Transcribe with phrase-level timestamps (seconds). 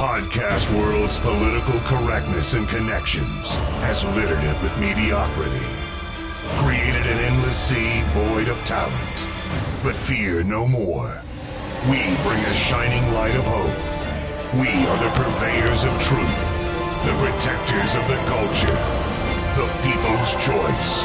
[0.00, 5.68] podcast world's political correctness and connections has littered it with mediocrity,
[6.64, 9.16] created an endless sea void of talent.
[9.84, 11.22] But fear no more.
[11.84, 13.76] We bring a shining light of hope.
[14.56, 16.44] We are the purveyors of truth,
[17.04, 18.80] the protectors of the culture,
[19.60, 21.04] the people's choice.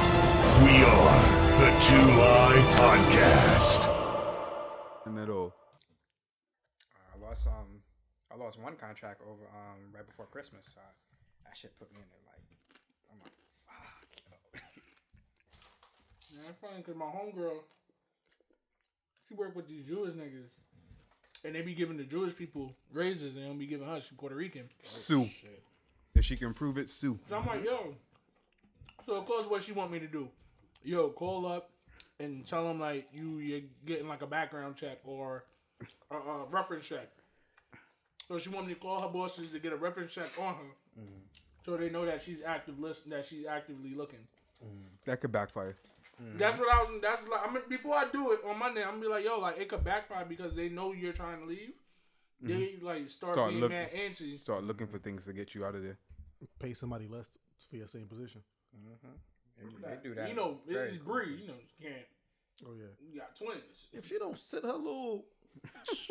[0.63, 1.19] We are
[1.59, 3.91] the Two Live Podcast.
[5.05, 5.51] And at all.
[7.13, 7.75] I lost um
[8.45, 10.65] I lost one contract over um right before Christmas.
[10.75, 10.81] So
[11.43, 12.45] that shit put me in there like
[13.11, 13.33] I'm like
[13.65, 14.61] fuck.
[16.31, 16.37] Yo.
[16.37, 17.63] Man, it's funny because my homegirl,
[19.27, 20.49] she work with these Jewish niggas,
[21.43, 23.99] and they be giving the Jewish people raises, and they don't be giving her.
[24.01, 24.69] She Puerto Rican.
[24.81, 25.27] Sue.
[26.13, 27.19] If she can prove it, sue.
[27.27, 27.95] So I'm like, yo.
[29.07, 30.29] So of course, what she want me to do?
[30.83, 31.71] Yo, call up
[32.19, 35.45] and tell them like you you're getting like a background check or
[36.11, 37.09] a, a reference check.
[38.27, 40.99] So she want me to call her bosses to get a reference check on her,
[40.99, 41.19] mm-hmm.
[41.63, 44.25] so they know that she's active list that she's actively looking.
[44.63, 44.87] Mm-hmm.
[45.05, 45.75] That could backfire.
[46.21, 46.37] Mm-hmm.
[46.37, 47.01] That's what I was.
[47.01, 47.41] That's like.
[47.47, 49.69] I mean, before I do it on Monday, I'm gonna be like, yo, like it
[49.69, 51.73] could backfire because they know you're trying to leave.
[52.41, 53.77] They like start, Start being looking.
[53.77, 54.35] mad antsy.
[54.35, 55.97] Start looking for things to get you out of there.
[56.59, 57.27] Pay somebody less
[57.69, 58.41] for your same position.
[59.57, 60.29] They do that.
[60.29, 61.37] You know, very it's Bree.
[61.41, 62.05] You know, you can't.
[62.65, 62.85] Oh yeah.
[62.99, 63.87] You got twins.
[63.93, 65.25] If she don't sit her little.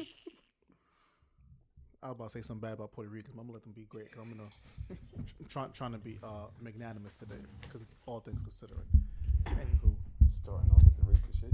[2.04, 3.32] I was about to say something bad about Puerto Rican.
[3.34, 4.12] but I'm gonna let them be great.
[4.12, 4.98] Cause I'm gonna
[5.48, 8.84] trying trying to be uh, magnanimous today because all things considering.
[9.46, 9.94] Anywho,
[10.42, 11.50] Starting off with the racist shit.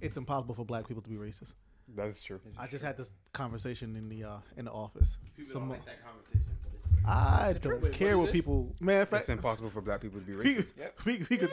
[0.00, 1.52] it's impossible for black people to be racist.
[1.96, 2.40] That is true.
[2.58, 5.18] I just had this conversation in the uh, in the office.
[5.44, 6.42] Some, that conversation,
[7.06, 8.32] I don't Wait, care what what is it?
[8.38, 8.74] people.
[8.80, 10.72] Man, in It's impossible for black people to be we, racist.
[11.04, 11.52] we, we could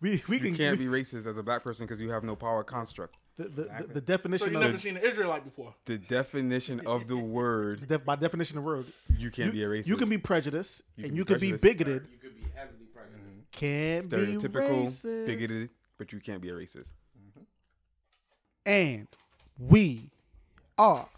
[0.00, 2.22] we we You can can't we- be racist as a black person because you have
[2.22, 3.16] no power construct.
[3.36, 5.74] The, the, the, the So definition you of never seen an Israelite before.
[5.86, 8.86] The definition of the word, def, by definition of word.
[9.16, 9.86] you can't be a racist.
[9.86, 12.08] You can be prejudiced You and can you be can be bigoted.
[12.10, 13.22] you could be heavily pregnant.
[13.24, 13.40] Mm-hmm.
[13.52, 15.26] Can't be stereotypical, racist.
[15.26, 16.90] bigoted, but you can't be a racist.
[17.18, 17.42] Mm-hmm.
[18.66, 19.08] And
[19.58, 20.10] we
[20.78, 21.08] are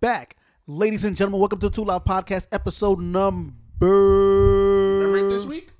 [0.00, 0.36] back.
[0.66, 3.52] Ladies and gentlemen, welcome to the Two Live Podcast, episode number.
[3.80, 5.70] Remember it this week?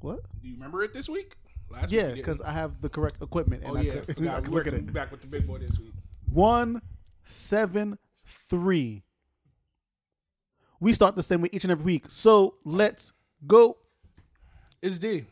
[0.00, 0.20] What?
[0.42, 1.36] Do you remember it this week?
[1.70, 2.40] Last Yeah, because.
[2.40, 3.62] I have the correct equipment.
[3.64, 4.36] And oh I yeah, could, forgot.
[4.38, 4.92] I could look at it.
[4.92, 5.92] back with the big boy this week.
[6.32, 6.82] One
[7.22, 9.02] seven three.
[10.80, 12.04] We start the same way each and every week.
[12.08, 13.12] So let's
[13.46, 13.78] go.
[14.80, 15.24] It's D.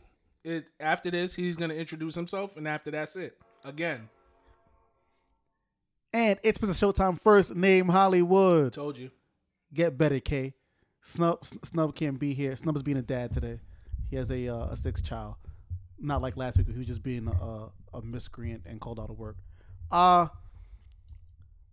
[0.43, 3.37] It after this, he's gonna introduce himself, and after that's it.
[3.65, 4.07] Again,
[6.13, 8.73] And it's been a Showtime first name Hollywood.
[8.73, 9.11] told you.
[9.73, 10.53] Get better, K.
[11.01, 12.55] Snub Snub can't be here.
[12.55, 13.59] Snub is being a dad today.
[14.09, 15.35] He has a uh, a sixth child.
[15.99, 16.67] Not like last week.
[16.67, 19.37] He was just being a, a miscreant and called out of work.
[19.91, 20.27] Uh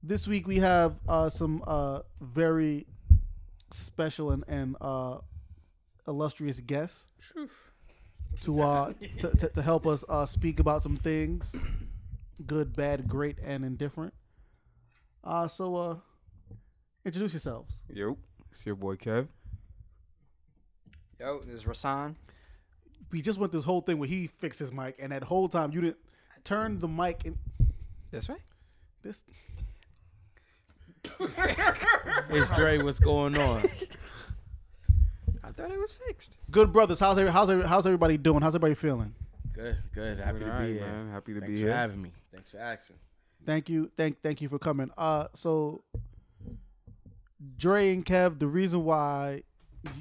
[0.05, 2.87] this week we have uh, some uh, very
[3.71, 5.19] special and, and uh,
[6.07, 7.07] illustrious guests
[8.43, 11.57] to, uh, to, to to help us uh, speak about some things,
[12.47, 14.13] good, bad, great, and indifferent.
[15.23, 15.97] Uh, so uh,
[17.05, 17.81] introduce yourselves.
[17.89, 18.19] Yo,
[18.51, 19.29] it's your boy Kev.
[21.19, 22.15] Yo, this is Rasan.
[23.15, 25.71] We just went this whole thing where he fixed his mic, and that whole time
[25.71, 25.99] you didn't
[26.43, 27.39] turn the mic and
[28.11, 28.41] This right.
[29.03, 29.23] this.
[32.31, 32.79] It's Dre.
[32.79, 33.63] What's going on?
[35.45, 36.37] I thought it was fixed.
[36.51, 38.41] Good brothers, how's every, how's every, how's everybody doing?
[38.43, 39.15] How's everybody feeling?
[39.53, 40.19] Good, good.
[40.19, 40.87] Happy Doing to alright, be here.
[40.89, 41.13] man.
[41.13, 42.11] Happy to Thanks be for having me.
[42.33, 42.97] Thanks for asking.
[43.47, 44.91] Thank you, thank thank you for coming.
[44.99, 45.83] Uh, so
[47.57, 49.45] Dre and Kev, the reason why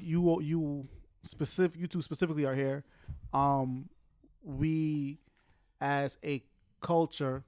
[0.02, 0.88] you you
[1.24, 2.82] specific you two specifically are here,
[3.34, 3.88] um,
[4.42, 5.18] we
[5.80, 6.42] as a
[6.80, 7.44] culture,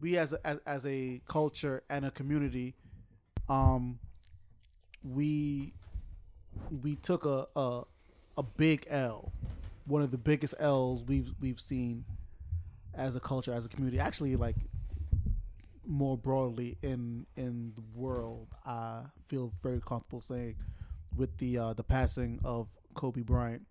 [0.00, 2.74] we as a, as, as a culture and a community,
[3.48, 3.98] um,
[5.04, 5.74] we
[6.82, 7.82] we took a a
[8.38, 9.32] a big L,
[9.86, 12.04] one of the biggest L's we've we've seen
[12.94, 14.00] as a culture, as a community.
[14.00, 14.56] Actually, like
[15.86, 20.56] more broadly in in the world, I feel very comfortable saying
[21.16, 23.62] with the uh, the passing of Kobe Bryant.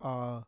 [0.00, 0.42] Uh,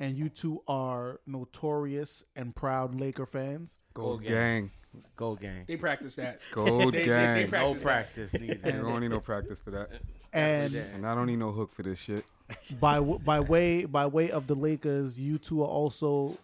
[0.00, 3.76] and you two are notorious and proud Laker fans.
[3.94, 4.30] Gold gang.
[4.32, 4.70] gang.
[5.16, 5.64] Go gang.
[5.68, 6.40] They practice that.
[6.52, 7.48] Gold They- they- they gang.
[7.48, 7.82] practice No that.
[7.82, 8.60] practice needed.
[8.64, 9.90] You don't need no practice for that.
[10.32, 12.24] And And I don't need no hook for this shit.
[12.80, 16.38] by by way by way of the Lakers, you two are also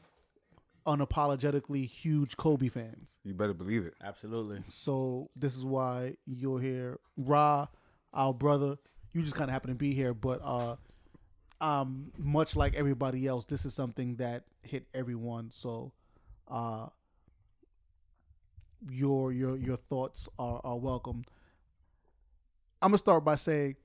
[0.86, 3.18] unapologetically huge Kobe fans.
[3.24, 3.94] You better believe it.
[4.02, 4.62] Absolutely.
[4.68, 6.98] So this is why you're here.
[7.16, 7.68] Ra,
[8.14, 8.76] our brother,
[9.12, 10.76] you just kind of happen to be here, but uh,
[11.60, 15.50] um, much like everybody else, this is something that hit everyone.
[15.50, 15.92] So,
[16.48, 16.86] uh,
[18.90, 21.24] your your your thoughts are, are welcome.
[22.82, 23.76] I'm gonna start by saying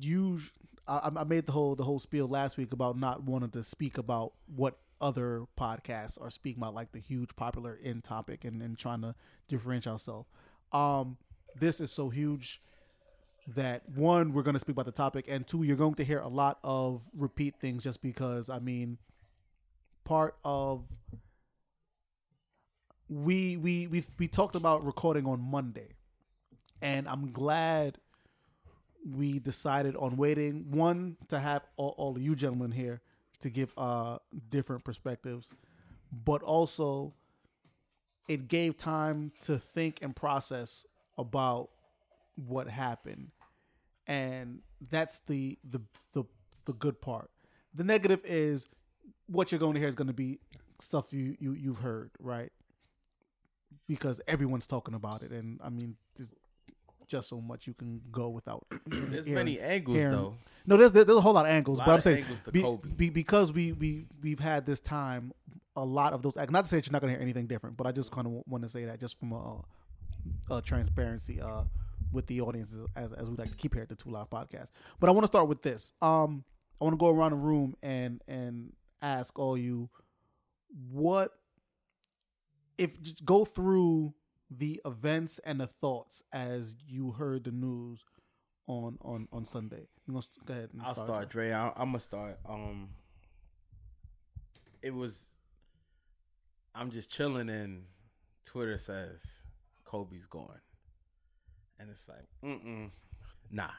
[0.00, 0.38] you.
[0.86, 3.98] I, I made the whole the whole spiel last week about not wanting to speak
[3.98, 8.78] about what other podcasts are speaking about, like the huge popular in topic, and, and
[8.78, 9.14] trying to
[9.48, 10.28] differentiate ourselves.
[10.72, 11.16] Um,
[11.58, 12.62] this is so huge
[13.48, 16.20] that one, we're going to speak about the topic, and two, you're going to hear
[16.20, 18.98] a lot of repeat things just because, I mean,
[20.04, 20.84] part of
[23.08, 25.88] we we we we talked about recording on Monday,
[26.80, 27.98] and I'm glad
[29.04, 33.00] we decided on waiting one to have all, all of you gentlemen here
[33.40, 34.18] to give uh
[34.50, 35.48] different perspectives,
[36.12, 37.14] but also
[38.28, 40.86] it gave time to think and process
[41.18, 41.70] about
[42.46, 43.28] what happened.
[44.06, 44.60] And
[44.90, 45.80] that's the the
[46.12, 46.24] the,
[46.64, 47.30] the good part.
[47.74, 48.66] The negative is
[49.26, 50.38] what you're going to hear is going to be
[50.80, 52.50] stuff you, you you've heard right?
[53.86, 55.30] Because everyone's talking about it.
[55.32, 56.30] And i mean there's
[57.06, 60.34] just so much you can go without There's hearing- many angles hearing- though.
[60.66, 63.52] no there's there's a whole lot of angles Lot but i'm saying be- be- because
[63.52, 65.32] we we we've had this time
[65.74, 67.76] a lot of those not to say that you're not going to hear anything different
[67.76, 69.60] but i just kind of want to say that just from a,
[70.54, 71.62] a transparency uh
[72.12, 74.68] with the audience as, as we like to keep here at the two live podcast
[74.98, 76.44] but i want to start with this um
[76.80, 78.72] i want to go around the room and and
[79.02, 79.88] ask all you
[80.90, 81.32] what
[82.78, 84.14] if just go through
[84.50, 88.04] the events and the thoughts as you heard the news
[88.66, 91.52] on on on sunday you know go ahead and I'll start, Dre.
[91.52, 92.38] I, I'm gonna start.
[92.48, 92.90] Um,
[94.82, 95.30] it was.
[96.74, 97.84] I'm just chilling, and
[98.44, 99.40] Twitter says
[99.84, 100.60] Kobe's going,
[101.80, 102.90] and it's like, mm
[103.50, 103.70] nah.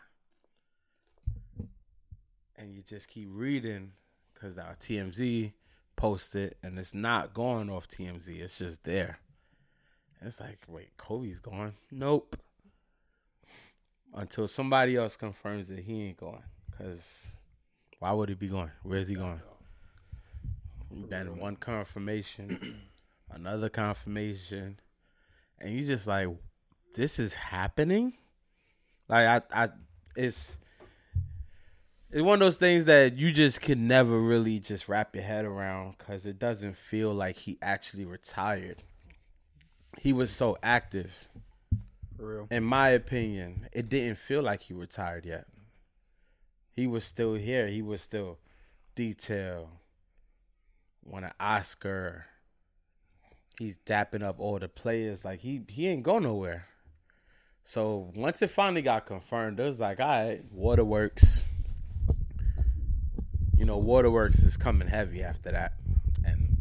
[2.55, 3.91] And you just keep reading
[4.33, 5.53] because our TMZ
[5.95, 8.27] posted, and it's not going off TMZ.
[8.39, 9.19] It's just there.
[10.19, 11.73] And it's like, wait, Kobe's gone?
[11.91, 12.37] Nope.
[14.13, 16.43] Until somebody else confirms that he ain't going.
[16.77, 17.27] Cause
[17.99, 18.71] why would he be going?
[18.83, 19.41] Where's he going?
[21.07, 22.81] Then one confirmation,
[23.31, 24.79] another confirmation,
[25.59, 26.27] and you just like,
[26.93, 28.13] this is happening.
[29.07, 29.69] Like I, I,
[30.15, 30.57] it's
[32.11, 35.45] it's one of those things that you just can never really just wrap your head
[35.45, 38.83] around because it doesn't feel like he actually retired.
[39.99, 41.29] He was so active.
[42.17, 42.47] For real.
[42.51, 45.47] In my opinion, it didn't feel like he retired yet.
[46.75, 47.67] He was still here.
[47.67, 48.39] He was still
[48.95, 49.69] detail.
[51.03, 52.25] Won an Oscar.
[53.57, 55.23] He's dapping up all the players.
[55.23, 56.67] Like he he ain't go nowhere.
[57.63, 61.43] So once it finally got confirmed, it was like, all right, Waterworks.
[63.57, 65.73] You know, Waterworks is coming heavy after that.
[66.25, 66.57] And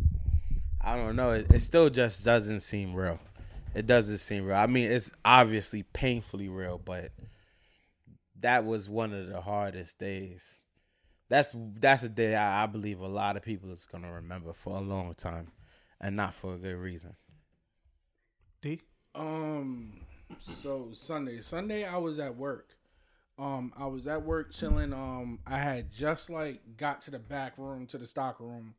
[0.80, 1.32] I don't know.
[1.32, 3.18] It, it still just doesn't seem real.
[3.74, 4.56] It doesn't seem real.
[4.56, 7.12] I mean, it's obviously painfully real, but
[8.40, 10.58] that was one of the hardest days.
[11.28, 14.76] That's that's a day I, I believe a lot of people is gonna remember for
[14.76, 15.52] a long time,
[16.00, 17.14] and not for a good reason.
[18.60, 18.80] d
[19.14, 20.00] Um.
[20.38, 22.76] So Sunday, Sunday, I was at work.
[23.38, 24.92] Um, I was at work chilling.
[24.92, 28.74] Um, I had just like got to the back room to the stock room,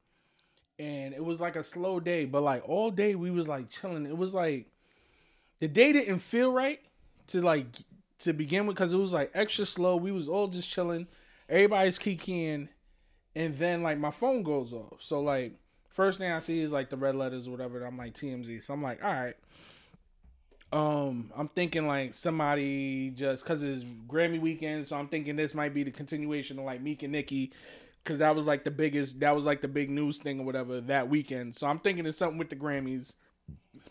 [0.77, 2.25] and it was like a slow day.
[2.25, 4.06] But like all day, we was like chilling.
[4.06, 4.68] It was like
[5.59, 6.80] the day didn't feel right
[7.28, 7.66] to like
[8.19, 9.95] to begin with because it was like extra slow.
[9.95, 11.07] We was all just chilling.
[11.49, 12.69] Everybody's kikiing,
[13.35, 14.97] and then like my phone goes off.
[14.99, 15.54] So like
[15.90, 17.83] first thing I see is like the red letters or whatever.
[17.83, 18.61] I'm like TMZ.
[18.61, 19.35] So I'm like, all right.
[20.73, 25.73] Um, I'm thinking like somebody just because it's Grammy weekend, so I'm thinking this might
[25.73, 27.51] be the continuation of like Meek and Nicki,
[28.01, 30.80] because that was like the biggest, that was like the big news thing or whatever
[30.80, 31.56] that weekend.
[31.56, 33.16] So I'm thinking it's something with the Grammys.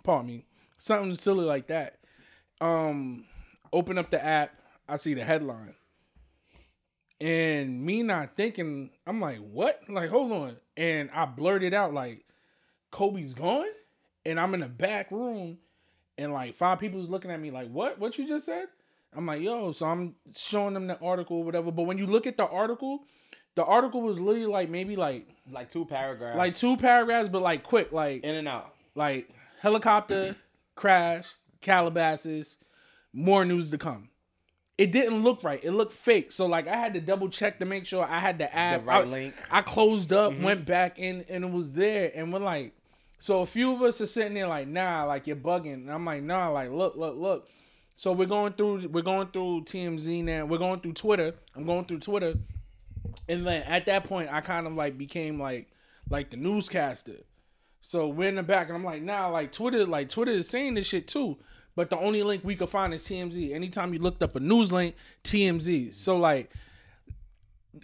[0.02, 0.46] Pardon me,
[0.78, 1.98] something silly like that.
[2.62, 3.26] Um,
[3.74, 4.50] open up the app,
[4.88, 5.74] I see the headline,
[7.20, 9.82] and me not thinking, I'm like, what?
[9.86, 12.24] Like, hold on, and I blurted out like,
[12.90, 13.68] Kobe's gone,
[14.24, 15.58] and I'm in the back room
[16.20, 17.98] and like five people was looking at me like, "What?
[17.98, 18.66] What you just said?"
[19.16, 21.72] I'm like, "Yo," so I'm showing them the article or whatever.
[21.72, 23.04] But when you look at the article,
[23.54, 27.62] the article was literally like maybe like Like two paragraphs, like two paragraphs, but like
[27.62, 28.74] quick, like in and out.
[28.94, 30.36] like helicopter
[30.74, 32.58] crash, Calabasas,
[33.12, 34.08] more news to come.
[34.78, 35.60] It didn't look right.
[35.62, 36.32] It looked fake.
[36.32, 38.86] So like I had to double check to make sure I had the app.
[38.86, 39.34] right I, link.
[39.50, 40.42] I closed up, mm-hmm.
[40.42, 42.10] went back in, and it was there.
[42.14, 42.74] And we're like,
[43.20, 45.74] so a few of us are sitting there like, nah, like you're bugging.
[45.74, 47.48] And I'm like, nah, like look, look, look.
[47.94, 50.46] So we're going through, we're going through TMZ now.
[50.46, 51.34] We're going through Twitter.
[51.54, 52.34] I'm going through Twitter,
[53.28, 55.70] and then at that point, I kind of like became like,
[56.08, 57.18] like the newscaster.
[57.82, 60.74] So we're in the back, and I'm like, nah, like Twitter, like Twitter is saying
[60.74, 61.36] this shit too.
[61.76, 63.52] But the only link we could find is TMZ.
[63.52, 65.94] Anytime you looked up a news link, TMZ.
[65.94, 66.50] So like,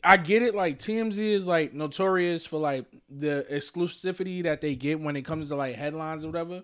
[0.03, 0.55] I get it.
[0.55, 5.49] Like TMZ is like notorious for like the exclusivity that they get when it comes
[5.49, 6.63] to like headlines or whatever.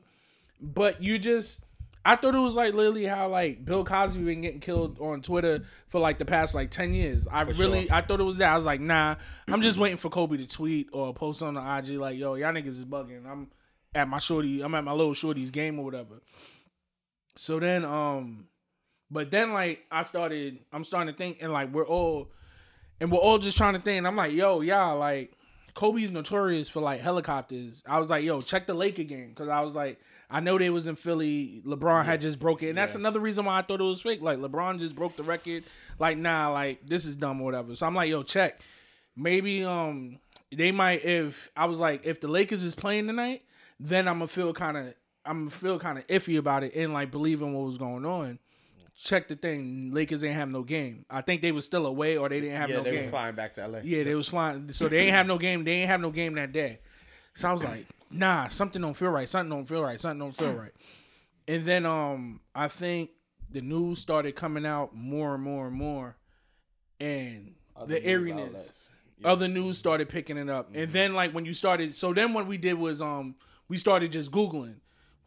[0.61, 1.65] But you just,
[2.05, 5.65] I thought it was like literally how like Bill Cosby been getting killed on Twitter
[5.89, 7.27] for like the past like ten years.
[7.29, 8.53] I really, I thought it was that.
[8.53, 9.17] I was like, nah,
[9.49, 12.53] I'm just waiting for Kobe to tweet or post on the IG like, yo, y'all
[12.53, 13.27] niggas is bugging.
[13.27, 13.49] I'm
[13.95, 16.23] at my shorty, I'm at my little shorty's game or whatever.
[17.37, 18.47] So then, um,
[19.11, 22.31] but then like I started, I'm starting to think, and like we're all,
[23.03, 23.99] and we're all just trying to think.
[23.99, 25.33] And I'm like, yo, y'all, like
[25.75, 27.83] Kobe's notorious for like helicopters.
[27.85, 30.71] I was like, yo, check the Laker game because I was like, I know they
[30.71, 31.63] was in Philly.
[31.67, 34.23] LeBron had just broke it, and that's another reason why I thought it was fake.
[34.23, 35.65] Like LeBron just broke the record.
[35.99, 37.75] Like nah, like this is dumb or whatever.
[37.75, 38.61] So I'm like, yo, check.
[39.17, 40.21] Maybe um
[40.53, 43.43] they might if I was like if the Lakers is playing tonight,
[43.81, 44.95] then I'm gonna feel kind of
[45.27, 48.39] I'm gonna feel kind of iffy about it and like believing what was going on.
[48.95, 49.91] Check the thing.
[49.93, 51.05] Lakers ain't have no game.
[51.11, 52.93] I think they was still away or they didn't have yeah, no game.
[52.93, 53.79] Yeah, they was flying back to LA.
[53.83, 54.73] Yeah, they was flying.
[54.73, 55.65] So they ain't have no game.
[55.65, 56.81] They ain't have no game that day.
[57.35, 59.29] So I was like, nah, something don't feel right.
[59.29, 59.99] Something don't feel right.
[59.99, 60.73] Something don't feel right.
[61.49, 63.11] And then um, I think
[63.51, 66.17] the news started coming out more and more and more,
[67.01, 68.73] and Other the news eeriness.
[69.25, 72.47] Other news started picking it up, and then like when you started, so then what
[72.47, 73.37] we did was um,
[73.69, 74.77] we started just googling.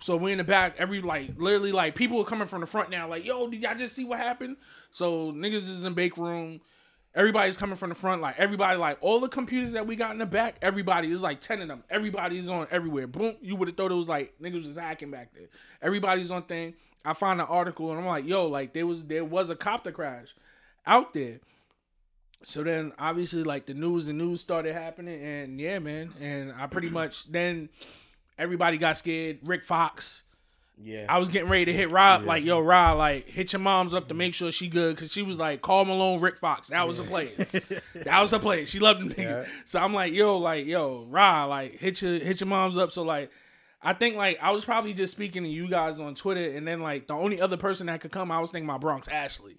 [0.05, 2.91] So we in the back, every like literally like people were coming from the front
[2.91, 4.57] now, like, yo, did y'all just see what happened?
[4.91, 6.61] So niggas is in the bake room.
[7.15, 10.19] Everybody's coming from the front, like everybody, like all the computers that we got in
[10.19, 11.83] the back, everybody is like ten of them.
[11.89, 13.07] Everybody's on everywhere.
[13.07, 15.47] Boom, you would have thought it was like niggas was hacking back there.
[15.81, 16.75] Everybody's on thing.
[17.03, 19.91] I find an article and I'm like, yo, like there was there was a copter
[19.91, 20.35] crash
[20.85, 21.39] out there.
[22.43, 26.13] So then obviously like the news and news started happening and yeah, man.
[26.21, 27.69] And I pretty much then
[28.37, 29.39] everybody got scared.
[29.43, 30.23] Rick Fox.
[30.77, 31.05] Yeah.
[31.07, 34.09] I was getting ready to hit Rob, like, yo, Rob, like, hit your mom's up
[34.09, 34.97] to make sure she good.
[34.97, 36.67] Cause she was like, Karl Malone, Rick Fox.
[36.67, 37.55] That was a place.
[37.95, 38.71] that was a place.
[38.71, 39.47] She loved him nigga.
[39.63, 42.91] So I'm like, yo, like, yo, Rob, like, hit your hit your mom's up.
[42.91, 43.31] So like
[43.85, 46.81] I think like I was probably just speaking to you guys on Twitter, and then
[46.81, 49.57] like the only other person that could come, I was thinking my Bronx Ashley.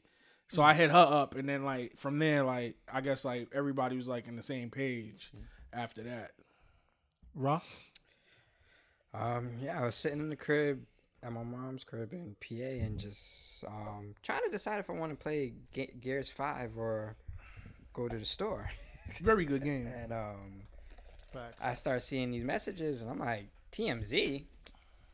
[0.49, 0.77] So I mm.
[0.77, 4.27] hit her up, and then like from there, like I guess like everybody was like
[4.27, 5.45] in the same page mm.
[5.73, 6.33] after that.
[7.37, 7.61] Raw.
[9.19, 10.85] Um, yeah, I was sitting in the crib
[11.23, 15.13] at my mom's crib in PA and just um trying to decide if I want
[15.13, 17.17] to play Ge- Gears Five or
[17.93, 18.71] go to the store.
[19.23, 19.87] Very good game.
[19.87, 20.63] And um,
[21.33, 21.57] Facts.
[21.61, 24.45] I start seeing these messages, and I'm like, TMZ.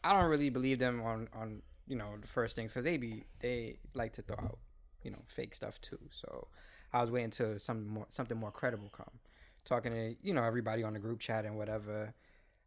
[0.05, 3.25] I don't really believe them on on you know the first things because they be
[3.41, 4.59] they like to throw out
[5.03, 5.99] you know fake stuff too.
[6.11, 6.49] So
[6.93, 9.21] I was waiting till some more something more credible come.
[9.65, 12.15] Talking to you know everybody on the group chat and whatever.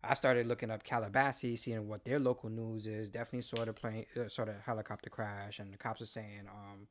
[0.07, 3.09] I started looking up Calabasas, seeing what their local news is.
[3.09, 6.88] Definitely saw the plane, uh, saw the helicopter crash, and the cops are saying um,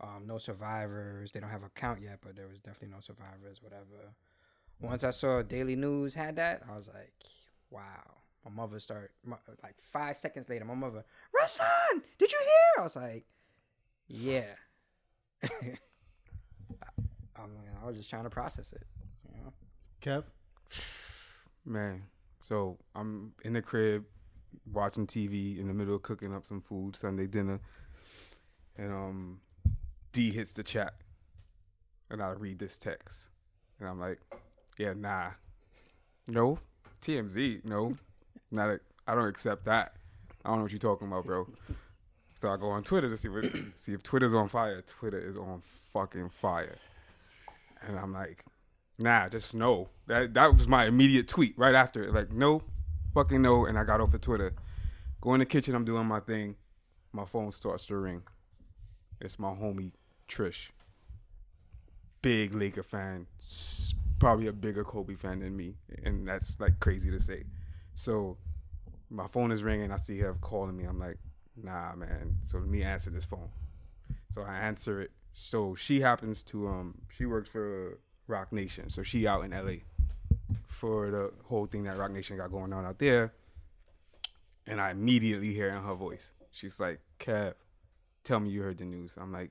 [0.00, 1.32] um, no survivors.
[1.32, 3.62] They don't have a count yet, but there was definitely no survivors.
[3.62, 4.14] Whatever.
[4.80, 7.12] Once I saw Daily News had that, I was like,
[7.70, 8.02] wow.
[8.44, 10.66] My mother started my, like five seconds later.
[10.66, 12.80] My mother, Rasan, did you hear?
[12.80, 13.24] I was like,
[14.06, 14.52] yeah.
[15.42, 15.48] I,
[17.36, 18.86] I mean, I was just trying to process it.
[19.32, 19.52] You know?
[20.02, 20.24] Kev.
[21.64, 22.02] Man,
[22.44, 24.04] so I'm in the crib
[24.70, 27.58] watching TV in the middle of cooking up some food, Sunday dinner,
[28.76, 29.40] and um,
[30.12, 30.92] D hits the chat,
[32.10, 33.30] and I read this text,
[33.80, 34.20] and I'm like,
[34.78, 35.30] yeah, nah,
[36.26, 36.58] no,
[37.00, 37.96] TMZ, no,
[38.50, 39.94] not a, I don't accept that.
[40.44, 41.48] I don't know what you're talking about, bro.
[42.38, 43.44] So I go on Twitter to see what
[43.76, 44.82] see if Twitter's on fire.
[44.82, 45.62] Twitter is on
[45.94, 46.76] fucking fire,
[47.86, 48.44] and I'm like,
[48.98, 49.88] Nah, just no.
[50.06, 52.10] That that was my immediate tweet right after.
[52.12, 52.62] Like, no,
[53.12, 53.66] fucking no.
[53.66, 54.54] And I got off of Twitter.
[55.20, 56.56] Go in the kitchen, I'm doing my thing.
[57.12, 58.22] My phone starts to ring.
[59.20, 59.92] It's my homie
[60.28, 60.68] Trish.
[62.22, 63.26] Big Laker fan.
[64.18, 65.76] Probably a bigger Kobe fan than me.
[66.04, 67.44] And that's like crazy to say.
[67.96, 68.36] So
[69.10, 69.92] my phone is ringing.
[69.92, 70.84] I see her calling me.
[70.84, 71.18] I'm like,
[71.56, 72.38] nah, man.
[72.44, 73.50] So let me answer this phone.
[74.34, 75.10] So I answer it.
[75.32, 78.90] So she happens to um she works for Roc Nation.
[78.90, 79.82] So she out in LA
[80.66, 83.32] for the whole thing that Roc Nation got going on out there.
[84.66, 86.32] And I immediately hear in her voice.
[86.50, 87.54] She's like, Kev,
[88.22, 89.16] tell me you heard the news.
[89.20, 89.50] I'm like,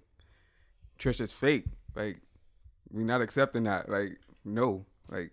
[0.97, 1.65] Trisha's fake.
[1.95, 2.21] Like,
[2.91, 3.89] we're not accepting that.
[3.89, 4.85] Like, no.
[5.09, 5.31] Like,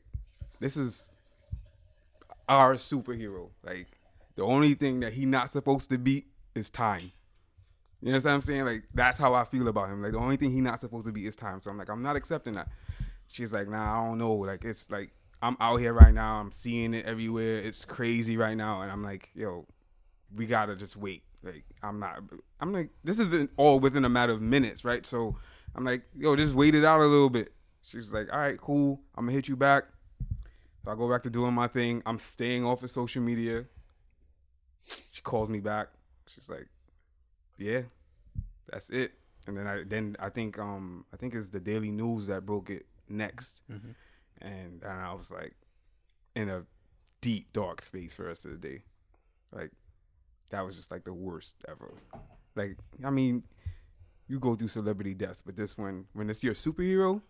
[0.59, 1.13] this is
[2.49, 3.51] our superhero.
[3.63, 3.87] Like,
[4.37, 7.13] the only thing that he not supposed to beat is time.
[8.03, 8.65] You know what I'm saying?
[8.65, 10.03] Like, that's how I feel about him.
[10.03, 11.61] Like, the only thing he not supposed to be is time.
[11.61, 12.69] So I'm like, I'm not accepting that.
[13.31, 14.35] She's like, nah, I don't know.
[14.35, 15.11] Like, it's like,
[15.41, 16.41] I'm out here right now.
[16.41, 17.59] I'm seeing it everywhere.
[17.59, 19.67] It's crazy right now, and I'm like, yo,
[20.35, 21.23] we gotta just wait.
[21.43, 22.23] Like, I'm not.
[22.61, 25.07] I'm like, this isn't all within a matter of minutes, right?
[25.07, 25.37] So,
[25.75, 27.53] I'm like, yo, just wait it out a little bit.
[27.83, 29.01] She's like, all right, cool.
[29.17, 29.85] I'm gonna hit you back.
[30.85, 32.03] So I go back to doing my thing.
[32.07, 33.67] I'm staying off of social media.
[35.13, 35.89] She calls me back.
[36.27, 36.69] She's like,
[37.59, 37.83] yeah,
[38.69, 39.13] that's it.
[39.47, 42.71] And then I then I think um I think it's the Daily News that broke
[42.71, 45.55] it next, and, and I was like
[46.35, 46.65] in a
[47.21, 48.83] deep dark space for the rest of the day,
[49.53, 49.71] like
[50.51, 51.95] that was just like the worst ever.
[52.55, 53.45] Like I mean,
[54.29, 57.23] you go through celebrity deaths, but this one when it's your superhero,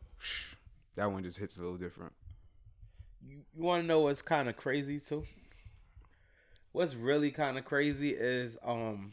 [0.97, 2.13] that one just hits a little different.
[3.27, 5.25] You, you want to know what's kind of crazy too?
[6.73, 9.13] What's really kind of crazy is um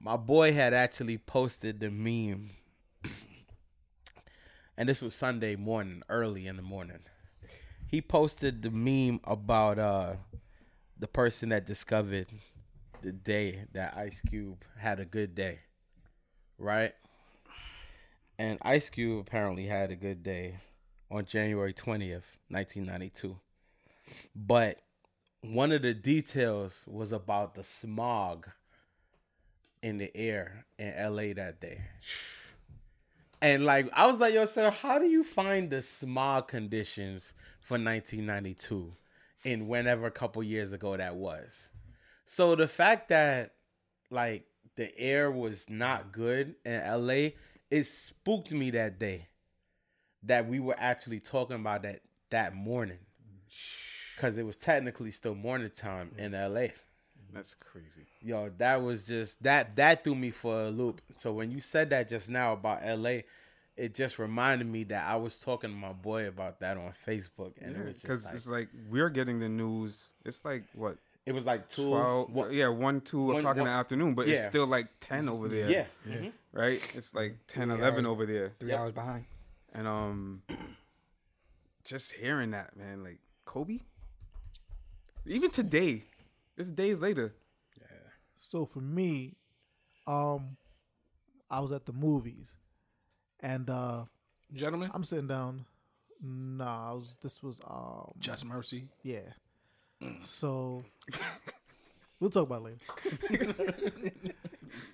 [0.00, 2.50] my boy had actually posted the meme.
[4.76, 7.00] And this was Sunday morning, early in the morning.
[7.86, 10.14] He posted the meme about uh
[10.98, 12.28] the person that discovered
[13.02, 15.60] the day that Ice Cube had a good day.
[16.58, 16.94] Right?
[18.38, 20.58] And Ice Cube apparently had a good day
[21.10, 23.36] on January 20th, 1992.
[24.34, 24.78] But
[25.42, 28.48] one of the details was about the smog
[29.82, 31.82] in the air in LA that day.
[33.42, 37.74] And like I was like, yo, sir, how do you find the smog conditions for
[37.74, 38.94] 1992
[39.44, 41.70] in whenever a couple years ago that was?
[42.24, 43.54] So the fact that
[44.10, 44.46] like
[44.76, 47.30] the air was not good in LA,
[47.68, 49.26] it spooked me that day
[50.22, 52.98] that we were actually talking about that that morning
[54.14, 56.68] because it was technically still morning time in LA.
[57.32, 58.06] That's crazy.
[58.20, 61.00] Yo, that was just that that threw me for a loop.
[61.14, 63.20] So when you said that just now about LA,
[63.76, 67.52] it just reminded me that I was talking to my boy about that on Facebook,
[67.60, 70.08] and it was Because like, it's like we're getting the news.
[70.24, 72.30] It's like what it was like two, twelve?
[72.32, 75.48] what- yeah, one, two one- o'clock in the afternoon, but it's still like ten over
[75.48, 75.70] there.
[75.70, 76.32] yeah, mhm.
[76.52, 76.80] right.
[76.94, 78.10] It's like 10, Three 11 hours.
[78.12, 78.78] over there, Three Yep.
[78.80, 79.24] hours behind.
[79.72, 80.42] and um,
[81.84, 83.80] just hearing that man, like Kobe.
[85.24, 86.02] Even today,
[86.56, 87.34] it's days later.
[87.80, 87.86] Yeah.
[88.36, 89.36] So for me,
[90.06, 90.56] um,
[91.50, 92.52] I was at the movies,
[93.40, 94.04] and uh,
[94.54, 95.64] Gentlemen, I'm sitting down.
[96.22, 97.16] Nah, I was.
[97.22, 98.88] This was um, just mercy.
[99.02, 99.20] yeah.
[100.20, 100.84] So
[102.18, 102.78] we'll talk about it
[103.30, 104.02] later.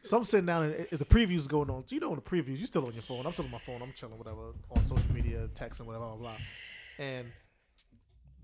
[0.03, 1.87] so I'm sitting down and it- the previews going on.
[1.87, 3.25] So you know, in the previews, you're still on your phone.
[3.27, 3.81] I'm still on my phone.
[3.83, 6.31] I'm chilling, whatever, on social media, texting, whatever, blah blah.
[6.99, 7.05] blah.
[7.07, 7.27] And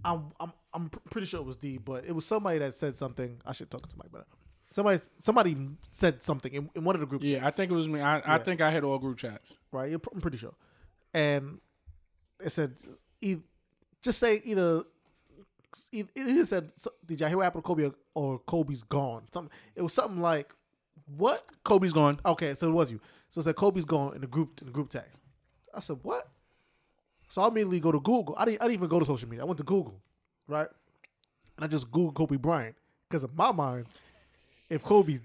[0.05, 3.41] I'm I'm I'm pretty sure it was D, but it was somebody that said something.
[3.47, 4.27] I should talk to Mike better.
[4.73, 5.57] Somebody somebody
[5.91, 8.01] said something in, in one of the group Yeah, I think it was me.
[8.01, 9.53] I, I think I had all group chats.
[9.73, 9.93] right?
[10.13, 10.55] I'm pretty sure.
[11.15, 11.61] And
[12.41, 12.75] it said,
[13.23, 13.37] e-
[14.03, 14.83] just say either.
[15.93, 16.71] It either said,
[17.07, 19.51] "Did y'all hear what happened to Kobe?" or, or "Kobe's gone." Something.
[19.75, 20.55] It was something like,
[21.17, 22.21] "What?" Kobe's gone.
[22.25, 23.01] Okay, so it was you.
[23.29, 25.21] So it said Kobe's gone in the group in the group text.
[25.75, 26.29] I said, "What?"
[27.29, 28.35] So I immediately go to Google.
[28.39, 29.43] I didn't, I didn't even go to social media.
[29.43, 30.01] I went to Google,
[30.47, 30.69] right?
[31.57, 32.77] And I just Googled Kobe Bryant
[33.09, 33.87] because in my mind,
[34.69, 35.19] if Kobe,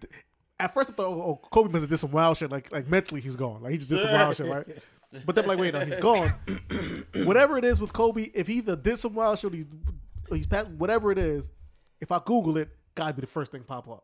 [0.60, 2.52] at first I thought, oh, oh, Kobe must have did some wild shit.
[2.52, 3.62] Like like mentally he's gone.
[3.62, 4.66] Like he just did some wild shit, right?
[5.26, 6.32] But then like wait, no, he's gone.
[7.24, 9.66] whatever it is with Kobe, if he either did some wild shit, he's
[10.30, 10.46] or he's
[10.78, 11.50] whatever it is.
[12.00, 14.04] If I Google it, gotta be the first thing pop up.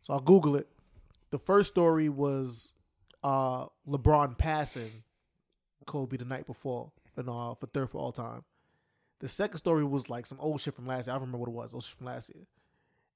[0.00, 0.66] So I'll Google it.
[1.30, 2.72] The first story was
[3.22, 5.02] uh, LeBron passing
[5.86, 8.44] Kobe the night before and uh, for third for all time.
[9.20, 11.14] The second story was like some old shit from last year.
[11.14, 11.74] I don't remember what it was.
[11.74, 12.44] Old shit from last year.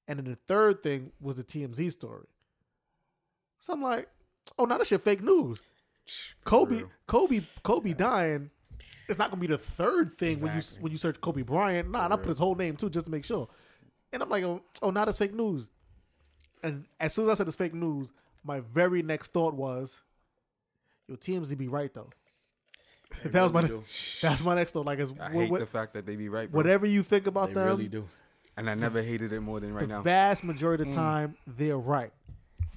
[0.07, 2.25] And then the third thing was the TMZ story.
[3.59, 4.09] So I'm like,
[4.57, 5.61] oh, now that shit fake news.
[6.43, 6.83] Kobe.
[7.05, 8.49] Kobe, Kobe dying.
[9.07, 11.91] It's not gonna be the third thing when you when you search Kobe Bryant.
[11.91, 13.47] Nah, and I put his whole name too just to make sure.
[14.11, 15.69] And I'm like, oh, oh now that's fake news.
[16.63, 18.11] And as soon as I said it's fake news,
[18.43, 20.01] my very next thought was,
[21.07, 22.09] "Yo, TMZ be right though."
[23.23, 23.83] That was my really do.
[24.21, 24.85] that's my next thought.
[24.85, 26.57] Like, it's, I what- hate what- the fact that they be right, bro.
[26.57, 28.07] whatever you think about They them, really do.
[28.57, 29.95] and I never hated it more than right now.
[30.01, 30.13] the now.
[30.27, 32.11] vast majority of the time they're right.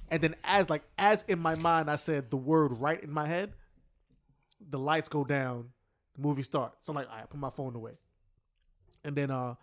[0.09, 3.25] And then as like as in my mind, I said the word right in my
[3.27, 3.53] head.
[4.69, 5.69] The lights go down,
[6.15, 6.77] the movie starts.
[6.81, 7.93] So I'm like, right, I put my phone away.
[9.03, 9.55] And then uh,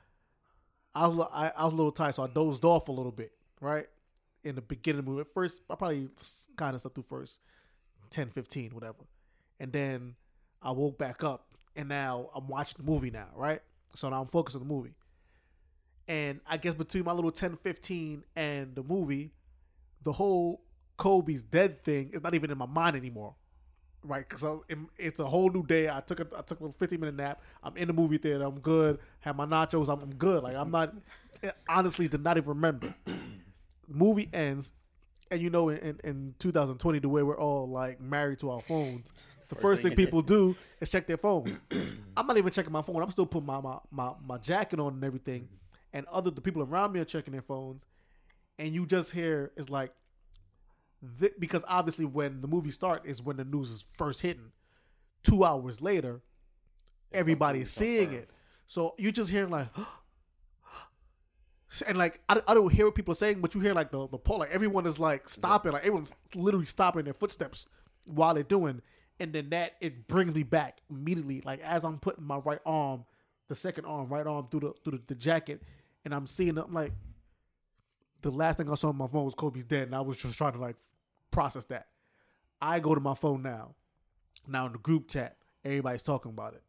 [0.95, 3.33] I was I, I was a little tired, so I dozed off a little bit.
[3.61, 3.87] Right
[4.45, 6.09] in the beginning of the movie, at first I probably
[6.57, 7.39] kind of slept through first
[8.11, 9.05] 10, 15, whatever.
[9.61, 10.17] And then
[10.63, 11.47] I woke back up,
[11.77, 13.29] and now I'm watching the movie now.
[13.35, 13.61] Right,
[13.95, 14.95] so now I'm focused on the movie.
[16.09, 19.33] And I guess between my little 10, 15 and the movie,
[20.03, 20.63] the whole
[20.97, 23.35] Kobe's dead thing is not even in my mind anymore.
[24.05, 24.29] right?
[24.29, 24.45] Because
[24.99, 25.89] it's a whole new day.
[25.89, 27.41] I took a I took a 15 minute nap.
[27.63, 28.45] I'm in the movie theater.
[28.45, 28.99] I'm good.
[29.21, 29.89] Have my nachos.
[29.93, 30.43] I'm, I'm good.
[30.43, 30.95] Like I'm not
[31.69, 32.95] honestly did not even remember.
[33.07, 34.73] the movie ends,
[35.31, 39.13] and you know, in, in 2020, the way we're all like married to our phones.
[39.55, 41.61] The first, thing thing people do is check their phones.
[42.17, 43.03] I'm not even checking my phone.
[43.03, 45.49] I'm still putting my, my, my, my jacket on and everything.
[45.93, 47.85] And other the people around me are checking their phones.
[48.59, 49.93] And you just hear it's like
[51.21, 54.53] th- because obviously when the movie start is when the news is first hitting.
[55.23, 56.23] Two hours later,
[57.13, 58.31] everybody's seeing it.
[58.67, 59.69] So you just hearing like
[61.87, 64.09] and like I, I don't hear what people are saying, but you hear like the
[64.09, 67.69] the poll, like everyone is like stopping, like everyone's literally stopping their footsteps
[68.07, 68.81] while they're doing,
[69.21, 71.43] and then that it brings me back immediately.
[71.45, 73.05] Like as I'm putting my right arm,
[73.49, 75.63] the second arm, right arm through the through the, the jacket,
[76.05, 76.59] and I'm seeing.
[76.59, 76.93] I'm like,
[78.23, 80.37] the last thing I saw on my phone was Kobe's dead, and I was just
[80.37, 80.77] trying to like
[81.31, 81.89] process that.
[82.61, 83.75] I go to my phone now.
[84.47, 86.63] Now in the group chat, everybody's talking about it.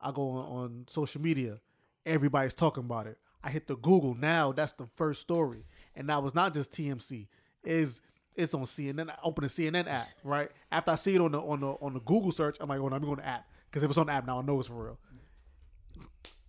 [0.00, 1.60] I go on, on social media,
[2.04, 3.18] everybody's talking about it.
[3.42, 4.52] I hit the Google now.
[4.52, 7.28] That's the first story, and that was not just TMZ.
[7.64, 8.00] Is
[8.36, 9.10] it's on CNN.
[9.10, 11.94] I open the CNN app right after I see it on the on the on
[11.94, 12.56] the Google search.
[12.60, 14.42] I'm like, oh, I'm going to app because if it's on the app now, I
[14.42, 14.98] know it's for real.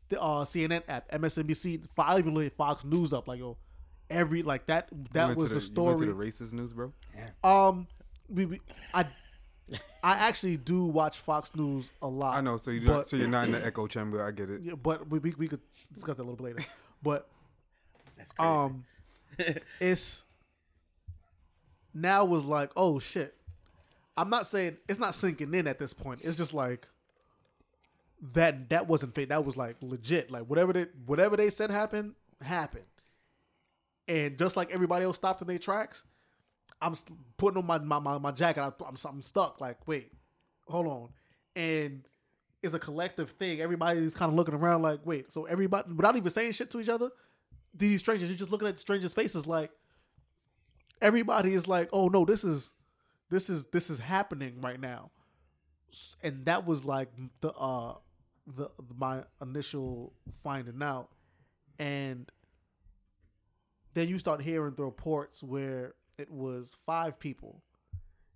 [0.09, 3.57] The uh, CNN app, MSNBC, I even look at Fox News up like yo,
[4.09, 5.95] every like that that went was to the You story.
[5.95, 6.93] went to the racist news, bro.
[7.15, 7.29] Yeah.
[7.43, 7.87] Um,
[8.29, 8.61] we, we
[8.93, 9.05] I
[10.03, 12.37] I actually do watch Fox News a lot.
[12.37, 12.55] I know.
[12.55, 14.25] So you but, so you're not in the echo chamber.
[14.25, 14.61] I get it.
[14.61, 15.59] yeah, but we, we we could
[15.91, 16.69] discuss that a little bit later.
[17.03, 17.27] But
[18.17, 18.49] That's crazy.
[18.49, 18.85] um,
[19.79, 20.23] it's
[22.01, 23.35] now was like, oh shit.
[24.15, 26.21] I'm not saying it's not sinking in at this point.
[26.23, 26.87] It's just like
[28.33, 28.69] that.
[28.69, 29.29] That wasn't fake.
[29.29, 30.31] That was like legit.
[30.31, 32.85] Like whatever they whatever they said happened happened.
[34.07, 36.03] And just like everybody else stopped in their tracks,
[36.81, 36.95] I'm
[37.37, 38.61] putting on my my, my, my jacket.
[38.61, 39.61] I, I'm I'm stuck.
[39.61, 40.11] Like wait,
[40.67, 41.09] hold on.
[41.55, 42.03] And
[42.63, 43.61] it's a collective thing.
[43.61, 45.31] Everybody's kind of looking around like, wait.
[45.31, 47.09] So everybody, without even saying shit to each other,
[47.73, 49.71] these strangers, you're just looking at strangers' faces like
[51.01, 52.71] everybody is like, oh no, this is
[53.29, 55.11] this is this is happening right now.
[56.21, 57.09] And that was like
[57.41, 57.95] the uh
[58.45, 61.09] the my initial finding out.
[61.79, 62.31] And
[63.93, 67.61] then you start hearing the reports where it was five people.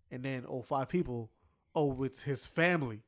[0.09, 1.31] And then oh five people,
[1.75, 3.01] oh it's his family.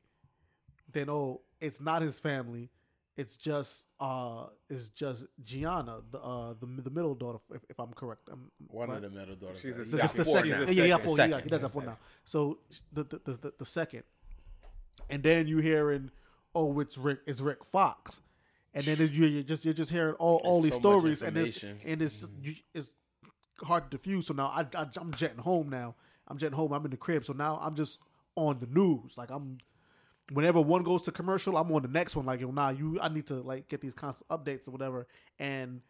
[0.90, 2.70] Then oh it's not his family.
[3.16, 7.92] It's just uh it's just Gianna, the uh the, the middle daughter if, if I'm
[7.92, 8.28] correct.
[8.32, 8.96] Um, One right?
[8.96, 9.60] of the middle daughters.
[9.60, 10.50] She's a He's the, got the, the four second.
[10.50, 10.58] now.
[10.60, 11.16] Yeah, yeah, yeah, four.
[11.18, 11.42] Yeah, second.
[11.44, 11.98] he does have four now.
[12.24, 12.58] So
[12.92, 14.02] the the, the the the second,
[15.08, 16.10] and then you hearing,
[16.56, 18.20] oh, it's Rick, it's Rick Fox,
[18.74, 21.36] and then you you're just you're just hearing all all There's these so stories, and
[21.36, 22.88] it's and it's you, it's
[23.62, 24.26] hard to diffuse.
[24.26, 25.94] So now I, I I'm jetting home now.
[26.26, 26.72] I'm jetting home.
[26.72, 27.24] I'm in the crib.
[27.24, 28.00] So now I'm just
[28.34, 29.16] on the news.
[29.16, 29.58] Like I'm.
[30.32, 32.24] Whenever one goes to commercial, I'm on the next one.
[32.24, 35.06] Like, yo, nah, you, I need to like get these constant updates or whatever.
[35.38, 35.82] And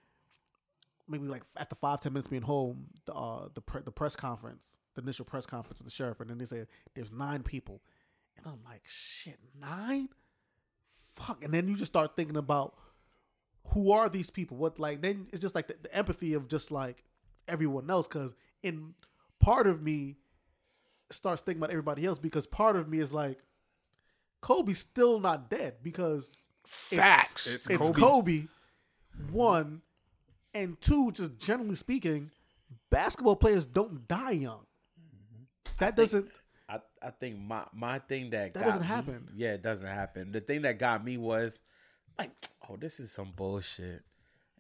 [1.09, 4.77] maybe like after five ten minutes being home, the uh, the pre- the press conference,
[4.95, 7.81] the initial press conference with the sheriff, and then they say there's nine people,
[8.37, 10.09] and I'm like, shit, nine,
[11.15, 12.75] fuck, and then you just start thinking about
[13.69, 14.57] who are these people?
[14.57, 17.05] What like then it's just like the, the empathy of just like
[17.47, 18.95] everyone else, because in
[19.39, 20.17] part of me
[21.11, 23.39] starts thinking about everybody else because part of me is like
[24.45, 26.29] Kobe's still not dead because
[26.67, 27.47] Facts.
[27.47, 28.01] it's, It's it's Kobe.
[28.01, 28.47] Kobe.
[29.33, 29.81] One
[30.53, 32.31] and two, just generally speaking,
[32.91, 34.67] basketball players don't die young.
[35.79, 36.31] That doesn't.
[36.69, 39.29] I, I think my my thing that That got doesn't me- happen.
[39.35, 40.31] yeah, it doesn't happen.
[40.33, 41.61] The thing that got me was
[42.19, 42.31] like,
[42.69, 44.03] oh, this is some bullshit.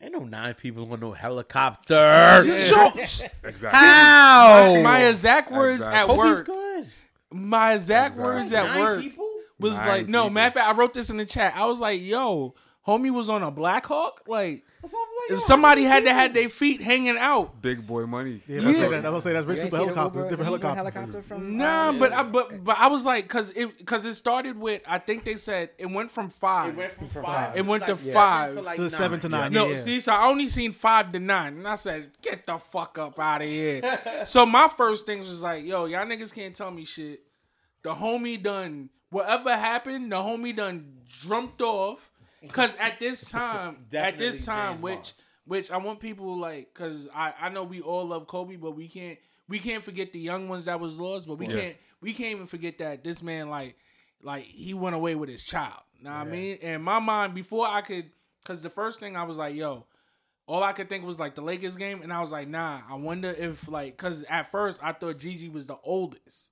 [0.01, 2.42] Ain't no nine people on no helicopter.
[2.47, 3.29] Exactly.
[3.70, 4.81] How?
[4.83, 6.01] My exact words Exactly.
[6.01, 6.47] at Kobe's work.
[6.47, 6.87] good.
[7.33, 8.25] My exact Exactly.
[8.25, 9.23] words at Nine work people?
[9.70, 10.31] Was Nine like, no, people.
[10.35, 11.55] matter of fact, I wrote this in the chat.
[11.57, 12.55] I was like, yo,
[12.87, 14.22] homie was on a Black Hawk.
[14.27, 17.62] Like, That's what I'm like, yo, somebody had many to have their feet hanging out.
[17.62, 18.42] Big boy money.
[18.46, 18.81] Yeah, I was Yeah.
[18.81, 19.07] saying that.
[19.07, 20.77] I was saying that's rich You people see helicopters, different helicopters.
[20.94, 24.12] helicopter from, Nah, uh, but I but but I was like, cause it cause it
[24.14, 26.74] started with I think they said it went from five.
[26.74, 27.48] It went from From five.
[27.48, 27.57] five.
[27.57, 28.57] It went to like seven five.
[28.64, 29.53] like To seven to nine.
[29.53, 29.77] No, yeah.
[29.77, 33.18] see, so I only seen five to nine, and I said, "Get the fuck up
[33.18, 33.81] out of here."
[34.27, 37.22] so my first thing was like, "Yo, y'all niggas can't tell me shit."
[37.83, 40.11] The homie done whatever happened.
[40.11, 42.11] The homie done jumped off
[42.42, 45.12] because at this time, at this time, James which Bond.
[45.46, 48.88] which I want people like, because I I know we all love Kobe, but we
[48.88, 52.33] can't we can't forget the young ones that was lost, but we can't we can't
[52.33, 53.77] even forget that this man like
[54.22, 55.81] like he went away with his child.
[56.03, 56.59] Know what I mean?
[56.62, 58.11] And my mind before I could,
[58.42, 59.87] because the first thing I was like, yo,
[60.46, 62.81] all I could think was like the Lakers game, and I was like, nah.
[62.88, 66.50] I wonder if like, because at first I thought Gigi was the oldest.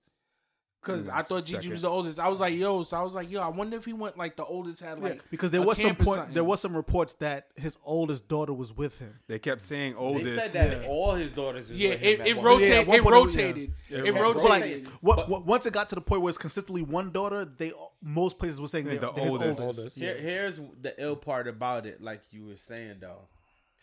[0.83, 1.71] Because mm, I thought Gigi second.
[1.71, 2.18] was the oldest.
[2.18, 2.83] I was like, yo.
[2.83, 3.40] So I was like, yo.
[3.40, 5.81] I wonder if he went like the oldest had Yeah, like because there a was
[5.81, 6.35] some point.
[6.35, 9.14] There was some reports that his oldest daughter was with him.
[9.29, 10.25] They kept saying oldest.
[10.25, 11.71] They said that all his daughters.
[11.71, 12.79] Is Yeah, with it, him it at one Yeah, rotated.
[12.81, 13.42] it point it was- yeah.
[13.45, 13.75] rotated.
[13.88, 14.85] Yeah, It it rotated.
[14.87, 17.71] like, what, what, once it got to the point where it's consistently one daughter, they
[18.03, 19.61] most places were saying Yeah, they're the his oldest.
[19.61, 19.99] oldest.
[19.99, 23.29] Here, here's the ill part about it, like you were saying though.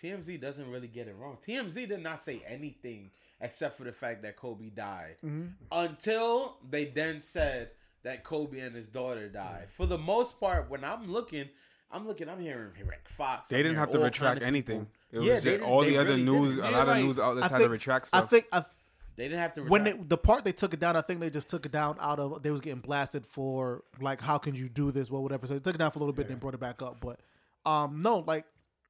[0.01, 1.37] TMZ doesn't really get it wrong.
[1.45, 5.15] TMZ did not say anything except for the fact that Kobe died
[5.71, 7.69] until they then said
[8.03, 9.67] that Kobe and his daughter died.
[9.69, 11.49] For the most part, when I'm looking,
[11.91, 13.49] I'm looking, I'm hearing Rick Fox.
[13.49, 14.79] They I'm didn't have to retract kind of anything.
[14.85, 14.91] people.
[15.11, 16.55] It was Yeah, just all the other really news.
[16.55, 16.73] didn't.
[16.73, 18.23] A lot like, of news outlets I had think to retract stuff.
[18.23, 18.63] I think I,
[19.15, 19.63] They didn't have to.
[19.63, 21.97] when they, the part they took it down, I think they just took it down
[21.99, 25.47] out of they was getting blasted for like how can you do this, well whatever.
[25.47, 27.01] So they took it down for a little bit and then brought it back up.
[27.01, 27.19] But
[27.69, 28.45] um no, like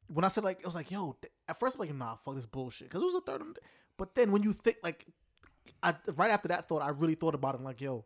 [0.07, 2.35] when I said like it was like yo, th- at first I'm like nah, fuck
[2.35, 3.59] this bullshit because it was a third.
[3.99, 5.05] But then when you think like,
[5.83, 8.05] I right after that thought, I really thought about it like yo,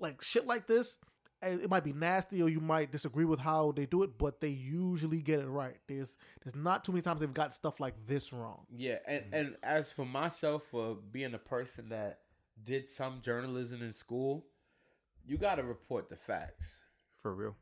[0.00, 0.98] like shit like this.
[1.42, 4.40] eh, It might be nasty, or you might disagree with how they do it, but
[4.40, 5.76] they usually get it right.
[5.88, 8.66] There's there's not too many times they've got stuff like this wrong.
[8.76, 12.20] Yeah, and, and as for myself, for being a person that
[12.62, 14.44] did some journalism in school,
[15.26, 16.80] you got to report the facts.
[17.22, 17.56] For real.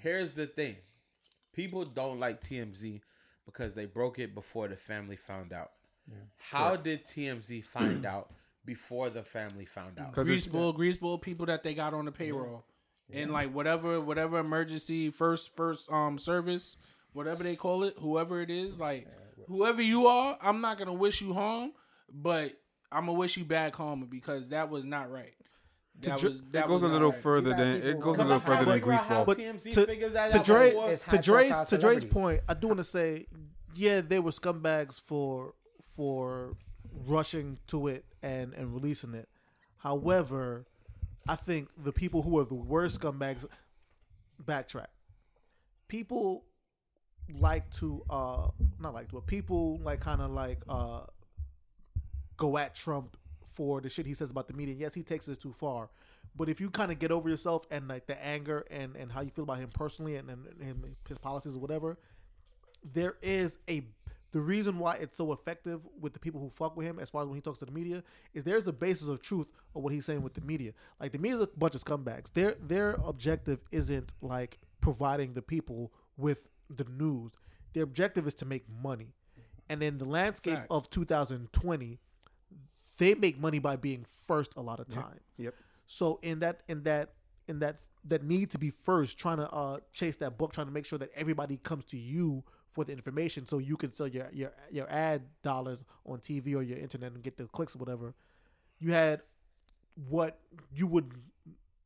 [0.00, 0.76] Here's the thing
[1.52, 3.00] people don't like TMZ
[3.46, 5.70] because they broke it before the family found out.
[6.36, 8.30] How did TMZ find out
[8.64, 10.14] before the family found out?
[10.14, 12.64] Greaseball, Greaseball people that they got on the payroll,
[13.12, 16.76] and like whatever, whatever emergency first, first um service,
[17.12, 19.06] whatever they call it, whoever it is, like
[19.46, 21.72] whoever you are, I'm not gonna wish you home,
[22.12, 22.52] but
[22.90, 25.34] I'm gonna wish you back home because that was not right.
[26.00, 27.20] That Dr- was that It goes a little right.
[27.20, 29.26] further than it goes a little further than figure out how greaseball.
[29.26, 29.38] But
[29.72, 30.70] to, figures to Dre
[31.08, 33.26] to Dre's to Dre's point, I do want to say,
[33.74, 36.56] yeah, they were scumbags for for
[37.06, 39.28] rushing to it and and releasing it.
[39.78, 40.66] However,
[41.28, 43.44] I think the people who are the worst scumbags
[44.42, 44.86] backtrack.
[45.88, 46.44] People
[47.38, 51.00] like to uh not like to, but people like kind of like uh
[52.36, 54.74] go at Trump for the shit he says about the media.
[54.74, 55.90] Yes, he takes it too far.
[56.36, 59.22] But if you kind of get over yourself and like the anger and, and how
[59.22, 61.98] you feel about him personally and, and, and his policies or whatever,
[62.84, 63.82] there is a
[64.32, 67.22] the reason why it's so effective with the people who fuck with him as far
[67.22, 68.02] as when he talks to the media
[68.34, 70.72] is there's a basis of truth of what he's saying with the media.
[71.00, 72.32] Like the media's a bunch of scumbags.
[72.32, 77.32] Their their objective isn't like providing the people with the news.
[77.72, 79.14] Their objective is to make money.
[79.70, 81.98] And in the landscape of 2020,
[82.96, 85.20] they make money by being first a lot of time.
[85.36, 85.54] Yep.
[85.86, 87.12] So in that in that
[87.46, 90.72] in that that need to be first, trying to uh, chase that book, trying to
[90.72, 94.28] make sure that everybody comes to you for the information, so you can sell your
[94.32, 98.14] your your ad dollars on TV or your internet and get the clicks or whatever.
[98.78, 99.22] You had
[100.08, 100.38] what
[100.74, 101.12] you would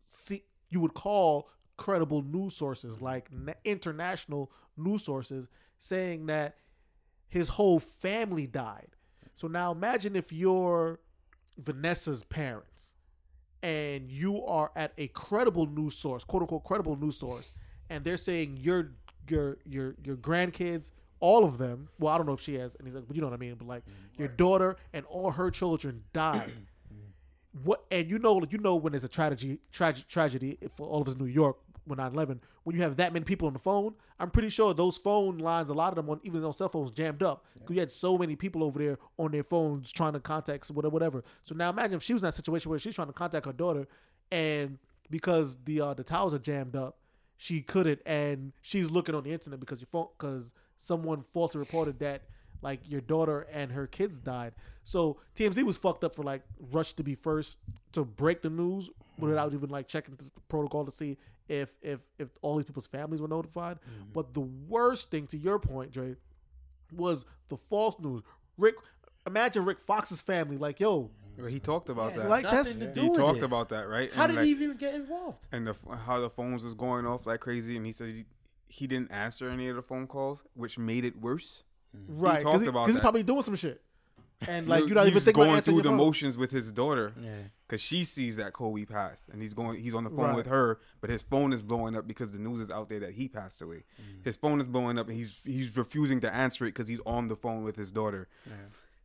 [0.08, 3.28] see you would call credible news sources like
[3.64, 5.46] international news sources
[5.78, 6.56] saying that
[7.28, 8.88] his whole family died.
[9.34, 11.00] So now imagine if you're
[11.58, 12.92] Vanessa's parents
[13.62, 17.52] and you are at a credible news source, quote unquote credible news source,
[17.88, 18.92] and they're saying your
[19.28, 21.88] your your your grandkids, all of them.
[21.98, 23.38] Well, I don't know if she has, and he's like, but you know what I
[23.38, 23.54] mean.
[23.54, 23.84] But like
[24.18, 26.52] your daughter and all her children died.
[27.64, 31.08] what and you know you know when there's a tragedy tragic tragedy for all of
[31.08, 33.94] us in New York when 9/11 when you have that many people on the phone
[34.18, 36.90] I'm pretty sure those phone lines a lot of them on even on cell phones
[36.92, 40.20] jammed up because you had so many people over there on their phones trying to
[40.20, 43.08] contact whatever whatever so now imagine if she was in that situation where she's trying
[43.08, 43.86] to contact her daughter
[44.30, 44.78] and
[45.10, 46.96] because the uh, the towers are jammed up
[47.42, 51.98] she couldn't and she's looking on the internet because your phone because someone falsely reported
[51.98, 52.22] that
[52.62, 54.52] like your daughter and her kids died.
[54.84, 57.58] So TMZ was fucked up for like rush to be first
[57.94, 62.28] to break the news without even like checking the protocol to see if if if
[62.42, 63.78] all these people's families were notified.
[63.78, 64.12] Mm-hmm.
[64.12, 66.14] But the worst thing to your point, Dre,
[66.94, 68.22] was the false news.
[68.56, 68.76] Rick,
[69.26, 71.10] imagine Rick Fox's family like, yo,
[71.48, 72.28] He talked about that.
[72.28, 73.44] like that's to do he with talked it.
[73.44, 74.12] about that, right?
[74.12, 75.46] How And, did like, he even get involved?
[75.52, 75.74] and the
[76.06, 78.24] how the phones was going off like crazy, and he said he,
[78.68, 81.64] he didn't answer any of the phone calls, which made it worse.
[82.08, 82.42] right?
[82.42, 83.80] talked Because about he's probably doing some shit,
[84.46, 85.96] and like you're not even he's thinking about going through the phone.
[85.96, 87.30] motions with his daughter Yeah.
[87.66, 89.78] because she sees that Kobe passed, and he's going.
[89.80, 90.36] He's on the phone Right.
[90.36, 93.12] with her, but his phone is blowing up because the news is out there that
[93.14, 93.84] he passed away.
[94.00, 94.24] Mm.
[94.24, 97.28] His phone is blowing up, and he's he's refusing to answer it because he's on
[97.28, 98.28] the phone with his daughter.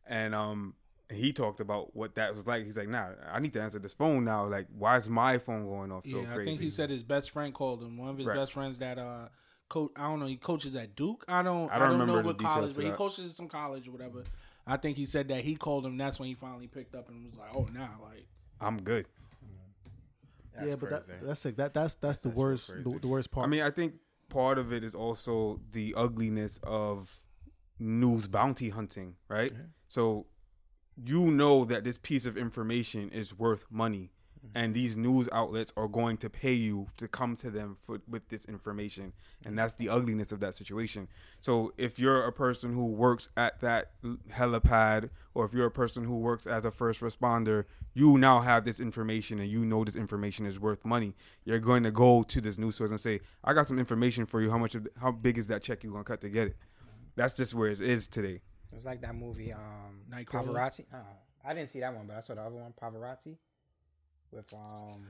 [0.06, 0.74] And um,
[1.10, 2.64] he talked about what that was like.
[2.64, 4.46] He's like, "Nah, I need to answer this phone now.
[4.46, 7.02] Like, why is my phone going off so yeah, crazy?" I think he said his
[7.02, 7.96] best friend called him.
[7.96, 8.34] One of his Right.
[8.36, 9.28] best friends that uh
[9.68, 11.24] coach I don't know, he coaches at Duke.
[11.28, 13.30] I don't I I don't don't, remember know the what details college, but he coaches
[13.30, 14.24] at some college or whatever.
[14.66, 15.96] I think he said that he called him.
[15.96, 18.26] That's when he finally picked up and was like, "Oh, now like
[18.60, 19.06] I'm good.
[20.62, 21.56] yeah, but that, that's sick.
[21.56, 23.46] That that's that's, the That's so worst the, the worst part.
[23.46, 23.94] I mean, I think
[24.28, 27.20] part of it is also the ugliness of
[27.78, 29.52] news bounty hunting, right?
[29.86, 30.26] So
[31.04, 34.58] you know that this piece of information is worth money, mm-hmm.
[34.58, 38.28] and these news outlets are going to pay you to come to them for, with
[38.28, 39.12] this information,
[39.44, 41.08] and that's the ugliness of that situation.
[41.40, 43.92] So if you're a person who works at that
[44.32, 48.64] helipad, or if you're a person who works as a first responder, you now have
[48.64, 51.14] this information, and you know this information is worth money.
[51.44, 54.40] You're going to go to this news source and say, "I got some information for
[54.40, 54.50] you.
[54.50, 54.74] How much?
[54.74, 56.56] Of, how big is that check you gonna cut to get it?"
[57.14, 58.42] That's just where it is today.
[58.74, 60.48] It's like that movie, um, Nightcrawler?
[60.48, 60.84] Pavarotti.
[60.92, 60.98] Uh,
[61.44, 63.36] I didn't see that one, but I saw the other one, Pavarotti,
[64.30, 65.06] with um.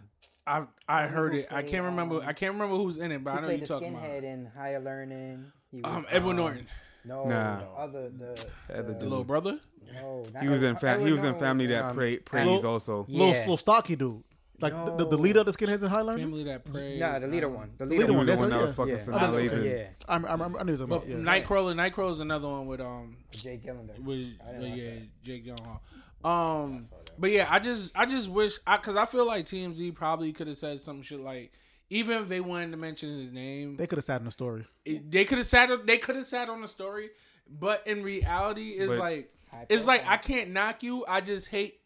[0.47, 1.49] I I heard who it.
[1.51, 2.17] I can't remember.
[2.17, 4.19] um, I can't remember who's in it, but I know played you're the talking skinhead
[4.19, 4.25] about.
[4.25, 5.53] in Higher Learning.
[5.71, 6.67] He was, Um, Edward um, Norton,
[7.05, 7.59] No, Nah.
[7.61, 9.59] the other the, Other the the little brother.
[9.95, 12.47] no, He was in Edward- fa- he was in Family was, That um, Pray, Prays
[12.47, 13.05] Little- also.
[13.09, 13.19] Yeah.
[13.27, 14.23] little, little stocky dude,
[14.61, 16.23] like the, the, the leader of the skinheads in Highlander.
[16.23, 16.99] Family that prays.
[17.01, 17.71] Nah, the leader um, one.
[17.79, 18.77] The leader leader, He one, was the one it, that was yeah.
[18.77, 19.19] fucking Yeah.
[19.21, 20.89] Sanaa Oh, yeah, I, knew them.
[20.91, 21.17] But Yeah.
[21.17, 23.99] Nightcrawler, Nightcrawler is another one with um Jake Gyllenhaal.
[24.05, 25.23] with I didn't watch yeah that.
[25.23, 25.81] Jake Gyllenhaal.
[26.25, 30.33] Um, but yeah, I just I just wish I because I feel like TMZ probably
[30.33, 31.53] could have said some shit like
[31.91, 34.67] even if they wanted to mention his name, They could have sat in the story.
[34.85, 37.11] it- they could have sat they could have sat on the story,
[37.49, 39.33] but in reality, it's But- like
[39.71, 40.05] it's like.
[40.07, 41.07] I can't knock you.
[41.09, 41.81] I just hate.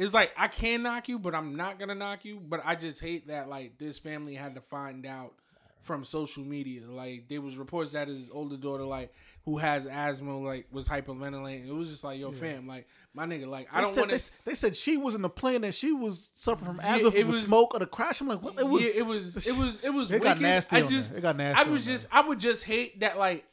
[0.00, 2.40] It's like I can knock you, but I'm not gonna knock you.
[2.40, 5.34] But I just hate that like this family had to find out
[5.82, 6.82] from social media.
[6.88, 9.12] Like there was reports that his older daughter, like
[9.44, 11.68] who has asthma, like was hyperventilating.
[11.68, 14.16] It was just like yo, fam, like my nigga, like I They don't want they,
[14.18, 14.30] to.
[14.46, 17.12] they said she was in the plane and she was suffering from Yeah, asthma it
[17.20, 18.22] from was- smoke or the crash.
[18.22, 18.58] I'm like, what?
[18.58, 18.82] It was.
[18.82, 20.10] yeah, it was, it was, it was.
[20.10, 21.14] It got nasty I just.
[21.14, 23.18] It got nasty I was just, I would just hate that.
[23.18, 23.44] Like,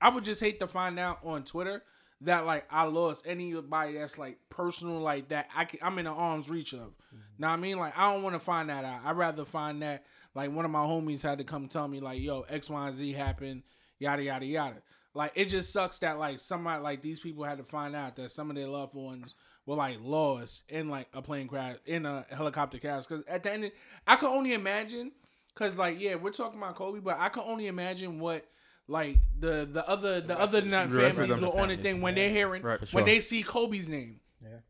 [0.00, 1.82] I would just hate to find out on Twitter
[2.22, 5.48] that like I lost anybody that's like personal, like that.
[5.54, 6.80] I can, I'm in the arm's reach of.
[6.80, 7.18] Mm-hmm.
[7.38, 9.00] Now I mean, like, I don't want to find that out.
[9.04, 12.20] I'd rather find that like one of my homies had to come tell me like,
[12.20, 13.62] yo, X, Y, and Z happened,
[13.98, 14.82] yada yada yada.
[15.14, 18.30] Like, it just sucks that like somebody like these people had to find out that
[18.30, 19.34] some of their loved ones
[19.66, 23.06] were like lost in like a plane crash in a helicopter crash.
[23.06, 23.72] Because at the end,
[24.06, 25.12] I could only imagine.
[25.52, 28.46] Because like yeah, we're talking about Kobe, but I can only imagine what
[28.88, 31.50] like the the other the, other nut the rest of families them.
[31.54, 33.14] were on the thing when they're hearing Right, for when sure.
[33.14, 34.20] they see Kobe's name.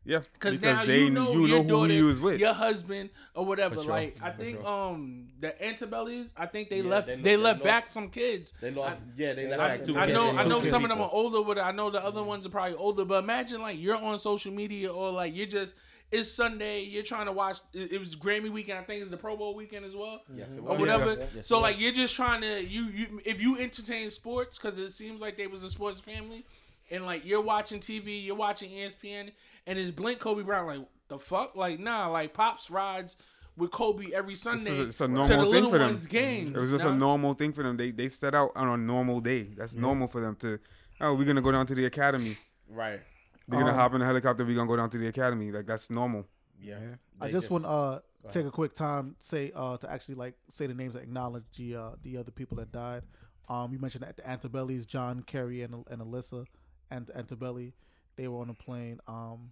[0.03, 2.39] Yeah, Because because now they you know, you your know who daughter, he was with.
[2.39, 3.75] your husband or whatever.
[3.75, 3.91] Sure.
[3.91, 4.67] Like I For think sure.
[4.67, 8.09] um the Altobellis, I think they Yeah, left they they, they left lost- back some
[8.09, 8.53] kids.
[8.59, 8.99] They lost.
[9.01, 11.09] I- yeah, they left I- like two I know, I know some of them are
[11.11, 13.05] older, but I know the other ones are probably older.
[13.05, 15.75] But imagine like you're on social media or like you're just
[16.11, 17.59] it's Sunday, you're trying to watch.
[17.73, 20.51] It it was Grammy weekend, I think it's the Pro Bowl weekend as well, Yes,
[20.51, 20.71] it mm-hmm.
[20.71, 21.13] or whatever.
[21.13, 21.25] Yeah.
[21.35, 24.77] Yes, so it like you're just trying to you you if you entertain sports because
[24.77, 26.45] it seems like they was a sports family,
[26.91, 29.31] and like you're watching TV, you're watching ESPN,
[29.65, 30.67] and it's Blink Kobe Brown.
[30.67, 33.17] Like the fuck, like nah, like pops rides
[33.57, 35.89] with Kobe every Sunday It's a, it's a to the normal thing little for them.
[35.89, 36.55] ones' games.
[36.55, 36.91] It was just Nah.
[36.91, 37.75] a normal thing for them.
[37.75, 39.49] They they set out on a normal day.
[39.57, 39.81] That's mm-hmm.
[39.81, 40.59] normal for them to.
[41.01, 42.37] Oh, we're gonna go down to the academy.
[42.69, 43.01] Right.
[43.47, 44.43] They're gonna Um, hop in the helicopter.
[44.45, 45.51] We're gonna go down to the academy.
[45.51, 46.27] Like that's normal.
[46.59, 46.95] Yeah.
[47.21, 50.35] I They just, want to uh, take a quick time say uh, to actually like
[50.49, 53.03] say the names that acknowledge the uh, the other people that died.
[53.49, 56.45] Um, you mentioned that the Altobellis, John Keri and and Alyssa,
[56.91, 57.73] and Altobelli,
[58.17, 58.99] they were on a plane.
[59.07, 59.51] Um,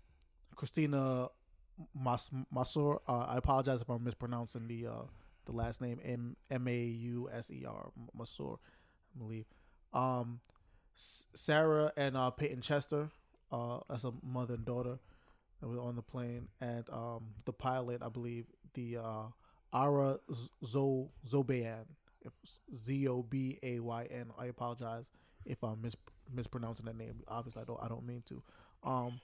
[0.55, 1.27] Christina
[1.93, 5.03] Mas- Masur, uh, I apologize if I'm mispronouncing the uh,
[5.45, 8.57] the last name M M A U S E R Masur,
[9.15, 9.45] I believe.
[9.93, 10.41] Um,
[10.97, 13.09] S- Sarah and uh, Payton Chester,
[13.55, 14.97] uh, as a mother and daughter
[15.61, 19.23] that were on the plane, and um, the pilot, I believe, the uh,
[19.73, 20.19] Ara
[20.65, 21.85] Zo Zobayan,
[22.75, 24.31] Z O B A Y N.
[24.37, 25.09] I apologize
[25.45, 25.95] if I'm mis-
[26.33, 27.21] mispronouncing that name.
[27.27, 27.79] Obviously, I don't.
[27.81, 28.43] I don't mean to.
[28.83, 29.19] Um,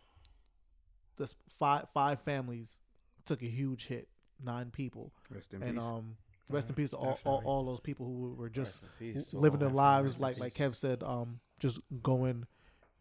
[1.18, 2.80] this five five families
[3.26, 4.08] took a huge hit.
[4.44, 5.84] Nine people, Rest in and peace.
[5.84, 6.18] um,
[6.50, 9.36] rest in peace to all, all, all those people who were just peace.
[9.36, 10.56] living their lives like like.
[10.56, 12.48] Kev said, um, just going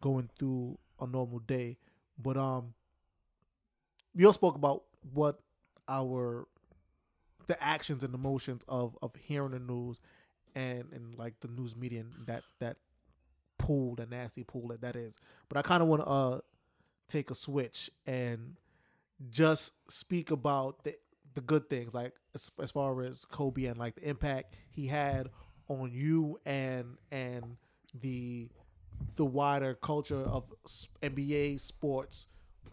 [0.02, 1.78] going through a normal day.
[2.18, 2.74] But um,
[4.14, 5.40] we all spoke about what
[5.88, 6.46] our
[7.46, 9.98] the actions and emotions of of hearing the news
[10.54, 12.76] and and like the news media and that that
[13.58, 15.14] pool, the nasty pool that that is.
[15.48, 16.40] But I kind of want to uh
[17.08, 18.56] take a switch and
[19.30, 20.94] just speak about the
[21.34, 25.28] the good things, like as, as far as Kobe and like the impact he had
[25.68, 27.56] on you and and
[28.00, 28.48] the
[29.16, 30.52] the wider culture of
[31.02, 32.26] NBA sports,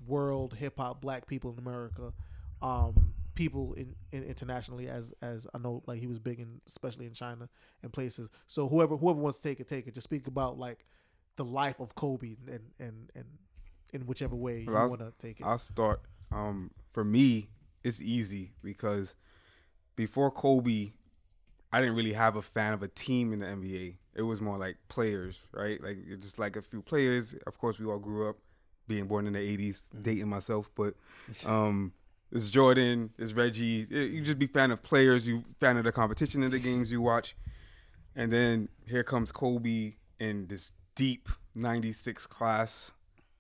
[0.06, 2.14] world hip hop, black people in America,
[2.62, 7.06] um, people in, in internationally as as I know like he was big in especially
[7.06, 7.50] in China
[7.84, 8.30] and places.
[8.48, 9.94] So whoever whoever wants to take it, take it.
[9.94, 10.86] Just speak about like
[11.36, 13.26] the life of Kobe and and and
[13.94, 15.46] in whichever way you Well, want to take it.
[15.46, 16.02] I'll start.
[16.32, 17.50] Um, for me,
[17.84, 19.16] it's easy because
[19.96, 20.92] before Kobe,
[21.72, 23.96] I didn't really have a fan of a team in the NBA.
[24.18, 25.82] It was more like players, right?
[25.82, 27.36] Like just like a few players.
[27.46, 28.38] Of course, we all grew up
[28.88, 30.96] being born in the '80s, dating myself, but
[31.46, 31.94] um,
[32.32, 33.88] it's Jordan, it's Reggie.
[33.90, 35.28] You just be fan of players.
[35.28, 37.36] You fan of the competition in the games you watch,
[38.16, 42.94] and then here comes Kobe in this deep '96 class.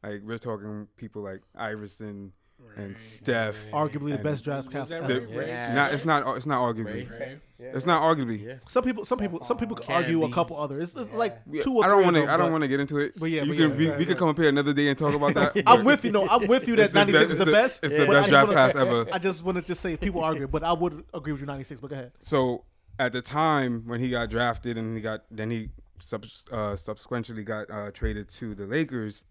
[0.03, 2.33] Like we're talking people like Iverson
[2.75, 3.55] and Steph.
[3.71, 5.19] Arguably the best draft class that ever.
[5.19, 5.47] The- Ray?
[5.47, 5.73] Yeah.
[5.73, 6.37] Not, it's not.
[6.37, 7.09] It's not arguably.
[7.09, 7.37] Ray.
[7.59, 8.43] It's not arguably.
[8.45, 8.55] Yeah.
[8.67, 10.33] Some people, some people, some people could Can argue a be.
[10.33, 10.89] couple others.
[10.95, 11.95] It's, it's like Yeah, two or I three.
[12.03, 12.31] don't want to.
[12.31, 13.13] I don't want to get into it.
[13.19, 13.69] but yeah, you but can.
[13.71, 14.19] yeah, we, right, we could right.
[14.19, 15.53] come up here another day and talk about that.
[15.65, 16.11] I'm but with you.
[16.11, 16.75] No, I'm with you.
[16.75, 17.83] That it's the 96 best- is the it's best.
[17.83, 19.05] It's but the I best just draft wanna- class ever.
[19.11, 21.81] I just wanted to say people argue, but I would agree with you 96.
[21.81, 22.11] But go ahead.
[22.21, 22.63] So
[22.99, 27.43] at the time when he got drafted and he got then he sub, uh, subsequently
[27.43, 29.23] got uh, traded to the Lakers,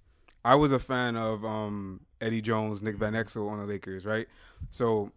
[0.47, 4.29] I was a fan of um, Eddie Jones, Nick Van Exel on the Lakers, right?
[4.71, 5.11] So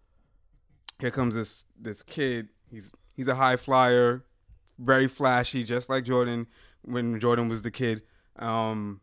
[1.00, 2.50] here comes this this kid.
[2.72, 4.26] He's he's a high flyer,
[4.80, 6.48] very flashy, just like Jordan
[6.82, 8.02] when Jordan was the kid.
[8.38, 9.02] Um,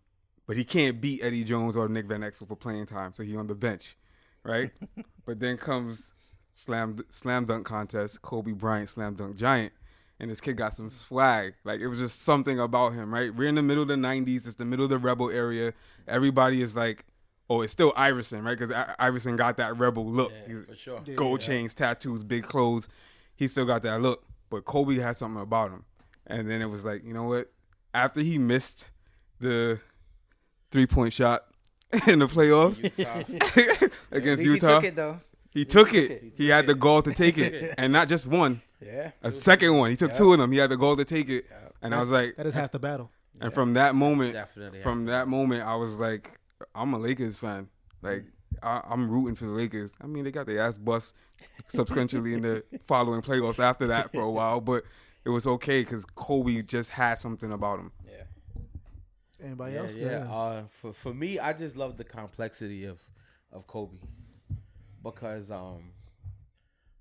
[0.49, 3.37] but he can't beat Eddie Jones or Nick Van Exel for playing time, so he
[3.37, 3.97] on the bench,
[4.43, 4.73] right?
[5.27, 6.13] but then comes
[6.51, 9.73] slam slam dunk contest, Kobe Bryant slam dunk giant,
[10.19, 11.55] and this kid got some swag.
[11.65, 13.35] Like it was just something about him, right?
[13.35, 14.47] We're in the middle of the '90s.
[14.47, 15.75] It's the middle of the rebel area.
[16.09, 17.05] Everybody is like,
[17.51, 18.59] oh, it's still Iverson, right?
[18.59, 20.33] Because Iverson got that rebel look.
[20.47, 21.01] He's For sure.
[21.15, 22.89] gold chains, tattoos, big clothes.
[23.35, 25.85] He still got that look, but Kobe had something about him.
[26.27, 27.53] And then it was like, you know what?
[27.95, 28.89] After he missed
[29.39, 29.79] the
[30.73, 31.45] three point shot
[32.07, 33.87] in the playoffs Utah.
[34.11, 35.21] Against Utah, he took it though.
[35.53, 36.11] he took took it.
[36.11, 36.33] it.
[36.37, 39.13] He had the goal to take it, and not just one, Yeah.
[39.23, 39.91] a second one.
[39.91, 40.53] He took two of them.
[40.53, 41.47] He had the goal to take it,
[41.83, 43.11] and I was like, That is half the battle.
[43.41, 44.83] and from that moment, Definitely.
[44.83, 46.39] from that moment, I was like,
[46.75, 47.69] I'm a Lakers fan.
[48.03, 48.25] Like
[48.63, 49.95] I, I'm rooting for the Lakers.
[50.01, 51.15] I mean, they got their ass bust
[51.69, 54.85] subsequently in the following playoffs after that for a while, but
[55.25, 57.93] it was okay because Kobe just had something about him.
[58.07, 59.45] Yeah.
[59.45, 59.95] Anybody yeah, else?
[59.95, 60.33] Yeah.
[60.33, 63.01] Uh, for for me, I just love the complexity of
[63.53, 63.99] of Kobe
[65.03, 65.93] because um,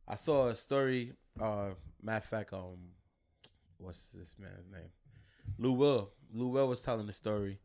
[0.08, 1.14] I saw a story.
[1.40, 1.70] Uh,
[2.02, 2.78] matter of fact, um,
[3.78, 4.90] what's this man's name?
[5.58, 6.12] Lou Will.
[6.34, 7.60] Lou Will was telling the story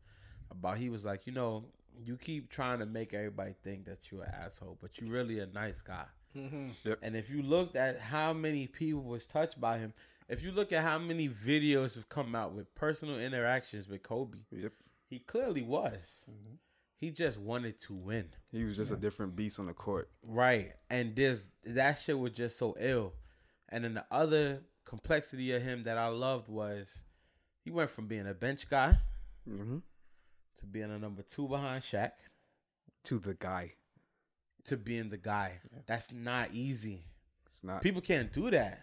[0.51, 1.65] about he was like, you know,
[2.05, 5.45] you keep trying to make everybody think that you're an asshole, but you're really a
[5.47, 6.05] nice guy.
[6.33, 6.99] Yep.
[7.01, 9.93] And if you looked at how many people was touched by him,
[10.29, 14.37] if you look at how many videos have come out with personal interactions with Kobe,
[14.51, 14.71] Yep.
[15.09, 16.25] he clearly was.
[16.95, 18.29] He just wanted to win.
[18.51, 20.09] He was just a different beast on the court.
[20.23, 20.71] Right.
[20.89, 23.13] And this that shit was just so ill.
[23.71, 27.03] And then the other complexity of him that I loved was
[27.63, 28.97] he went from being a bench guy
[29.45, 29.77] hmm
[30.57, 32.11] to being a number two behind Shaq
[33.05, 33.73] To the guy.
[34.65, 35.59] to being the guy.
[35.87, 37.05] That's not easy.
[37.47, 37.81] It's not.
[37.81, 38.81] People can't do that.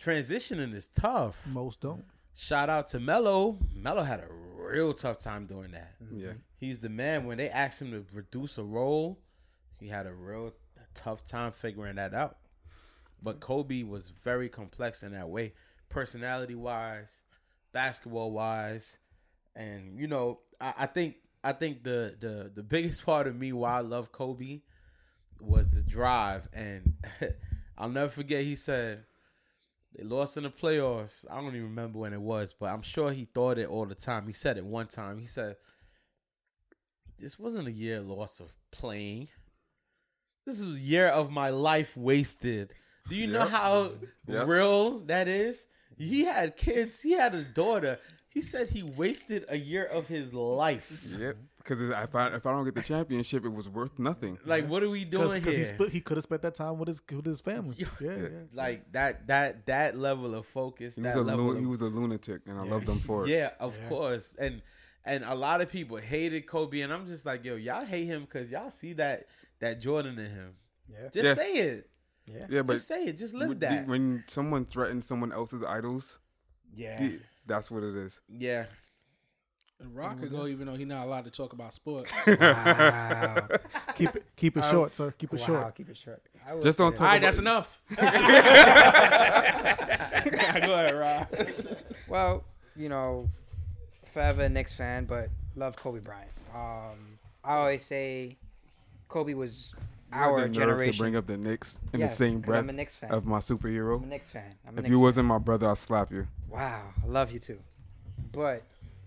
[0.00, 1.46] Transitioning is tough.
[1.48, 2.04] Most don't.
[2.34, 3.58] Shout out to Melo.
[3.74, 5.94] Melo had a real tough time doing that.
[6.14, 6.32] Yeah.
[6.58, 7.24] He's the man.
[7.24, 9.18] When they asked him to reduce a role,
[9.80, 10.52] he had a real
[10.94, 12.36] tough time figuring that out.
[13.22, 13.46] But mm-hmm.
[13.46, 15.54] Kobe was very complex in that way,
[15.88, 17.22] personality wise,
[17.72, 18.98] basketball wise,
[19.54, 23.52] and you know, I, I think I think the the the biggest part of me
[23.52, 24.60] why I love Kobe
[25.40, 26.94] was the drive, and
[27.78, 28.44] I'll never forget.
[28.44, 29.04] He said
[29.94, 31.24] they lost in the playoffs.
[31.30, 33.94] I don't even remember when it was, but I'm sure he thought it all the
[33.94, 34.26] time.
[34.26, 35.18] He said it one time.
[35.18, 35.56] He said,
[37.18, 39.28] "This wasn't a year loss of playing.
[40.44, 42.74] This is a year of my life wasted."
[43.08, 43.92] Do you know how
[44.26, 44.46] Yep.
[44.48, 45.66] real that is?
[45.98, 47.00] He had kids.
[47.00, 47.98] He had a daughter.
[48.28, 51.02] He said he wasted a year of his life.
[51.18, 51.36] Yep.
[51.58, 54.38] Because if I if I don't get the championship, it was worth nothing.
[54.44, 55.64] Like, what are we doing Because here?
[55.64, 57.74] he sp- he could have spent that time with his with his family.
[57.78, 57.86] Yeah.
[58.00, 58.28] Yeah, yeah.
[58.52, 60.96] like that that that level of focus.
[60.96, 63.24] He was a level lu- of he was a lunatic, and I loved him for
[63.24, 63.30] it.
[63.30, 64.36] Yeah, of course.
[64.38, 64.62] And
[65.04, 68.22] and a lot of people hated Kobe, and I'm just like, yo, y'all hate him
[68.22, 69.26] because y'all see that
[69.60, 70.54] that Jordan in him.
[70.88, 71.08] Yeah.
[71.12, 71.34] Just Yeah.
[71.34, 71.90] say it.
[72.48, 73.18] Yeah, but just say it.
[73.18, 73.86] Just live when- that.
[73.86, 76.18] when someone threatens someone else's idols,
[76.74, 77.10] yeah.
[77.46, 78.20] that's what it is.
[78.28, 78.66] Yeah.
[79.78, 82.10] And Rock could go even though he's not allowed to talk about sports.
[82.26, 83.46] Wow.
[83.94, 85.12] Keep it keep it short, sir.
[85.16, 85.46] Keep it wow.
[85.46, 85.74] short.
[85.74, 86.22] Keep it short.
[86.62, 87.82] Just don't talk All right, about- that's enough.
[87.96, 88.02] go
[90.74, 91.28] ahead, Rob.
[92.08, 93.28] Well, you know,
[94.12, 96.30] forever a Knicks fan, but love Kobe Bryant.
[96.54, 98.36] Um, I always say
[99.08, 100.92] Kobe was You had our the nerve generation.
[100.92, 103.10] to bring up the Knicks in Yes, the same breath I'm a Knicks fan.
[103.10, 103.96] of my superhero.
[103.98, 104.54] I'm a Knicks fan.
[104.66, 105.02] I'm a If Knicks you fan.
[105.02, 106.26] wasn't my brother, I'd slap you.
[106.48, 107.58] Wow, I love you too.
[108.32, 108.62] But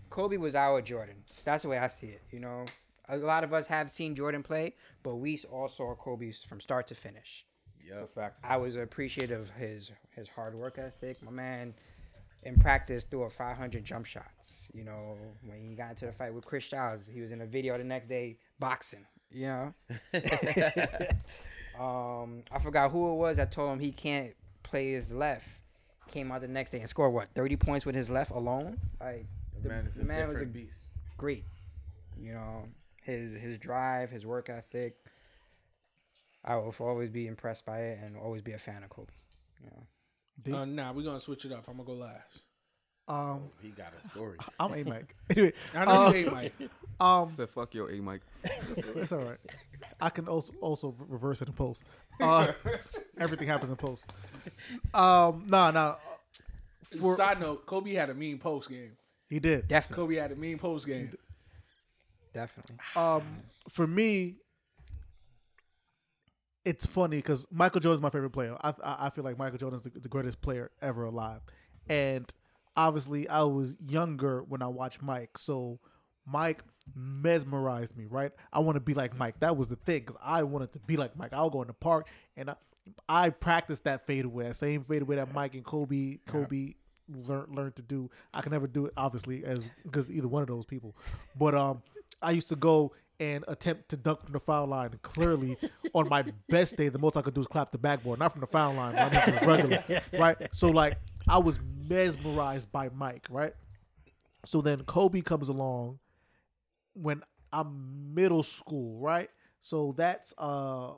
[0.09, 1.15] Kobe was our Jordan.
[1.43, 2.21] That's the way I see it.
[2.31, 2.65] You know,
[3.07, 6.87] a lot of us have seen Jordan play, but we all saw Kobe from start
[6.89, 7.45] to finish.
[7.87, 8.13] Yep.
[8.13, 8.39] fact.
[8.43, 11.21] I was appreciative of his his hard work ethic.
[11.23, 11.73] My man
[12.43, 14.69] in practice threw a 500 jump shots.
[14.75, 17.45] You know, when he got into the fight with Chris Childs, he was in a
[17.47, 19.05] video the next day boxing.
[19.31, 19.73] You know,
[21.79, 23.39] um, I forgot who it was.
[23.39, 25.47] I told him he can't play his left.
[26.11, 28.79] Came out the next day and scored what 30 points with his left alone.
[28.99, 29.27] Like
[29.61, 30.85] The man is a the man was a- beast.
[31.17, 31.43] great.
[32.19, 32.63] You know,
[33.03, 34.95] his his drive, his work ethic.
[36.43, 39.11] I will always be impressed by it and always be a fan of Kobe.
[39.61, 39.83] You know.
[40.41, 40.53] D?
[40.53, 41.65] Uh, nah, we're gonna switch it up.
[41.67, 42.41] I'm gonna go last.
[43.09, 44.37] Um, He got a story.
[44.59, 45.15] I'm a Mike.
[45.31, 46.53] Anyway, I know uh, you hate Mike.
[46.99, 48.21] um, Said fuck your A Mike.
[48.95, 49.37] That's all right.
[49.99, 51.83] I can also also reverse it in post.
[52.21, 52.51] Uh,
[53.17, 54.05] everything happens in post.
[54.93, 55.95] Um, nah, nah.
[56.83, 58.91] For, Side note: Kobe had a mean post game.
[59.29, 59.67] he did.
[59.67, 61.11] Definitely, Kobe had a mean post game.
[62.33, 62.75] definitely.
[62.95, 63.23] Um,
[63.69, 64.35] for me,
[66.65, 68.55] it's funny because Michael Jordan is my favorite player.
[68.61, 71.41] I I, I feel like Michael Jordan's the, the greatest player ever alive,
[71.87, 72.31] and
[72.75, 75.79] obviously I was younger when I watched Mike, so
[76.25, 76.63] Mike
[76.95, 78.05] mesmerized me.
[78.09, 79.39] Right, I want to be like Mike.
[79.39, 81.33] That was the thing because I wanted to be like Mike.
[81.33, 82.07] I'll go in the park
[82.37, 82.55] and I,
[83.07, 86.73] I practiced that fadeaway, that same fadeaway that Mike and Kobe Kobe
[87.09, 88.09] learned learned to do.
[88.33, 90.95] I can never do it, obviously, as because either one of those people.
[91.37, 91.81] But um,
[92.21, 94.91] I used to go and attempt to dunk from the foul line.
[95.01, 95.57] Clearly,
[95.93, 98.41] on my best day, the most I could do is clap the backboard, not from
[98.41, 100.37] the foul line, but I mean from the regular, right?
[100.51, 100.97] So like,
[101.27, 101.59] I was
[101.89, 103.53] mesmerized by Mike, right?
[104.45, 105.99] So then Kobe comes along
[106.93, 109.29] when I'm middle school, right?
[109.59, 110.91] So that's uh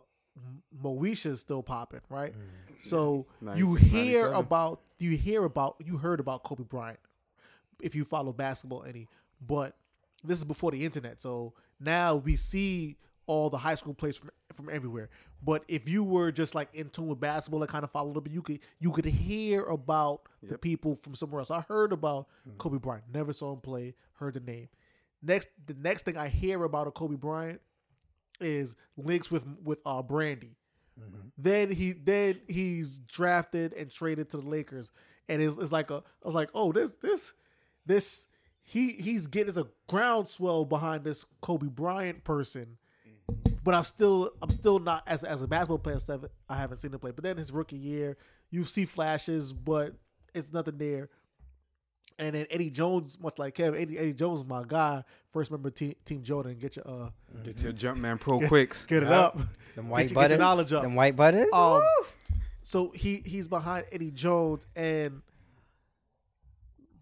[0.84, 2.34] Moesha's still popping, right?
[2.82, 3.28] So
[3.58, 7.00] you hear about you hear about you heard about Kobe Bryant
[7.82, 9.08] if you follow basketball any,
[9.46, 9.76] but
[10.24, 11.22] this is before the internet.
[11.22, 15.10] So now we see all the high school plays from from everywhere.
[15.44, 18.28] But if you were just like in tune with basketball and kind of followed up,
[18.30, 21.50] you could you could hear about the people from somewhere else.
[21.52, 22.28] I heard about
[22.58, 24.70] Kobe Bryant, never saw him play, heard the name.
[25.24, 27.62] Next, the next thing I hear about a Kobe Bryant
[28.40, 30.56] is links with with uh Brandy.
[31.38, 34.92] Then he then he's drafted and traded to the Lakers,
[35.28, 37.34] and it's, it's like a I was like, oh this this
[37.86, 38.28] this
[38.64, 42.78] he he's getting a groundswell behind this Kobe Bryant person,
[43.64, 46.00] but I'm still I'm still not as as a basketball player.
[46.00, 47.12] Seven, I haven't seen him play.
[47.12, 48.18] But then his rookie year,
[48.50, 49.94] you see flashes, but
[50.34, 51.10] it's nothing there.
[52.20, 55.04] And then Eddie Jones, much like Kevin, Eddie, Eddie Jones is my guy.
[55.32, 56.58] First member team, team Jordan.
[56.60, 57.10] Get your uh,
[57.44, 58.86] Get your Jumpman Pro quicks.
[58.86, 59.40] get it up.
[59.76, 60.84] Them white your- get your knowledge up.
[60.84, 61.52] Them white butters.
[61.54, 61.82] Um,
[62.62, 65.22] so he he's behind Eddie Jones, and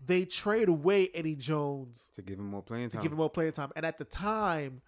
[0.05, 2.99] they trade away Eddie Jones to give him more playing time.
[3.01, 3.71] to give him more playing time.
[3.75, 4.81] And at the time,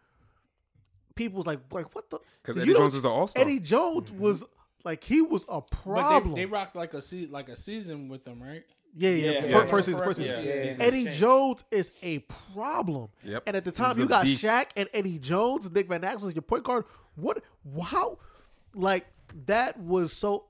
[1.16, 2.20] people was like, like what the?
[2.44, 3.42] 'Cause you Eddie Jones was an all-star.
[3.44, 4.22] Eddie Jones mm-hmm.
[4.22, 4.44] was
[4.84, 6.36] like he was a problem.
[6.36, 8.64] they, they rocked like a se- like a season with them, right?
[8.96, 9.46] yeah, yeah, Yeah.
[9.46, 9.66] Yeah.
[9.66, 10.46] First season, first season.
[10.46, 10.76] Yeah.
[10.80, 12.20] Eddie Jones is a
[12.54, 13.10] problem.
[13.24, 13.44] Yep.
[13.48, 14.44] And at the time, you got beast.
[14.44, 16.86] Shaq and Eddie Jones, Nick Van Exel as your point guard.
[17.16, 17.44] What?
[17.84, 18.18] How?
[18.74, 19.08] Like
[19.46, 20.46] that was so.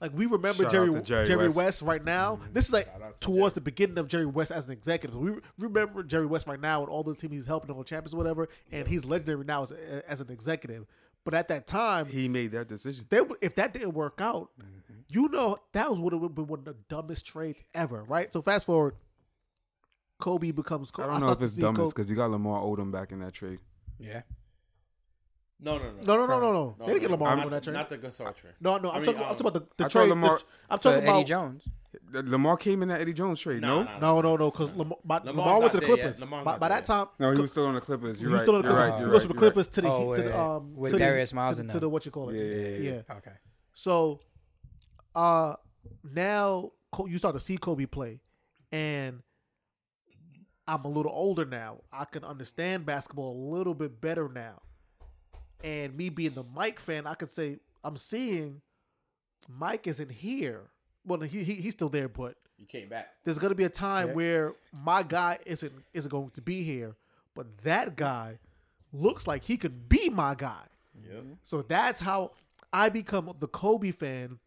[0.00, 1.56] Like we remember Shout Jerry Jerry Jerry, West.
[1.56, 1.82] West.
[1.82, 2.36] right now.
[2.36, 2.52] Mm-hmm.
[2.52, 5.18] This is like towards the beginning of Jerry West as an executive.
[5.18, 8.18] We remember Jerry West right now and all the teams he's helping on champions or
[8.18, 9.72] whatever, and he's legendary now as,
[10.06, 10.86] as an executive.
[11.24, 13.06] But at that time, He made that decision.
[13.10, 15.00] they, if that didn't work out, mm-hmm.
[15.08, 18.32] you know that was would have been one of the dumbest trades ever, right?
[18.32, 18.94] So fast forward,
[20.20, 20.90] Kobe becomes.
[20.96, 23.58] I don't know if it's dumbest because you got Lamar Odom back in that trade.
[23.98, 24.22] yeah.
[25.60, 25.90] No, no, no.
[26.06, 26.76] No, no, no, no, no.
[26.86, 27.72] They didn't get Lamar not, on that trade.
[27.72, 28.52] Not the Gasol trade.
[28.60, 28.90] no, no.
[28.90, 29.20] I'm I mean, talking.
[29.22, 30.08] I'm um, talking about the, the I trade.
[30.08, 31.68] Lamar- the- I'm So talking Eddie Jones.
[32.12, 33.60] Lamar came in that Eddie Jones trade.
[33.60, 34.50] Nah, no, nah, no, no, no.
[34.52, 35.86] Because Lamar, by- Lamar's Lamar went to the.
[35.86, 36.20] Clippers.
[36.20, 38.20] Lamar's By, by that time, no, he was still on the Clippers.
[38.20, 38.44] You're he was right.
[38.44, 38.90] still on the You're Clippers.
[38.90, 38.98] right.
[38.98, 39.26] he You're goes right.
[39.26, 39.40] from the.
[39.40, 41.88] Clippers to the Oh, Heat, to the um with to Darius Miles and to the
[41.88, 42.36] what you call it.
[42.36, 43.16] Yeah, yeah, yeah, yeah.
[43.16, 43.32] Okay.
[43.72, 44.20] So,
[45.16, 45.54] uh,
[46.04, 46.70] now
[47.04, 48.20] you start to see Kobe play,
[48.70, 49.22] and
[50.68, 51.78] I'm a little older now.
[51.92, 54.62] I can understand basketball a little bit better now.
[55.64, 58.60] And me being the Mike fan, I could say I'm seeing
[59.48, 60.62] Mike isn't here.
[61.04, 63.08] Well, he, he he's still there, but You came back.
[63.24, 64.14] there's gonna be a time Yeah.
[64.14, 64.52] where
[64.84, 66.94] my guy isn't isn't going to be here,
[67.34, 68.38] but that guy
[68.92, 70.64] looks like he could be my guy.
[71.10, 71.24] Yep.
[71.42, 72.32] So that's how
[72.72, 74.38] I become the Kobe fan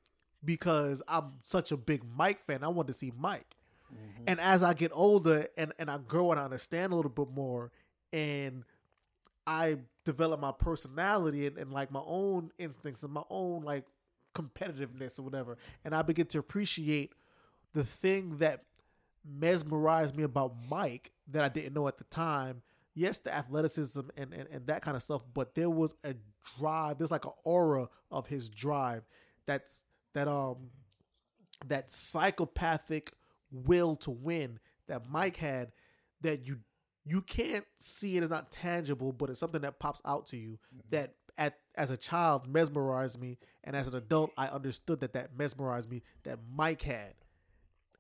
[0.44, 2.64] because I'm such a big Mike fan.
[2.64, 3.56] I want to see Mike.
[3.94, 4.24] Mm-hmm.
[4.28, 7.30] And as I get older and, and I grow and I understand a little bit
[7.30, 7.72] more
[8.14, 8.64] and
[9.46, 13.86] I develop my personality and, and like my own instincts and my own like
[14.34, 15.58] competitiveness or whatever.
[15.84, 17.14] And I begin to appreciate
[17.74, 18.64] the thing that
[19.26, 22.64] mesmerized me about Mike that I didn't know at the time.
[22.94, 26.16] yes, the athleticism and, and, and that kind of stuff, but there was a
[26.60, 26.98] drive.
[26.98, 29.04] There's like an aura of his drive
[29.46, 29.82] that's
[30.14, 30.70] that um
[31.68, 33.12] that psychopathic
[33.52, 35.72] will to win that Mike had
[36.22, 36.60] that you
[37.06, 40.60] you can't see it as not tangible, but it's something that pops out to you
[40.74, 40.80] mm-hmm.
[40.92, 45.38] that at as a child mesmerized me, and as an adult I understood that that
[45.38, 47.14] mesmerized me that Mike had,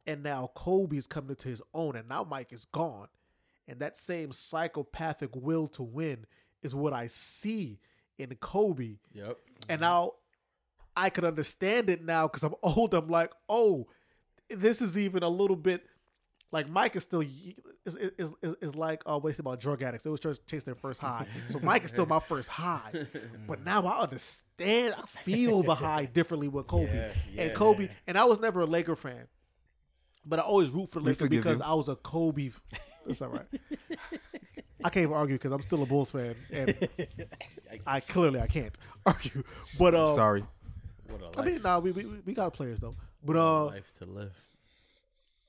[0.05, 3.07] and now Kobe's coming to his own, and now Mike is gone,
[3.67, 6.25] and that same psychopathic will to win
[6.61, 7.79] is what I see
[8.17, 9.37] in Kobe, Yep.
[9.69, 9.81] and mm-hmm.
[9.81, 10.11] now
[10.95, 12.93] I could understand it now because I'm old.
[12.93, 13.87] I'm like, oh,
[14.49, 15.85] this is even a little bit
[16.51, 17.21] like Mike is still
[17.85, 20.03] is is, is, is like uh, what they say about drug addicts.
[20.03, 21.25] They always try to chase their first high.
[21.47, 22.91] So Mike is still my first high,
[23.47, 24.95] but now I understand.
[24.97, 27.85] I feel the high differently with Kobe Yeah, and Kobe.
[27.87, 27.89] man.
[28.07, 29.27] And I was never a Laker fan,
[30.25, 31.63] but I always root for We Lakers because you.
[31.65, 32.51] I was a Kobe.
[33.05, 33.47] That's all right.
[34.83, 36.75] I can't even argue because I'm still a Bulls fan, and
[37.87, 39.43] I clearly I can't argue.
[39.79, 40.43] But um, Sorry.
[41.07, 42.95] What a life, I mean, nah, we, we we got players though.
[43.23, 44.35] But what a uh, life to live.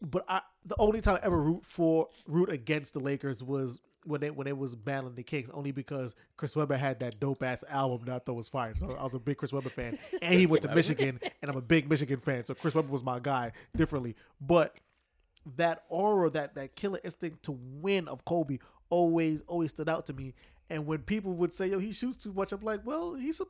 [0.03, 4.21] But I the only time I ever root for root against the Lakers was when
[4.21, 7.63] they when it was battling the Kings, only because Chris Webber had that dope ass
[7.69, 8.75] album that I thought was fire.
[8.75, 11.57] So I was a big Chris Webber fan, and he went to Michigan, and I'm
[11.57, 12.45] a big Michigan fan.
[12.47, 14.77] So Chris Webber was my guy differently, but
[15.57, 18.59] that aura, that that killer instinct to win of Kobe
[18.91, 20.35] always always stood out to me.
[20.69, 23.41] And when people would say, "Yo, he shoots too much," I'm like, "Well, he's."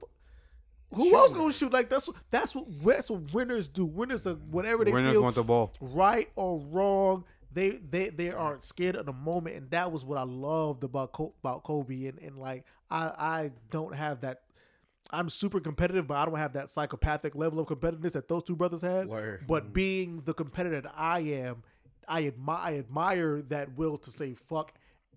[0.94, 3.84] Who else gonna shoot like that's what that's what that's what winners do.
[3.84, 5.72] Winners are whatever they Winners feel want the ball.
[5.80, 10.18] right or wrong, they they they aren't scared of the moment, and that was what
[10.18, 12.06] I loved about Ko- about Kobe.
[12.06, 14.42] And, and like I I don't have that.
[15.10, 18.56] I'm super competitive, but I don't have that psychopathic level of competitiveness that those two
[18.56, 19.08] brothers had.
[19.08, 19.44] Word.
[19.46, 19.72] But mm-hmm.
[19.72, 21.62] being the competitor that I am,
[22.08, 24.72] I admire I admire that will to say fuck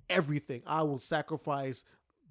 [0.09, 0.63] everything.
[0.65, 1.83] I will sacrifice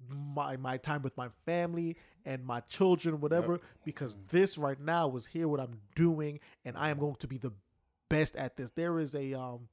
[0.09, 5.27] my my time with my family and my children, whatever, because this right now is
[5.27, 7.51] here what I'm doing, and I am going to be the
[8.09, 8.71] best at this.
[8.71, 9.67] There is a um,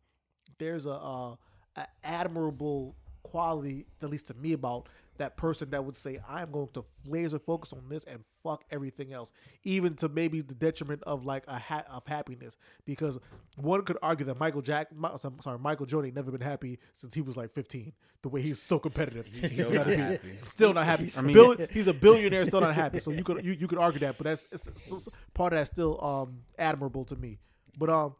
[0.58, 1.36] there's a, uh,
[1.76, 4.88] a admirable quality, at least to me, about
[5.18, 9.12] that person that would say, "I'm going to laser focus on this and fuck everything
[9.12, 9.32] else,"
[9.64, 12.56] even to maybe the detriment of like a hat of happiness.
[12.86, 13.18] Because
[13.56, 17.14] one could argue that Michael Jack, Mi- I'm sorry, Michael Jordan never been happy since
[17.14, 17.92] he was like 15.
[18.22, 20.38] The way he's so competitive, he's, still gotta not be happy.
[20.46, 21.10] still not happy.
[21.16, 23.00] I mean- Bill, he's a billionaire, still not happy.
[23.00, 25.70] So you could you, you could argue that, but that's it's, it's- part of that's
[25.70, 27.38] still um admirable to me.
[27.76, 28.14] But um,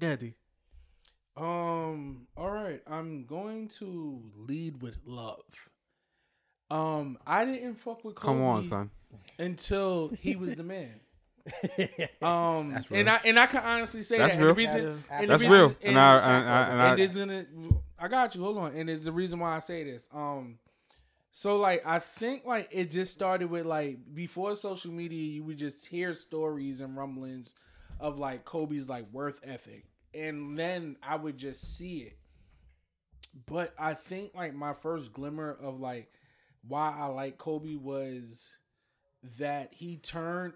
[0.00, 0.34] yeah, D.
[1.36, 2.26] Um.
[2.36, 2.80] All right.
[2.86, 5.42] I'm going to lead with love.
[6.70, 7.18] Um.
[7.26, 8.90] I didn't fuck with Kobe Come on, son.
[9.38, 11.00] until he was the man.
[12.22, 12.70] Um.
[12.72, 13.08] That's and.
[13.08, 14.40] I and I can honestly say That's that.
[14.40, 14.48] real.
[14.50, 15.66] And the reason, and the That's reason- real.
[15.68, 17.46] And, And I- and I- and I- and it's gonna.
[17.98, 18.42] I got you.
[18.42, 18.74] Hold on.
[18.74, 20.08] And it's the reason why I say this.
[20.12, 20.58] Um.
[21.30, 25.58] So like I think like it just started with like before social media, you would
[25.58, 27.54] just hear stories and rumblings
[28.00, 32.18] of like Kobe's like worth ethic, and then I would just see it.
[33.46, 36.10] But I think like my first glimmer of like
[36.68, 38.56] why I like Kobe was
[39.38, 40.52] that he turned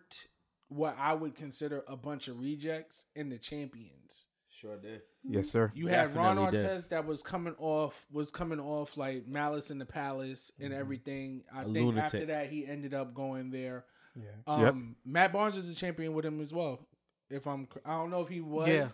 [0.68, 4.26] what I would consider a bunch of rejects into champions.
[4.50, 5.00] Sure did.
[5.24, 5.72] Yes, sir.
[5.74, 6.66] You had Ron Definitely did.
[6.70, 11.42] Artest that was coming off was coming off like Malice in the Palace and everything.
[11.52, 12.04] I A think lunatic.
[12.04, 13.84] after that he ended up going there.
[14.14, 14.24] Yeah.
[14.46, 14.74] Um, Yep.
[15.06, 16.86] Matt Barnes is a champion with him as well.
[17.30, 18.68] If I'm, I don't know if he was.
[18.68, 18.88] Yeah.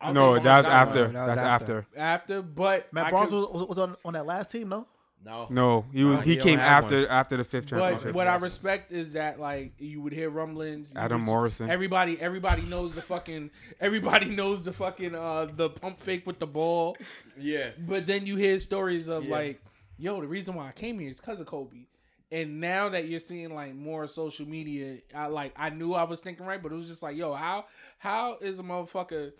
[0.00, 1.08] I No, think that's Barnes got after.
[1.12, 1.78] That was That's after.
[1.78, 1.98] after.
[2.00, 4.86] After, but Matt I Barnes could- was, was, was on on that last team, no?
[5.24, 5.46] No.
[5.50, 6.18] No, he was.
[6.18, 7.06] Uh, he he came after one.
[7.10, 10.92] after the fifth But what I respect is that like you would hear rumblings.
[10.96, 11.70] Adam would- Morrison.
[11.70, 13.50] Everybody, everybody knows the fucking.
[13.80, 16.96] Everybody knows the fucking uh the pump fake with the ball.
[17.38, 17.70] Yeah.
[17.78, 19.30] But then you hear stories of Yeah.
[19.36, 19.62] like,
[19.96, 21.86] yo, the reason why I came here is because of Kobe.
[22.32, 26.20] And now that you're seeing like more social media, I like I knew I was
[26.20, 27.66] thinking right, but it was just like, yo, how
[27.98, 29.32] how is a motherfucker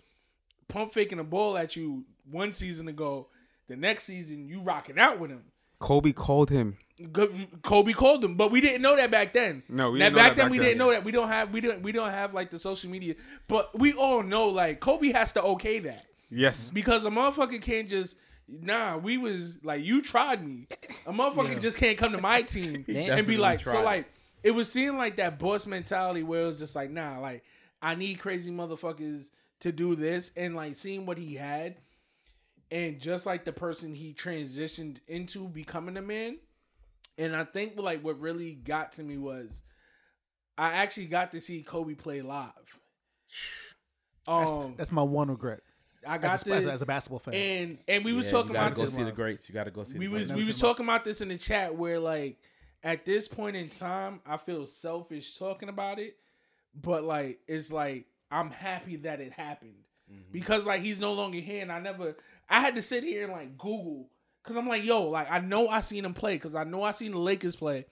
[0.69, 3.27] pump faking a ball at you one season ago,
[3.67, 5.43] the next season you rocking out with him?
[5.83, 6.77] Kobe called him.
[7.61, 9.63] Kobe called him, but we didn't know that back then.
[9.67, 10.67] No, we didn't know back that then back we then.
[10.67, 11.03] didn't know that.
[11.03, 13.15] We don't have we don't we don't have like the social media,
[13.49, 16.71] but we all know like Kobe has to okay that Yes.
[16.73, 18.15] because a motherfucker can't just
[18.47, 18.95] nah.
[18.95, 20.67] We was like you tried me.
[21.05, 24.05] A motherfucker just can't come to my team and be Definitely like so like
[24.41, 27.43] it was seeing like that boss mentality where it was just like nah like
[27.81, 31.75] I need crazy motherfuckers to do this and like seeing what he had
[32.73, 36.37] and just like the person he transitioned into becoming a man
[37.17, 39.61] and I think like what really got to me was
[40.57, 42.51] I actually got to see Kobe play live.
[44.27, 45.61] That's, Um, that's my one regret.
[46.05, 47.33] I got as, a, the as, a, as a basketball fan.
[47.33, 48.95] and and we was Yeah, talking you gotta about go this.
[48.95, 49.47] see the greats.
[49.47, 49.97] You gotta go see.
[49.97, 50.41] we the was greats.
[50.41, 52.37] we was talking about this in the chat where like
[52.83, 56.17] at this point in time I feel selfish talking about it,
[56.75, 59.75] but like it's like I'm happy that it happened
[60.31, 62.15] because like he's no longer here and I never
[62.49, 64.09] I had to sit here and like Google
[64.43, 66.91] because I'm like yo like I know I seen him play because I know I
[66.91, 67.85] seen the Lakers play.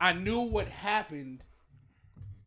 [0.00, 1.42] I knew what happened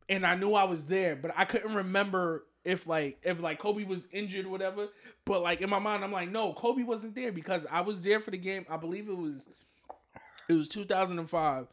[0.08, 3.84] and I knew I was there, but I couldn't remember if like if like Kobe
[3.84, 4.88] was injured or whatever.
[5.26, 8.20] But like in my mind, I'm like, no, Kobe wasn't there because I was there
[8.20, 8.66] for the game.
[8.70, 9.48] I believe it was
[10.48, 11.68] it was 2005.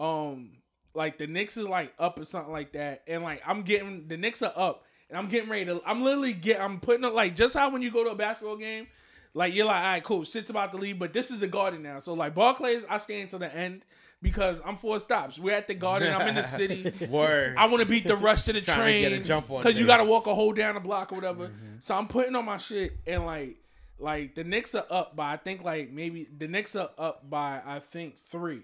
[0.00, 0.52] Um,
[0.94, 4.16] like the Knicks is like up or something like that, and like I'm getting the
[4.16, 4.84] Knicks are up,
[5.14, 5.80] and I'm getting ready to.
[5.86, 6.60] I'm literally get.
[6.60, 8.88] I'm putting it like just how when you go to a basketball game.
[9.32, 11.82] Like you're like, all right, cool, shit's about to leave, but this is the garden
[11.82, 12.00] now.
[12.00, 13.84] So like Barclays, I stay until the end
[14.22, 15.38] because I'm four stops.
[15.38, 16.12] We're at the garden.
[16.12, 16.92] I'm in the city.
[17.08, 17.54] Word.
[17.56, 19.78] I want to beat the rush to the Trying train get a jump on because
[19.78, 21.48] you got to walk a whole down the block or whatever.
[21.48, 21.76] Mm-hmm.
[21.78, 23.56] So I'm putting on my shit and like
[24.00, 27.60] like the Knicks are up by I think like maybe the Knicks are up by
[27.64, 28.62] I think three.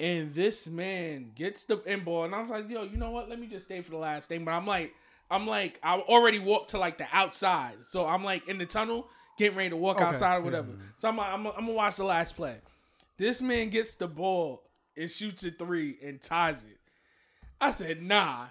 [0.00, 3.28] And this man gets the end ball, and I was like, "Yo, you know what?
[3.28, 4.94] Let me just stay for the last thing." But I'm like,
[5.30, 9.08] I'm like, I already walked to like the outside, so I'm like in the tunnel,
[9.38, 10.68] getting ready to walk Okay, outside or whatever.
[10.96, 12.56] So I'm, like, I'm, I'm gonna watch the last play.
[13.16, 14.62] This man gets the ball
[14.96, 16.78] and shoots a three and ties it.
[17.60, 18.46] I said, nah,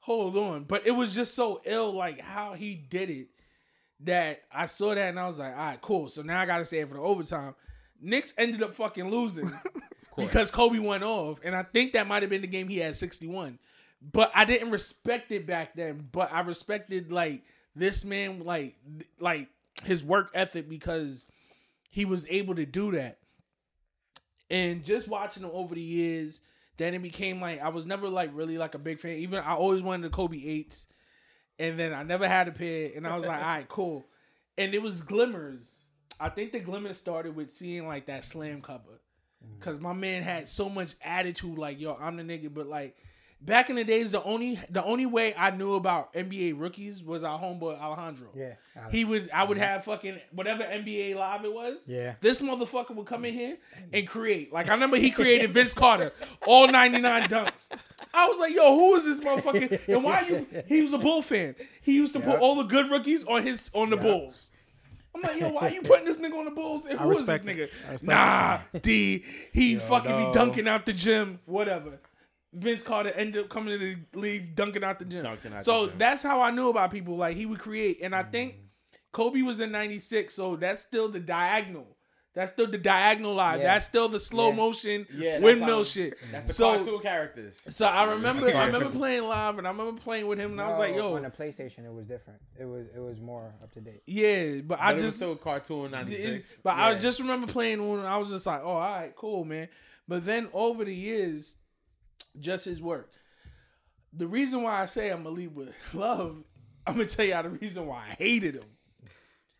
[0.00, 0.64] hold on.
[0.64, 3.28] But it was just so ill, like how he did it,
[4.00, 6.08] that I saw that and I was like, all right, cool.
[6.08, 7.54] So now I gotta stay for the overtime.
[8.00, 9.52] Knicks ended up fucking losing
[10.26, 12.96] because Kobe went off, and I think that might have been the game he had
[12.96, 13.58] 61.
[14.00, 16.08] But I didn't respect it back then.
[16.12, 17.42] But I respected like
[17.74, 18.76] this man, like
[19.18, 19.48] like
[19.84, 21.28] his work ethic because
[21.90, 23.18] he was able to do that.
[24.50, 26.40] And just watching him over the years,
[26.76, 29.16] then it became like I was never like really like a big fan.
[29.18, 30.86] Even I always wanted the Kobe eights,
[31.58, 34.06] and then I never had a pair, and I was like, all right, cool.
[34.56, 35.80] And it was glimmers.
[36.20, 39.00] I think the glimmers started with seeing like that slam cover,
[39.44, 39.60] Mm-hmm.
[39.60, 41.58] cause my man had so much attitude.
[41.58, 42.52] Like, yo, I'm the nigga.
[42.52, 42.96] But like
[43.40, 47.22] back in the days, the only the only way I knew about NBA rookies was
[47.22, 48.28] our homeboy Alejandro.
[48.34, 48.54] Yeah.
[48.90, 49.66] He would I would mm-hmm.
[49.66, 51.78] have fucking whatever NBA live it was.
[51.86, 52.14] Yeah.
[52.20, 53.88] This motherfucker would come in here mm-hmm.
[53.92, 54.52] and create.
[54.52, 56.12] Like I remember he created Vince Carter,
[56.46, 57.70] all 99 dunks.
[58.12, 59.88] I was like, yo, who is this motherfucker?
[59.88, 61.54] And why you he was a bull fan.
[61.82, 64.52] He used to put all the good rookies on his on the Bulls.
[65.14, 66.86] I'm like, yo, why are you putting this nigga on the Bulls?
[66.86, 67.68] And I who is this respect nigga?
[67.94, 68.02] it.
[68.02, 69.24] Nah, D.
[69.52, 70.26] He fucking no.
[70.26, 71.98] be dunking out the gym, whatever.
[72.52, 75.24] Vince Carter ended up coming to the league, dunking out the gym.
[75.26, 75.98] Out so the gym.
[75.98, 77.16] that's how I knew about people.
[77.16, 78.32] Like he would create, and I mm.
[78.32, 78.54] think
[79.12, 81.86] Kobe was in '96, so that's still the diagonal.
[82.38, 83.58] That's still the diagonal line.
[83.58, 83.64] Yeah.
[83.74, 84.54] That's still the slow Yeah.
[84.54, 86.16] motion Yeah, windmill how- shit.
[86.30, 87.60] That's the so, cartoon characters.
[87.68, 90.68] so I remember, I remember playing live, and I remember playing with him, and I
[90.68, 92.40] was like, "Yo, on the PlayStation, it was different.
[92.56, 94.02] It was it was more up to date.
[94.06, 96.60] yeah," but I But it was just still cartoon '96.
[96.62, 98.06] But I just remember playing one.
[98.06, 99.68] I was just like, "Oh, all right, cool, man."
[100.06, 101.56] But then over the years,
[102.38, 103.10] just his work.
[104.12, 106.44] The reason why I say I'm gonna leave with love,
[106.86, 108.70] I'm gonna tell y'all the reason why I hated him.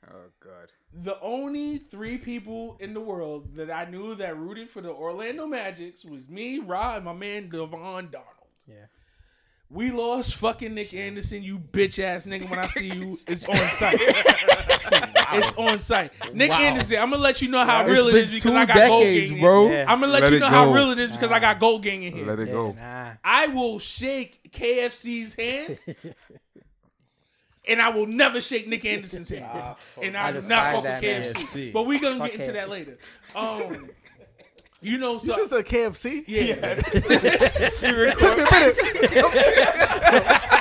[0.08, 0.70] Oh God.
[1.02, 5.46] The only three people in the world that I knew that rooted for the Orlando
[5.46, 8.24] Magics was me, Ra, and my man Devon Donald.
[8.66, 8.74] Yeah.
[9.70, 12.48] We lost fucking Nick Anderson, you bitch ass nigga.
[12.48, 13.98] When I see you, it's on site.
[14.00, 16.10] It's on site.
[16.34, 16.60] Nick Wow.
[16.60, 19.02] Anderson, I'm gonna let you know how It's real it is because I got gold
[19.04, 19.40] decades, gang.
[19.40, 19.70] bro.
[19.70, 19.84] Yeah.
[19.86, 21.82] I'm gonna let, Let you it know how real it is because I got gold
[21.82, 22.24] gang in here.
[22.26, 22.72] Let it go.
[22.72, 23.10] Nah.
[23.22, 25.78] I will shake KFC's hand.
[27.68, 29.76] And I will never shake Nick Anderson's hand.
[30.02, 31.02] and I, I do not fuck with.
[31.02, 31.32] KFC.
[31.34, 31.72] KFC.
[31.72, 32.54] But we're gonna Fuck get into KFC.
[32.54, 32.98] that later.
[33.34, 33.90] Um
[34.80, 36.24] You know, You so just said KFC?
[36.26, 36.54] yeah,
[38.08, 38.44] Nah, Tell me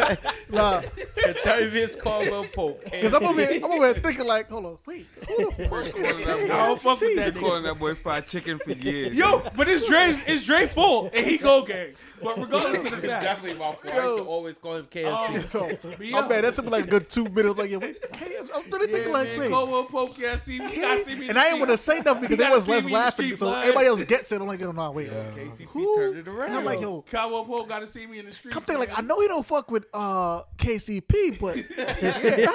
[1.70, 2.82] Vince Caldwell Pope.
[2.84, 5.86] because I'm over here, I'm over here thinking like, hold on, wait, who the fuck
[5.86, 9.14] is I I don't fuck with that Been calling that boy fried chicken for years.
[9.14, 11.94] Yo, but it's Dre's it's Dre full and he go gang.
[12.22, 13.86] But regardless of the fact, definitely my fault.
[13.86, 15.54] I used to always call him KFC.
[15.54, 17.56] um, Yo, but my yo, that took me like a good two minutes.
[17.58, 18.48] Like, yeah, wait, KFC?
[18.54, 19.50] I'm really yeah, thinking like, man, wait.
[19.50, 20.68] Caldwell Pope can't see me.
[20.70, 21.24] He gotta see me.
[21.24, 22.90] in And the I ain't want to say nothing because You everyone's gotta less see
[22.90, 23.26] me in the laughing.
[23.26, 23.60] street, So blood.
[23.62, 24.40] everybody else gets it.
[24.42, 25.10] I'm like, yo, nah, wait.
[25.10, 25.96] KCP Who?
[25.96, 26.48] turned it around.
[26.48, 28.52] And I'm like, yo, Caldwell Pope gotta see me in the street.
[28.52, 32.46] come think like I know you don't fuck with uh KCP, but yeah,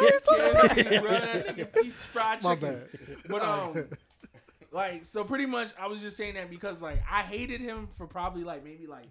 [2.11, 2.73] fried My chicken.
[2.73, 2.89] bad.
[3.27, 3.86] But um,
[4.71, 8.07] like so pretty much, I was just saying that because like I hated him for
[8.07, 9.05] probably like maybe like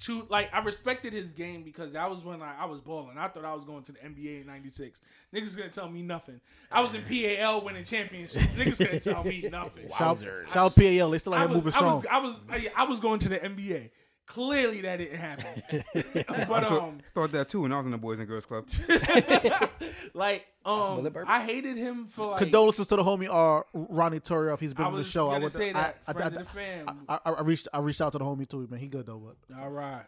[0.00, 0.26] two.
[0.28, 3.18] Like I respected his game because that was when I, I was balling.
[3.18, 5.00] I thought I was going to the NBA in '96.
[5.34, 6.40] Niggas gonna tell me nothing.
[6.70, 7.02] I was in
[7.38, 8.44] PAL winning championships.
[8.56, 9.88] Niggas gonna tell me nothing.
[9.96, 10.52] shout, Wowzers.
[10.52, 11.10] shout PAL.
[11.10, 11.96] They still out I here was, moving I strong.
[11.96, 13.90] was, I was, I, I was going to the NBA.
[14.26, 15.62] Clearly, that didn't happen.
[16.48, 18.68] but um, Thought that too when I was in the Boys and Girls Club.
[20.14, 22.38] like um, I hated him for like.
[22.38, 24.58] Condolences to the homie uh, Ronnie Turiaf.
[24.58, 25.28] He's been I on the was show.
[25.28, 27.00] I gonna went say I, that, I, friend of the fam.
[27.08, 28.80] I, I, I reached I reached out to the homie too, man.
[28.80, 30.04] He good though, but All right,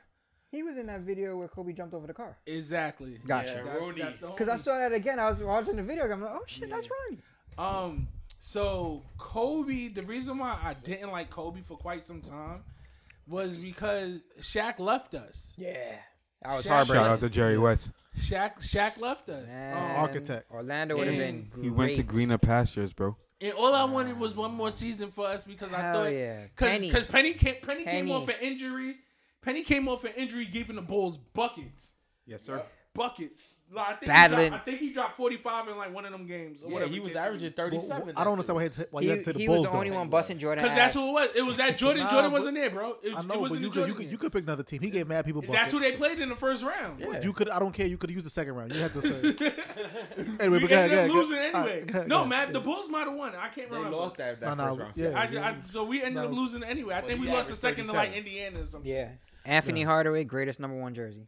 [0.50, 2.38] He was in that video where Kobe jumped over the car.
[2.46, 3.20] exactly.
[3.24, 3.62] Gotcha.
[3.64, 4.02] That's- Rooney.
[4.20, 5.20] Because I saw that again.
[5.20, 6.10] I was watching the video.
[6.10, 7.22] I'm like, oh shit, that's Ronnie.
[7.56, 8.08] Um,
[8.40, 12.64] so Kobe, the reason why I didn't like Kobe for quite some time
[13.28, 15.54] was because Shaq left us.
[15.56, 15.74] Yeah.
[16.42, 17.04] That was Shaq- heartbreaking.
[17.04, 17.90] Shout out to Jerry West.
[18.18, 19.48] Shaq, Shaq left us.
[19.48, 20.50] Man, Um, Architect.
[20.50, 21.64] Orlando would have And been great.
[21.64, 23.16] He went to greener pastures, bro.
[23.40, 26.42] and all I wanted was one more season for us because I Hell thought, yeah.
[26.46, 26.90] because Penny.
[26.90, 28.96] Penny, Penny came, Penny, came off an injury.
[29.42, 32.62] Penny came off an injury, giving the Bulls buckets, Yes, sir.
[32.94, 33.42] buckets.
[33.70, 34.44] Like, I think Battling.
[34.44, 36.62] He dropped, I think he dropped forty five in like one of them games.
[36.62, 37.54] Or Yeah, whatever he was averaging is.
[37.56, 38.12] Well, 37.
[38.16, 39.46] I don't understand why, he had to- why you He, had to say the he
[39.46, 39.96] Bulls was the only though.
[39.96, 40.64] one busting Jordan.
[40.64, 41.00] Because that's ass.
[41.02, 41.28] who it was.
[41.36, 42.04] It was that Jordan.
[42.04, 42.96] Nah, Jordan wasn't there, bro.
[43.02, 44.62] It, I it know, was but you the could, you could you could pick another
[44.62, 44.80] team.
[44.80, 45.58] He gave mad people buckets.
[45.58, 47.00] That's who they played in the first round.
[47.00, 47.20] Yeah.
[47.22, 47.50] You could.
[47.50, 47.86] I don't care.
[47.86, 48.74] You could use the second round.
[48.74, 49.02] You had to
[49.36, 49.52] say.
[50.40, 51.78] anyway, we but go ahead, ended up losing all anyway.
[51.78, 52.28] right, go ahead, no, go ahead.
[52.30, 53.34] man, the Bulls might have won.
[53.34, 53.96] I can't They remember.
[53.98, 54.96] lost that, that No, no, first round.
[54.96, 55.28] yeah.
[55.30, 55.36] series.
[55.44, 56.94] I, I, so we ended up losing anyway.
[56.94, 58.18] I think we lost the second to like 37.
[58.26, 58.90] Indiana or something.
[58.90, 59.08] Yeah.
[59.46, 61.26] Anfernee Hardaway, greatest number one jersey.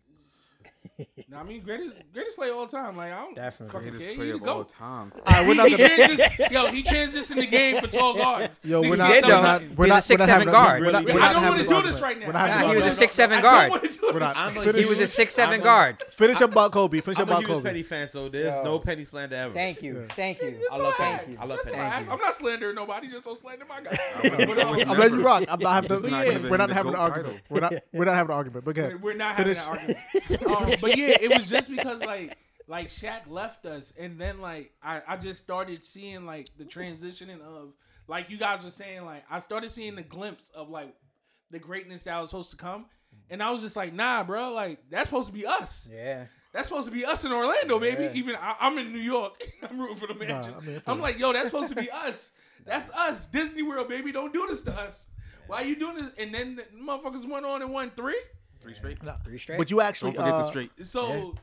[1.29, 2.97] No, I mean greatest greatest player all time.
[2.97, 3.73] Like I don't Definitely.
[3.73, 4.17] fucking Greatest care.
[4.17, 4.71] player He the of all goat.
[4.71, 5.15] times.
[5.15, 5.95] All right, we're not He, he gonna.
[6.15, 8.61] transis- yo, he transitioned the game for tall guards.
[8.65, 9.09] Yo, we're not.
[9.09, 9.31] get We're not.
[9.31, 9.79] We're a not.
[9.79, 10.83] we're not 6'7" having- guard.
[10.83, 11.93] We're not, we're I not don't having wanna do argument.
[11.95, 12.27] this right now.
[12.27, 13.31] We're not Nah, having he this was a argument.
[13.33, 13.71] 6'7" I guard.
[13.71, 14.37] don't wanna do We're not.
[14.37, 16.03] I'm a Finish, He was a six seven I'm a- guard.
[16.11, 17.01] finish up about Kobe.
[17.01, 17.69] Finish I'm a about huge Kobe.
[17.71, 18.63] Penny fan, so there's Yo.
[18.65, 19.53] no Penny slander ever.
[19.55, 20.07] Thank you.
[20.17, 20.67] Thank you.
[20.73, 21.25] I love Relax.
[21.25, 21.37] Penny.
[21.37, 21.77] I love Let's Penny.
[21.83, 22.07] relax.
[22.07, 22.13] you.
[22.13, 23.09] I'm not slandering nobody.
[23.09, 23.99] Just so slander my guy.
[24.23, 25.45] would- But, I would I'm letting you rock.
[25.49, 25.89] I'm not having.
[25.89, 27.27] Just not we're not the having an GOAT argument.
[27.27, 27.41] title.
[27.51, 27.73] We're not.
[27.93, 28.65] We're not having an argument.
[28.65, 29.59] But We're, again, we're not Finish.
[29.59, 30.83] having an argument.
[30.91, 32.37] But yeah, it was just because like
[32.69, 37.41] like Shaq left us, and then like I, I just started seeing like the transitioning
[37.41, 37.73] of
[38.07, 40.95] like you guys were saying like I started seeing the glimpse of like
[41.51, 43.33] the greatness that was supposed to come, mm-hmm.
[43.33, 45.91] and I was just like, nah, bro, like that's supposed to be us.
[45.93, 46.25] Yeah.
[46.53, 48.05] That's supposed to be us in Orlando, baby.
[48.05, 48.13] Yeah.
[48.15, 49.41] Even I, I'm in New York.
[49.71, 50.55] I'm rooting for the mansion.
[50.57, 52.33] I mean, I feel I'm like, yo, that's supposed to be us.
[52.67, 53.27] That's us.
[53.27, 54.11] Disney World, baby.
[54.11, 55.11] Don't do this to us.
[55.47, 56.11] Why are you doing this?
[56.19, 58.21] And then the motherfuckers went on and won three.
[58.61, 58.99] Three straight.
[59.25, 59.59] Three straight.
[59.59, 60.71] but you actually Don't forget uh, the straight.
[60.87, 61.35] So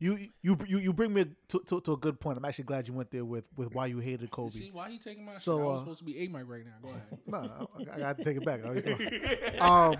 [0.00, 2.38] You you you you bring me to, to, to a good point.
[2.38, 4.50] I'm actually glad you went there with, with why you hated Kobe.
[4.50, 5.60] see why he taking my So, shit?
[5.60, 6.78] I was uh, supposed to be a mic right now.
[6.80, 7.18] Go ahead.
[7.26, 8.60] No, I, I got to take it back.
[8.64, 9.96] I um,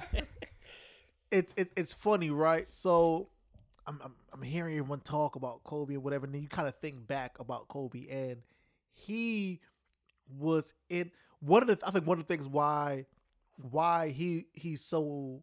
[1.33, 2.67] it, it it's funny, right?
[2.73, 3.29] So
[3.89, 6.77] I'm, I'm I'm hearing everyone talk about Kobe and whatever, and then you kind of
[6.77, 8.37] think back about Kobe, and
[8.95, 9.61] he
[10.39, 11.11] was in
[11.41, 13.07] one of the I think one of the things why
[13.69, 15.43] why he he's so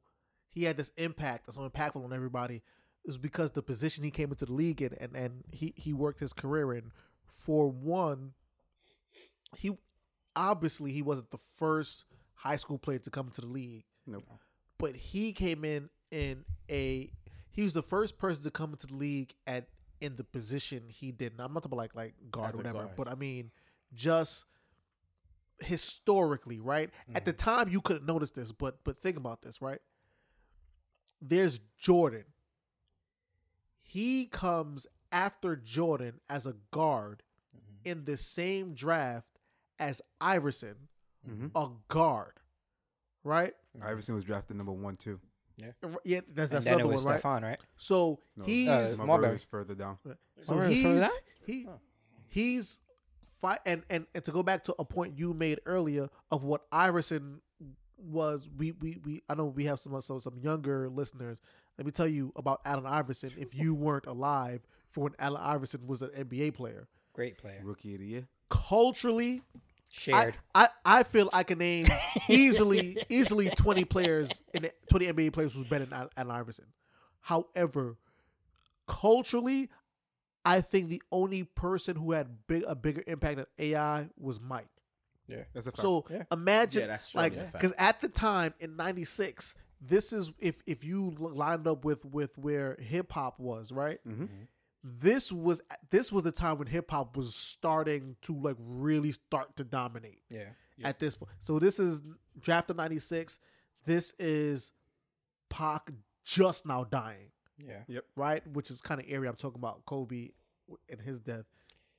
[0.56, 2.64] he had this impact that's so impactful on everybody
[3.06, 6.20] is because the position he came into the league in and, and he, he worked
[6.20, 6.92] his career in
[7.28, 8.34] for one
[9.56, 9.78] he
[10.36, 14.24] obviously he wasn't the first high school player to come into the league Nope.
[14.80, 17.12] but he came in in a
[17.52, 19.68] he was the first person to come into the league at
[20.02, 21.34] in the position he did.
[21.40, 22.96] I'm not talking about like like guard or whatever, guard.
[22.96, 23.52] but I mean
[23.94, 24.46] just
[25.60, 26.90] historically, right?
[27.14, 27.50] At the mm-hmm.
[27.50, 29.80] time you couldn't notice this, but but think about this, right?
[31.28, 32.26] There's Jordan.
[33.82, 37.24] He comes after Jordan as a guard
[37.84, 39.40] in the same draft
[39.80, 40.88] as Iverson,
[41.28, 41.52] Mhm.
[41.56, 42.40] a guard.
[43.24, 43.56] Right?
[43.82, 45.20] Iverson was drafted number one too.
[45.58, 45.72] Yeah,
[46.04, 47.22] yeah, that's that's then another one, right?
[47.22, 47.60] Stephon, right?
[47.78, 49.36] So No, he's Uh, Marbury Marbury.
[49.36, 49.98] is further down.
[50.42, 51.10] so Marbury was he's further down?
[51.46, 51.68] he
[52.28, 52.82] he's
[53.40, 56.68] fight and, and and to go back to a point you made earlier of what
[56.72, 57.42] Iverson
[57.98, 58.50] was.
[58.58, 61.42] We we, we I know we have some uh, some some younger listeners.
[61.78, 63.32] Let me tell you about Allen Iverson.
[63.38, 67.62] If you weren't alive for when Allen Iverson was an NBA player, Great player.
[67.64, 68.28] Rookie of the year.
[68.50, 69.60] culturally, I,
[69.94, 70.38] Shared.
[70.54, 71.88] I I feel I can name
[72.30, 76.66] easily easily twenty players in the, twenty NBA players who's better than Al- Allen Iverson.
[77.22, 77.98] However,
[78.88, 79.70] culturally,
[80.46, 84.68] I think the only person who had big a bigger impact than AI was Mike.
[85.28, 85.78] That's a fact.
[85.80, 86.24] So Yeah.
[86.32, 87.62] imagine Yeah, that's like certainly a fact.
[87.62, 92.38] because at the time in '96, this is if if you lined up with with
[92.38, 94.00] where hip hop was right.
[94.08, 94.30] Mhm.
[94.84, 99.56] This was this was the time when hip hop was starting to like really start
[99.58, 100.50] to dominate yeah.
[100.84, 101.32] at this point.
[101.40, 102.04] So this is
[102.40, 103.40] draft of '96.
[103.86, 104.72] This is
[105.50, 105.92] Pac
[106.24, 107.84] just now dying, Yeah.
[107.88, 108.06] Yep.
[108.16, 108.48] right?
[108.48, 110.30] Which is kind of area I'm talking about Kobe
[110.90, 111.46] and his death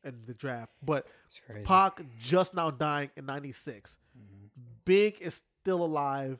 [0.07, 0.73] and the draft.
[0.83, 1.41] But It's.
[1.69, 3.99] Pac just now dying in '96.
[4.85, 6.39] Big is still alive,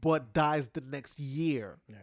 [0.00, 1.78] but dies the next year.
[1.88, 1.96] yeah.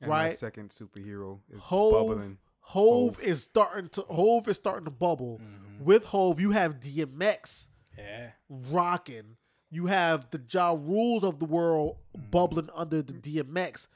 [0.00, 0.28] and right.
[0.28, 2.38] My second superhero is Hov, bubbling.
[2.60, 3.22] Hov, Hov.
[3.22, 5.40] is starting to Hov is starting to bubble.
[5.42, 5.84] Mm-hmm.
[5.84, 8.30] With Hov, you have DMX Yeah.
[8.48, 9.36] rocking.
[9.72, 11.96] you have the Ja rules of the world
[12.30, 13.86] bubbling under the DMX.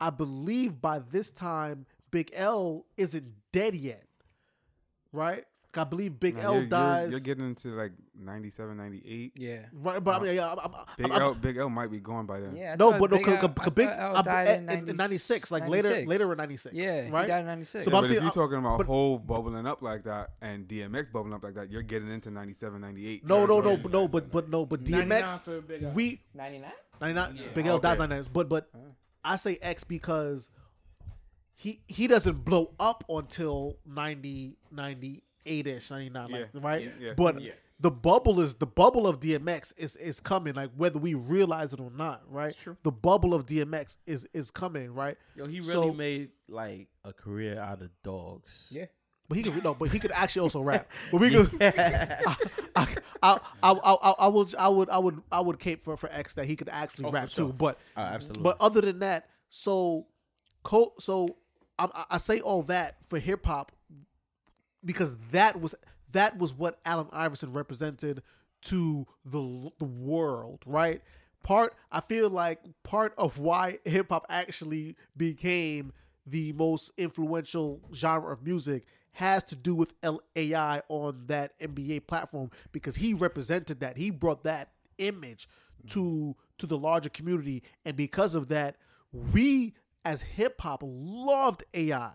[0.00, 4.04] I believe by this time Big L isn't dead yet,
[5.12, 5.44] right?
[5.78, 7.10] I believe Big Now, L you're, you're- dies.
[7.10, 9.32] You're, getting into like 97, 98.
[9.36, 9.58] Yeah.
[9.72, 12.26] right, but I mean, yeah, I'm, I'm, Big I'm- L, Big L might be gone
[12.26, 12.54] by then.
[12.56, 12.72] Yeah.
[12.72, 14.22] I no, thought but no, Big cause, L- cause, I cause Big thought L uh,
[14.22, 16.08] died uh, in, in, in 96, like later 96.
[16.08, 16.74] later in 96.
[16.74, 17.22] Yeah, right.
[17.22, 17.84] he died in 96.
[17.84, 20.66] So Yeah, but saying- if you're talking about but- Hov bubbling up like that and
[20.68, 23.26] DMX bubbling up like that, you're getting into 97, 98.
[23.26, 23.76] No, no, no, territory.
[23.82, 25.90] but no, but but no, but DMX, for Big L.
[25.92, 26.70] we 99?
[27.00, 27.42] 99 Yeah.
[27.54, 28.08] Big L died Okay.
[28.08, 28.30] 99.
[28.32, 28.70] But but
[29.24, 30.50] I say X because
[31.56, 34.56] he he doesn't blow up until 90
[35.46, 36.60] 98 ish 99 like, Yeah.
[36.62, 36.82] right?
[36.82, 36.90] Yeah.
[37.08, 37.12] Yeah.
[37.16, 37.52] But Yeah.
[37.80, 41.80] the bubble is the bubble of DMX is is coming like whether we realize it
[41.80, 42.54] or not, right?
[42.82, 45.16] The bubble of DMX is is coming, right?
[45.36, 48.66] Yo, he really So- made like a career out of dogs.
[48.70, 48.86] Yeah.
[49.26, 50.86] But he could no, but he could actually also rap.
[51.10, 51.50] But we could.
[51.62, 52.36] I,
[52.76, 52.86] I,
[53.22, 56.34] I, I, I, I would, I would, I would, I would cape for for X
[56.34, 57.46] that he could actually Oh, rap sure.
[57.46, 57.52] too.
[57.54, 58.42] But Oh, absolutely.
[58.42, 60.06] But other than that, so,
[60.98, 61.36] so
[61.78, 63.72] I, I- I say all that for hip hop
[64.84, 65.74] because that was
[66.12, 68.22] that was what Allen Iverson represented
[68.62, 71.02] to the the world, right?
[71.42, 75.92] Part I feel like part of why hip hop actually became
[76.26, 82.50] the most influential genre of music has to do with LAI on that NBA platform
[82.72, 83.96] because he represented that.
[83.96, 85.48] He brought that image
[85.88, 88.76] to to the larger community and because of that
[89.12, 89.74] we
[90.04, 92.12] as hip hop loved AI.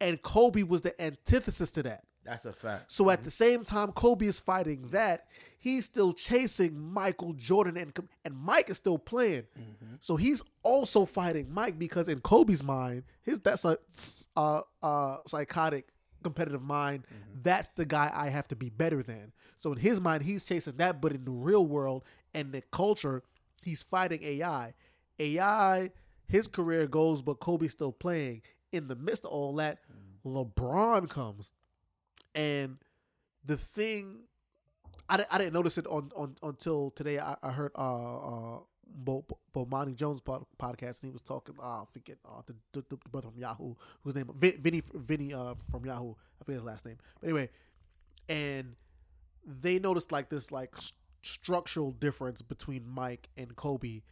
[0.00, 2.04] And Kobe was the antithesis to that.
[2.24, 2.90] That's a fact.
[2.92, 5.26] So at the same time, Kobe is fighting that.
[5.58, 7.92] He's still chasing Michael Jordan, and
[8.24, 9.44] and Mike is still playing.
[10.00, 13.78] So he's also fighting Mike because in Kobe's mind, his that's a
[14.36, 15.88] uh, uh, psychotic
[16.22, 17.04] competitive mind.
[17.42, 19.32] That's the guy I have to be better than.
[19.58, 22.02] So in his mind, he's chasing that, but in the real world
[22.34, 23.22] and the culture,
[23.62, 24.74] he's fighting AI.
[25.18, 25.90] AI,
[26.28, 28.42] his career goes, but Kobe's still playing.
[28.72, 29.78] In the midst of all that,
[30.24, 31.50] LeBron comes
[32.34, 32.78] and
[33.44, 34.20] the thing
[35.08, 37.18] I, I didn't notice it on, on until today.
[37.18, 38.16] I, I heard uh
[38.56, 38.58] uh
[38.88, 39.24] Bo,
[39.68, 41.54] Monty Jones pod, podcast and he was talking.
[41.60, 45.32] Uh, I forget uh, the, the, the brother from Yahoo whose name Vin, Vinny Vinny
[45.34, 46.14] uh from Yahoo.
[46.40, 46.96] I forget his last name.
[47.20, 47.50] But anyway,
[48.28, 48.74] and
[49.44, 50.92] they noticed like this like s-
[51.22, 54.02] structural difference between Mike and Kobe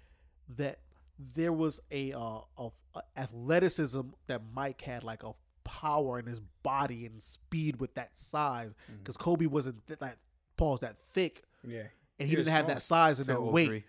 [0.56, 0.78] that
[1.18, 5.32] there was a uh of uh, athleticism that Mike had like a
[5.64, 10.16] power in his body and speed with that size because Kobe wasn't th- that
[10.56, 11.82] pause that thick Yeah.
[12.18, 12.74] and he, He didn't have small.
[12.74, 13.84] that size and that Till weight 03.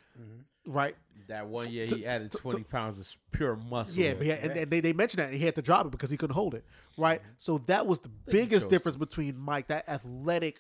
[0.68, 0.96] right
[1.28, 3.98] That one year to- he added to- twenty pounds of pure muscle.
[3.98, 5.92] yeah, but he and, and they, they mentioned that and he had to drop it
[5.92, 6.64] because he couldn't hold it,
[6.98, 7.22] right?
[7.40, 10.60] So that was the biggest chose difference between Mike, that athletic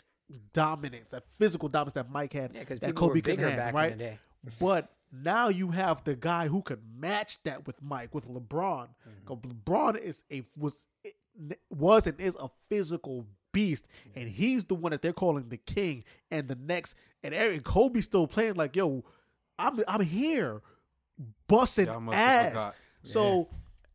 [0.53, 3.91] dominance, that physical dominance that Mike had, Yeah, that Kobe were couldn't have, back right?
[3.93, 4.19] in the day.
[4.59, 8.89] But now you have the guy who could match that with Mike, with LeBron.
[9.25, 10.85] 'Cause LeBron is a was
[11.69, 13.85] was and is a physical beast,
[14.15, 16.03] and he's the one that they're calling the king.
[16.31, 19.03] And the next, and Eric Kobe's still playing like, yo,
[19.59, 20.61] I'm I'm here,
[21.47, 22.53] busting have ass.
[23.03, 23.49] So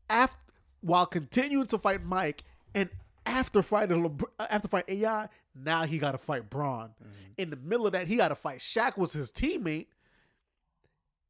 [0.09, 0.39] after
[0.83, 2.43] while continuing to fight Mike,
[2.75, 2.89] and
[3.27, 6.95] after fighting LeBron, uh, after fighting AI, now he got to fight Bron.
[7.37, 9.89] In the middle of that, he got to fight Shaq was his teammate,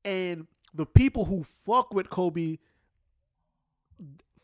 [0.04, 2.58] and the people who fuck with Kobe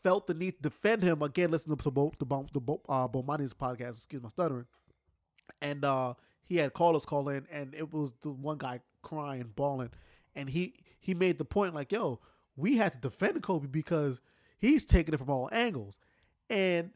[0.03, 1.51] felt the need to defend him again.
[1.51, 3.95] Listen to Bo, to Bo, to Bo, uh, Bomani's podcast.
[3.95, 4.65] Excuse my stuttering.
[5.61, 9.89] And uh, he had callers call in, and it was the one guy crying, bawling,
[10.35, 12.19] and he he made the point like, "Yo,
[12.55, 14.21] we had to defend Kobe because
[14.59, 15.97] he's taking it from all angles,"
[16.49, 16.91] and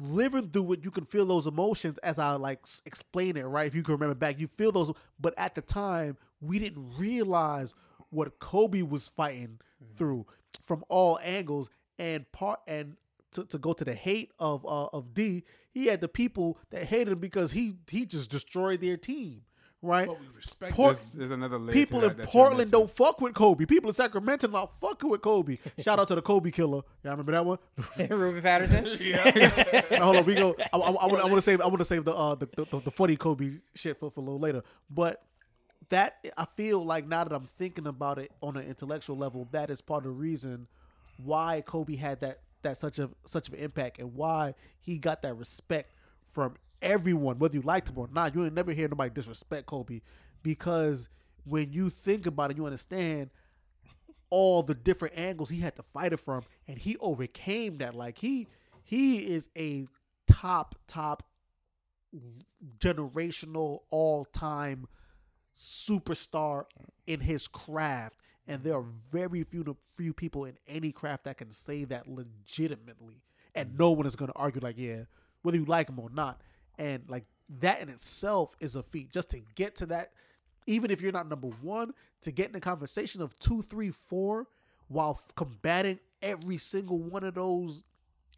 [0.00, 3.66] living through it, you can feel those emotions as I like explain it, right?
[3.66, 4.90] If you can remember back, you feel those,
[5.20, 7.74] but at the time, we didn't realize
[8.10, 9.58] what Kobe was fighting
[9.96, 10.26] through
[10.60, 12.96] from all angles and part and
[13.32, 16.84] to, to go to the hate of uh, of D, he had the people that
[16.84, 19.42] hated him because he he just destroyed their team,
[19.80, 20.06] right?
[20.06, 22.90] But we respect Port- There's, there's another layer People to that in that Portland don't
[22.90, 23.64] fuck with Kobe.
[23.64, 25.56] People in Sacramento not fucking with Kobe.
[25.78, 26.82] Shout out to the Kobe killer.
[27.02, 27.58] Y'all remember that one?
[28.10, 28.84] Ruben Patterson.
[29.90, 30.54] Now, hold on, we go.
[30.72, 31.60] I, I, I want to save.
[31.62, 34.24] I want to save the, uh, the, the the funny Kobe shit for, for a
[34.24, 34.62] little later.
[34.90, 35.22] But
[35.92, 39.68] that I feel like now that I'm thinking about it on an intellectual level, that
[39.68, 40.66] is part of the reason
[41.22, 45.20] why Kobe had that that such a such of an impact and why he got
[45.20, 45.92] that respect
[46.24, 48.34] from everyone, whether you liked him or not.
[48.34, 50.00] You ain't never hear nobody disrespect Kobe
[50.42, 51.10] because
[51.44, 53.28] when you think about it, you understand
[54.30, 57.94] all the different angles he had to fight it from, and he overcame that.
[57.94, 58.48] Like he
[58.82, 59.86] he is a
[60.26, 61.22] top top
[62.78, 64.86] generational all time
[65.56, 66.64] superstar
[67.06, 71.50] in his craft, and there are very few few people in any craft that can
[71.50, 73.22] say that legitimately,
[73.54, 73.78] and mm.
[73.78, 75.02] no one is going to argue like, yeah,
[75.42, 76.40] whether you like him or not,
[76.78, 77.24] and like
[77.60, 79.12] that in itself is a feat.
[79.12, 80.12] Just to get to that,
[80.66, 81.92] even if you're not number one,
[82.22, 84.46] to get in the conversation of two, three, four,
[84.88, 87.82] while combating every single one of those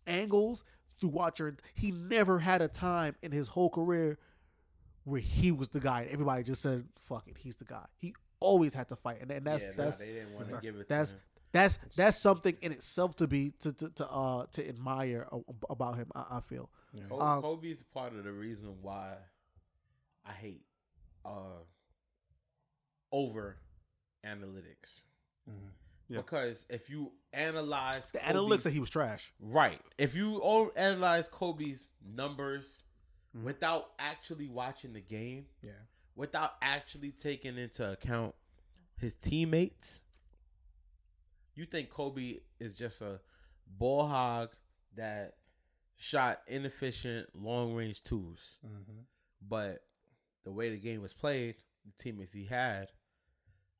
[0.06, 0.64] angles
[1.00, 4.18] throughout your, he never had a time in his whole career
[5.04, 7.84] where he was the guy and everybody just said fuck it he's the guy.
[7.96, 10.60] He always had to fight and, and that's yeah, nah, that's they didn't want to
[10.60, 11.22] give it that's to him.
[11.52, 15.26] that's that's something in itself to be to to, to uh to admire
[15.70, 16.68] about him i, I feel.
[17.08, 19.14] Kobe, Um, Kobe's part of the reason why
[20.26, 20.62] I hate
[21.24, 21.62] uh
[23.12, 23.56] over
[24.26, 25.00] analytics.
[26.08, 26.18] Yeah.
[26.18, 29.32] Because if you analyze the Kobe's- analytics that he was trash.
[29.40, 30.40] Right, if you
[30.76, 32.84] analyze Kobe's numbers
[33.36, 33.46] Mm-hmm.
[33.46, 35.72] without actually watching the game, Yeah.
[36.14, 38.34] without actually taking into account
[38.96, 40.02] his teammates,
[41.54, 43.20] you think Kobe is just a
[43.66, 44.50] ball hog
[44.96, 45.34] that
[45.96, 48.58] shot inefficient long range 2s
[49.46, 49.82] But
[50.44, 52.88] the way the game was played, the teammates he had,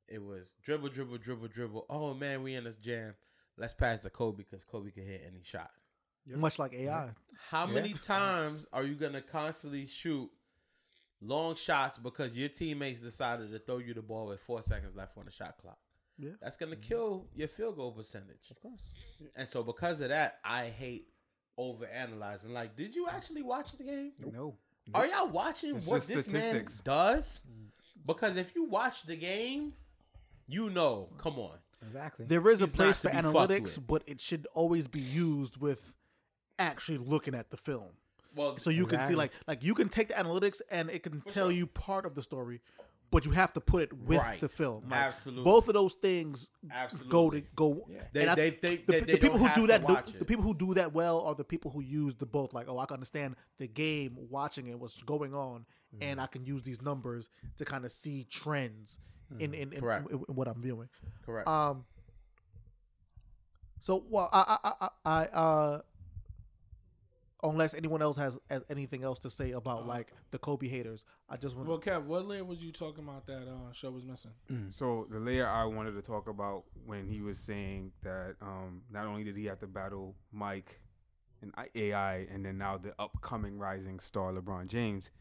[0.07, 1.85] it was dribble, dribble, dribble, dribble.
[1.89, 3.15] Oh man, we in this jam.
[3.57, 5.71] Let's pass to Kobe because Kobe can hit any shot.
[6.27, 7.09] Much like ai
[7.49, 10.29] How many times are you gonna constantly shoot
[11.21, 15.17] long shots because your teammates decided to throw you the ball with four seconds left
[15.17, 15.77] on the shot clock?
[16.17, 16.31] Yeah.
[16.41, 16.87] That's gonna mm-hmm.
[16.87, 18.49] kill your field goal percentage.
[18.49, 18.93] Of course.
[19.35, 21.07] And so because of that, I hate
[21.57, 22.53] over analyzing.
[22.53, 24.11] Like, did you actually watch the game?
[24.31, 24.55] No.
[24.93, 26.75] Are y'all watching It's what this statistics.
[26.75, 27.41] man does?
[27.49, 27.67] Mm.
[28.05, 29.73] Because if you watch the game,
[30.47, 31.09] you know.
[31.17, 31.57] Come on.
[31.85, 32.25] Exactly.
[32.25, 35.93] there is a He's not place for analytics but it should always be used with
[36.59, 37.89] actually looking at the film
[38.35, 41.21] Well, so you can see like like you can take the analytics and it can
[41.27, 42.61] tell you part of the story
[43.11, 44.39] but you have to put it with Right.
[44.41, 45.43] the film Like, Absolutely.
[45.43, 47.09] both of those things Absolutely.
[47.09, 49.85] go to go They- and I they think think the, the people who do that
[50.19, 52.77] the, people who do that well are the people who use the both like oh
[52.79, 55.65] i can understand the game watching it what's going on
[56.01, 58.97] and i can use these numbers to kind of see trends
[59.39, 60.89] in in, in, in, in what i'm viewing
[61.25, 61.47] correct.
[61.47, 61.85] um.
[63.79, 65.81] So well, I I I, I uh.
[67.45, 71.37] Unless anyone else has, has anything else to say about like the Kobe haters, I
[71.37, 71.69] just want.
[71.69, 74.31] Well, Kev, what layer was you talking about that uh, show was missing?
[74.71, 79.05] So the layer I wanted to talk about when he was saying that um, not
[79.05, 80.81] only did he have to battle Mike
[81.41, 85.11] and AI, and then now the upcoming rising star LeBron James,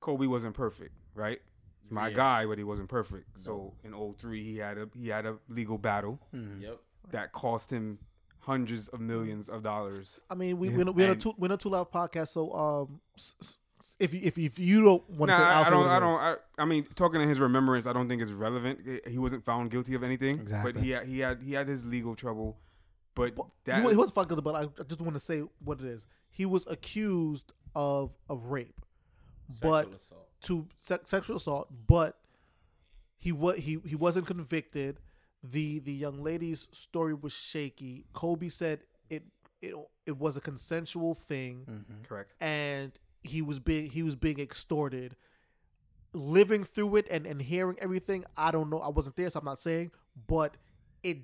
[0.00, 1.40] Kobe wasn't perfect, right?
[1.82, 2.16] He's my Yeah.
[2.16, 3.42] guy, but he wasn't perfect.
[3.42, 6.20] So in 03, he had a he had a legal battle
[6.60, 6.80] yep.
[7.10, 7.98] that cost him
[8.40, 10.20] hundreds of millions of dollars.
[10.30, 12.50] I mean, we we're, we're, on a And- two, we're a two loud podcast, so
[12.52, 13.56] um, s- s-
[14.00, 15.88] if you, if you, if you don't want to Nah, say, I'll I, I don't.
[15.88, 16.20] I don't.
[16.20, 18.80] I, I mean, talking to his remembrance, I don't think it's relevant.
[19.06, 20.72] He wasn't found guilty of anything, Exactly.
[20.72, 22.58] but he had, he had he had his legal trouble.
[23.14, 25.42] But Well, that he, he wasn't fucked up, but I, I just want to say
[25.64, 26.06] what it is.
[26.30, 28.80] He was accused of of rape,
[29.62, 30.28] but assault.
[30.42, 32.16] to se- sexual assault, but
[33.16, 34.98] he was he he wasn't convicted.
[35.42, 38.04] The the young lady's story was shaky.
[38.12, 39.24] Kobe said it
[39.62, 39.74] it
[40.06, 42.02] it was a consensual thing, mm-hmm.
[42.02, 42.32] correct.
[42.40, 45.16] and he was being he was being extorted.
[46.14, 48.78] Living through it and and hearing everything, I don't know.
[48.78, 49.90] I wasn't there, so I'm not saying,
[50.26, 50.56] but
[51.02, 51.18] it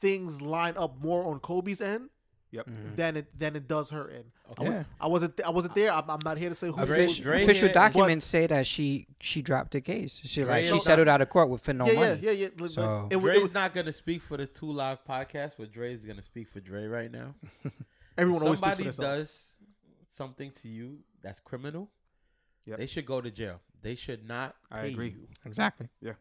[0.00, 2.08] things line up more on Kobe's end
[2.52, 2.66] Yep.
[2.66, 2.94] Mm-hmm.
[2.96, 4.24] than it than it does her end.
[4.58, 4.84] I, Yeah.
[5.00, 5.90] I wasn't th- I wasn't there.
[5.90, 6.84] I'm, I'm not here to say who.
[6.84, 10.20] Dre- who- Dre- Official had- documents say that she she dropped the case.
[10.24, 12.20] She like she settled out of court with for no yeah, yeah, money.
[12.22, 12.48] yeah, yeah.
[12.56, 15.52] But So- it, wa- Dre's it was, not gonna speak for the Two Live podcast,
[15.58, 17.34] but Dre's gonna speak for Dre right now.
[18.18, 19.56] everyone always speaks for Somebody does
[20.08, 21.88] something to you that's criminal.
[22.66, 22.78] Yep.
[22.78, 23.60] They should go to jail.
[23.80, 24.54] They should not.
[24.70, 25.08] I pay agree.
[25.08, 25.26] you.
[25.46, 25.88] Exactly.
[26.02, 26.12] Yeah.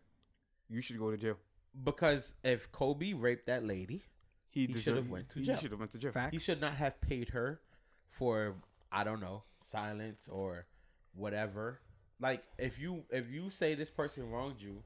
[0.69, 1.35] You should go to jail.
[1.83, 4.03] Because if Kobe raped that lady,
[4.51, 5.55] He, He should've went to jail.
[5.55, 6.11] he should have went to jail.
[6.11, 6.33] Facts.
[6.33, 7.59] he should not have paid her
[8.09, 8.55] for
[8.91, 10.65] I don't know silence or
[11.15, 11.79] whatever.
[12.19, 14.83] Like if you if you say this person wronged you,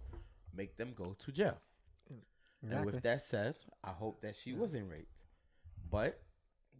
[0.56, 1.58] make them go to jail.
[2.68, 5.12] And with that said, I hope that she wasn't raped.
[5.92, 6.20] But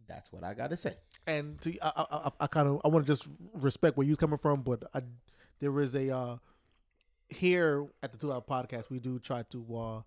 [0.08, 0.94] that's what I gotta say.
[1.26, 4.16] and to, I, I, I, I kind of I want to just respect where you
[4.16, 5.02] coming from, but I,
[5.60, 6.36] there is a uh,
[7.28, 10.02] here at the Two Out Podcast we do try to uh,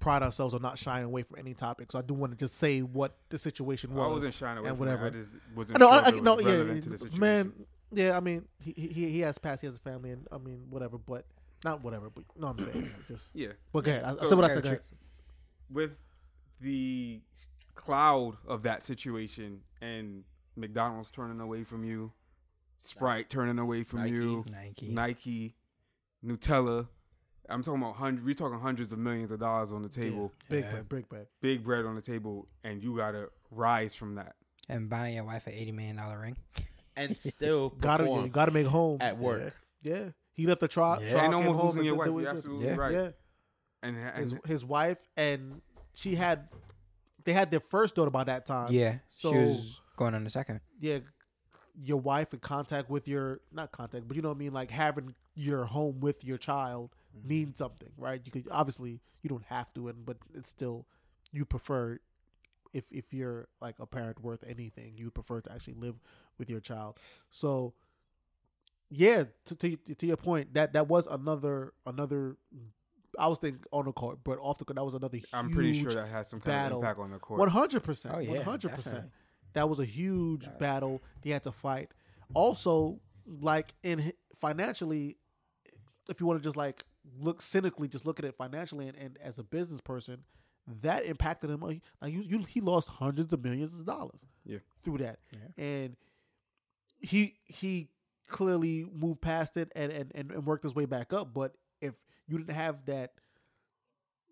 [0.00, 1.92] pride ourselves on not shying away from any topic.
[1.92, 4.06] So I do want to just say what the situation was.
[4.06, 5.06] I wasn't shying away and from whatever.
[5.06, 5.14] it.
[5.14, 7.20] I just wasn't know, sure I, I, it was no, yeah, to the situation.
[7.20, 7.52] man,
[7.92, 8.16] yeah.
[8.16, 10.98] I mean, he, he he has passed, he has a family, and I mean, whatever.
[10.98, 11.26] But
[11.64, 12.10] not whatever.
[12.10, 13.30] But no, I'm saying just.
[13.34, 13.48] Yeah.
[13.72, 14.04] But go ahead.
[14.04, 14.64] I, I So- said what I said.
[14.64, 14.78] go
[15.70, 15.92] with
[16.60, 17.20] the
[17.74, 20.24] cloud of that situation and
[20.56, 22.12] McDonald's turning away from you,
[22.80, 24.10] Sprite turning away from Nike.
[24.12, 24.88] you, Nike.
[24.88, 25.54] Nike,
[26.24, 26.88] Nutella.
[27.50, 28.24] I'm talking about hundred.
[28.24, 30.70] We're talking hundreds of millions of dollars on the table, Big Yeah.
[30.70, 31.26] bread, big bread.
[31.40, 34.36] big bread on the table, and you gotta rise from that.
[34.68, 36.36] And buying your wife an eighty million dollar ring.
[36.96, 39.54] and still Gotta you gotta make home at work.
[39.82, 41.02] Yeah, he left the trial.
[41.02, 41.08] Yeah.
[41.10, 42.22] trial, and came almost losing your did- wife.
[42.22, 42.76] You're absolutely Yeah.
[42.76, 42.92] right.
[42.92, 43.10] Yeah,
[43.82, 45.60] And, his his wife and
[45.94, 46.48] she had
[47.24, 48.68] they had their first daughter by that time.
[48.70, 48.98] Yeah.
[49.10, 50.60] So she was going on the second.
[50.78, 50.98] yeah,
[51.82, 54.70] your wife in contact with your not contact, but you know what I mean, like
[54.70, 57.28] having your home with your child Mm-hmm.
[57.28, 58.20] means something, right?
[58.24, 60.86] You could obviously you don't have to, and but it's still
[61.32, 61.98] you prefer
[62.72, 65.96] if if you're like a parent worth anything, you prefer to actually live
[66.38, 66.98] with your child.
[67.30, 67.74] So
[68.90, 72.36] yeah, to to, to your point, that that was another another.
[73.18, 75.18] I was thinking on the court, but off the court, that was another.
[75.32, 76.78] I'm pretty sure that had some kind battle.
[76.78, 77.40] of impact on the court.
[77.40, 78.14] One hundred percent.
[78.16, 79.06] Oh, One hundred percent.
[79.52, 81.90] That was a huge battle they had to fight.
[82.34, 85.16] Also, like in financially,
[86.08, 86.84] if you want to just like
[87.18, 90.24] look cynically, just look at it financially and, and as a business person,
[90.82, 91.60] that impacted him.
[91.60, 94.20] Like you, you, he lost hundreds of millions of dollars.
[94.44, 94.58] Yeah.
[94.80, 95.18] through that,
[95.56, 95.96] and
[96.98, 97.88] he he
[98.28, 101.34] clearly moved past it and, and, and, and worked his way back up.
[101.34, 103.12] But if you didn't have that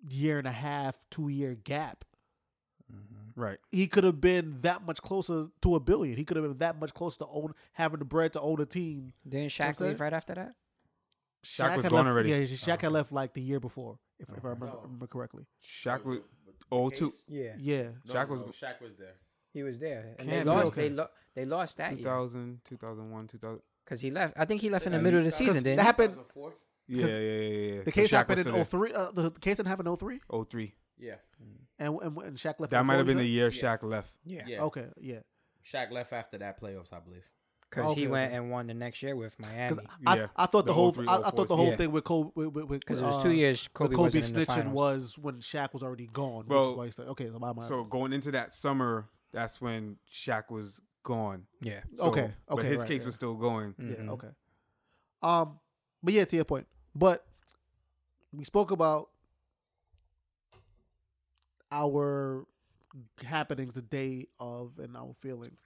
[0.08, 2.04] year and a half, two year gap,
[2.90, 3.40] mm-hmm.
[3.40, 3.58] right.
[3.70, 6.16] he could have been that much closer to a billion.
[6.16, 8.66] He could have been that much closer to own having the bread to own a
[8.66, 9.12] team.
[9.28, 10.54] Didn't Shaq I'm leave right after that?
[11.44, 12.30] Shaq was gone left, already.
[12.30, 15.46] Yeah, Shaq had left like the year before, if, if I remember, remember correctly.
[15.64, 16.18] Shaq was
[16.72, 17.12] oh two.
[17.28, 17.52] Yeah.
[17.58, 19.14] Yeah, Shaq was Shaq was there.
[19.52, 20.14] He was there.
[20.18, 20.82] And they Can't lost be.
[20.82, 21.98] they lo- they lost that year.
[21.98, 23.60] 2000, 2001, 2000.
[23.84, 24.34] Because he left.
[24.36, 26.16] I think he left in the middle of the season, didn't that happened.
[26.86, 27.74] Yeah, yeah, yeah, yeah.
[27.76, 27.82] yeah.
[27.82, 28.92] The case Shaq happened in still 03.
[28.92, 30.20] Uh, the case didn't happen in 03?
[30.30, 30.44] there.
[30.44, 30.74] 03.
[31.00, 31.14] Yeah,
[31.78, 32.70] And, and, and Shaq left.
[32.72, 33.62] That in might 04, have been you the said?
[33.62, 34.12] year Shaq left.
[34.24, 34.42] Yeah.
[34.46, 34.62] yeah.
[34.62, 35.20] Okay, yeah.
[35.64, 37.24] Shaq left after that playoffs, I believe.
[37.70, 39.74] Because Okay, he went and won the next year with Miami.
[39.74, 40.26] Because I, Yeah.
[40.36, 41.76] I thought the, The whole 03, I, I thought the whole Yeah.
[41.76, 44.24] thing with Kobe with, with, with Because it was uh, two years Kobe, Kobe wasn't
[44.28, 44.74] in the snitching finals.
[44.74, 46.40] was when Shaq was already gone.
[46.46, 49.08] which Well, is why he said, okay, so my, my, So going into that summer,
[49.32, 51.44] that's when Shaq was gone.
[51.60, 51.80] Yeah.
[51.96, 53.06] So- Okay, But okay, his right, case yeah.
[53.06, 53.74] was still going.
[53.78, 54.08] Yeah, Mhm.
[54.10, 54.28] okay.
[55.22, 55.58] Um,
[56.02, 56.66] but yeah, to your point.
[56.94, 57.26] But
[58.32, 59.10] we spoke about
[61.70, 62.46] our
[63.24, 65.60] happenings the day of and our feelings.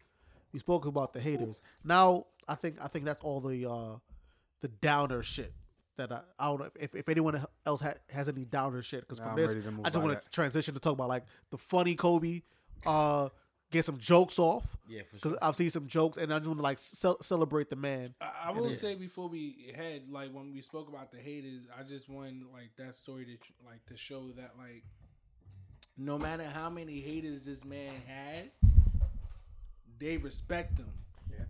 [0.53, 1.61] We spoke about the haters.
[1.85, 3.97] Now I think I think that's all the uh
[4.61, 5.53] the downer shit
[5.97, 9.19] that I, I don't know if, if anyone else ha- has any downer shit because
[9.19, 11.09] Nah, from I'm this ready to move I just want to transition to talk about
[11.09, 12.43] like the funny Kobe,
[12.87, 13.29] uh,
[13.71, 15.39] get some jokes off Yeah, because sure.
[15.43, 18.15] I've seen some jokes and I just want to like ce- celebrate the man.
[18.21, 21.83] I, I will say before we head, like when we spoke about the haters, I
[21.83, 24.85] just want like that story to like to show that like
[25.99, 28.51] no matter how many haters this man had,
[30.03, 30.93] they respect him.
[31.31, 31.45] Yeah.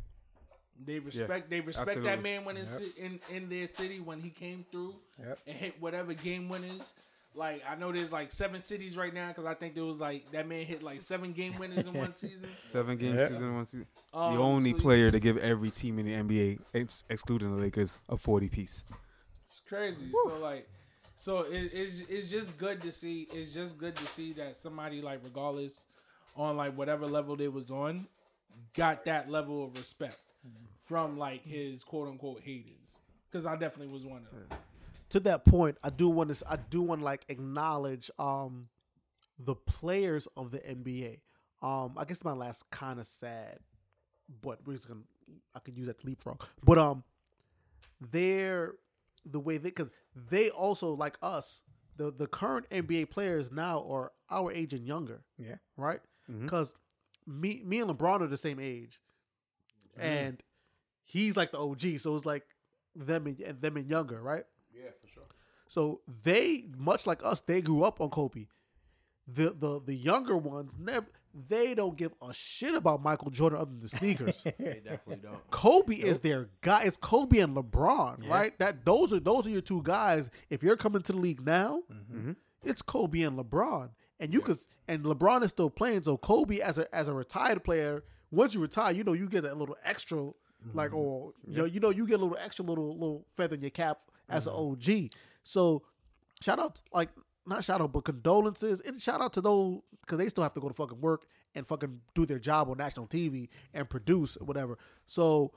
[0.85, 1.49] They respect.
[1.51, 5.39] they respect that man when it's in in their city when he came through Yep.
[5.47, 6.95] and hit whatever game winners.
[7.35, 10.31] Like I know there's like seven cities right now because I think there was like
[10.33, 12.49] that man hit like seven game winners in one season.
[12.69, 13.29] Seven game Yeah.
[13.29, 13.87] season, one season.
[14.13, 17.57] Um, the only so you- player to give every team in the NBA, ex- excluding
[17.57, 18.85] the Lakers, a forty piece.
[19.49, 20.11] It's crazy.
[20.25, 20.69] So like,
[21.17, 23.29] so it, it's it's just good to see.
[23.33, 25.87] It's just good to see that somebody like, regardless
[26.37, 28.07] on like whatever level they was on,
[28.75, 30.19] got that level of respect
[30.85, 32.99] from like his quote unquote haters.
[33.31, 34.59] Because I definitely was one of them.
[35.11, 38.69] to that point, I do want to I do want to like acknowledge um
[39.39, 41.21] the players of the NBA.
[41.63, 43.59] Um, I guess my last kind of sad,
[44.43, 45.01] but we're just gonna
[45.55, 46.43] I could use that to leapfrog.
[46.65, 47.05] But um,
[48.01, 48.75] they're
[49.25, 51.63] the way they because they also like us.
[51.97, 55.57] The the current NBA players now are our age and younger, Yeah.
[55.77, 56.01] right?
[56.41, 56.75] Because
[57.27, 59.01] me me and LeBron are the same age,
[59.99, 60.43] and
[61.05, 62.45] he's like the OG, so it's like
[62.95, 64.45] them and and them and younger, right?
[64.75, 65.25] Yeah, for sure.
[65.69, 68.47] So they, much like us, they grew up on Kobe.
[69.27, 71.07] The the the younger ones never
[71.49, 74.47] they don't give a shit about Michael Jordan other than the sneakers.
[74.59, 75.51] They definitely don't.
[75.51, 76.83] Kobe is their guy.
[76.85, 78.57] It's Kobe and LeBron, right?
[78.59, 80.31] That those are those are your two guys.
[80.51, 82.33] If you're coming to the league now, mm-hmm.
[82.65, 83.91] it's Kobe and LeBron.
[84.23, 86.05] And you could and LeBron is still playing.
[86.05, 89.45] So Kobe as a as a retired player, once you retire, you know you get
[89.45, 90.31] a little extra,
[90.75, 93.61] like or you know you know you get a little extra little little feather in
[93.63, 95.11] your cap as an OG.
[95.43, 95.83] So
[96.41, 97.09] shout out like
[97.47, 100.61] not shout out but condolences and shout out to those because they still have to
[100.61, 101.27] go to fucking work
[101.57, 104.79] and fucking do their job on national TV and produce whatever.
[105.07, 105.53] So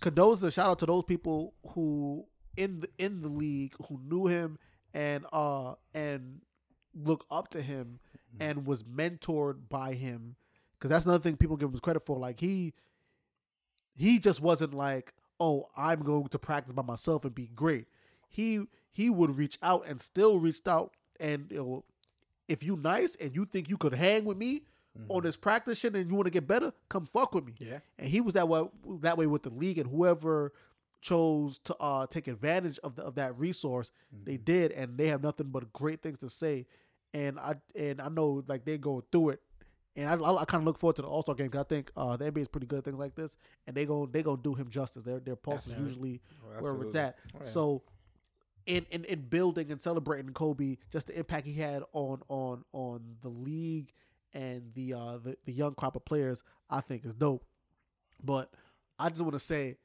[0.00, 2.24] condolences shout out to those people who
[2.56, 4.58] in the in the league who knew him
[4.94, 6.40] and uh and
[7.04, 7.98] look up to him
[8.34, 8.42] mm-hmm.
[8.42, 10.36] and was mentored by him
[10.78, 12.72] because that's another thing people give him credit for like he
[13.94, 17.86] he just wasn't like oh i'm going to practice by myself and be great
[18.28, 18.66] he
[18.96, 20.94] he would reach out and still reached out.
[21.20, 21.84] And you know,
[22.48, 24.62] if you nice and you think you could hang with me
[24.98, 25.10] mm-hmm.
[25.10, 27.54] on this practice shit and you want to get better, come fuck with me.
[27.58, 27.80] Yeah.
[27.98, 28.66] And he was that way
[29.02, 30.52] that way with the league and whoever
[31.02, 33.90] chose to uh, take advantage of the, of that resource,
[34.24, 34.44] they mm-hmm.
[34.44, 36.66] did, and they have nothing but great things to say.
[37.16, 39.40] And I and I know like they're going through it,
[39.96, 41.68] and I, I, I kind of look forward to the All Star game because I
[41.68, 43.36] think uh, the NBA is pretty good at things like this,
[43.66, 45.02] and they go they gonna do him justice.
[45.04, 46.20] Their their pulse is usually
[46.60, 47.00] where it's absolutely.
[47.00, 47.16] at.
[47.48, 47.82] So.
[48.66, 53.00] In, in, in building and celebrating Kobe, just the impact he had on on on
[53.22, 53.92] the league
[54.32, 57.44] and the uh the, the young crop of players, I think is dope.
[58.24, 58.52] But
[58.98, 59.76] I just want to say,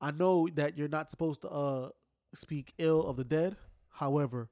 [0.00, 1.88] I know that you're not supposed to uh
[2.34, 3.56] speak ill of the dead.
[3.88, 4.48] However,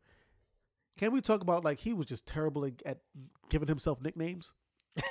[0.97, 3.01] can we talk about like he was just terrible at-
[3.49, 4.53] giving himself nicknames?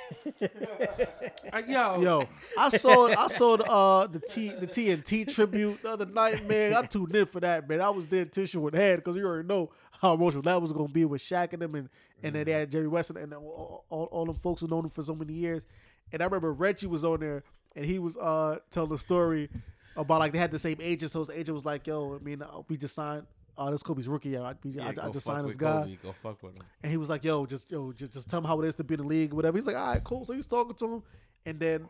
[1.52, 5.90] Uh, yo, Yo, I saw I saw the uh the T the TNT tribute the
[5.90, 6.74] other night, man.
[6.74, 7.80] I tuned in for that, man.
[7.80, 10.88] I was there tissue in hand because you already know how emotional that was gonna
[10.88, 11.88] be with Shaq and them, and
[12.22, 14.84] and then they had Jerry West and, and all, all, all them folks who known
[14.84, 15.66] him for so many years.
[16.12, 17.42] And I remember Reggie was on there,
[17.74, 19.48] and he was uh telling the story
[19.96, 22.42] about like they had the same agent, so his agent was like, "Yo, I mean,
[22.42, 23.26] uh, we just signed."
[23.60, 24.30] Uh, this Kobe's rookie.
[24.30, 25.82] Yeah, I, Yeah, I, I just signed this guy.
[25.82, 26.62] Kobe, Go fuck with him.
[26.82, 28.84] And he was like, "Yo, just yo, just, just tell him how it is to
[28.84, 31.02] be in the league, whatever." He's like, "All right, cool." So he's talking to him,
[31.44, 31.88] and then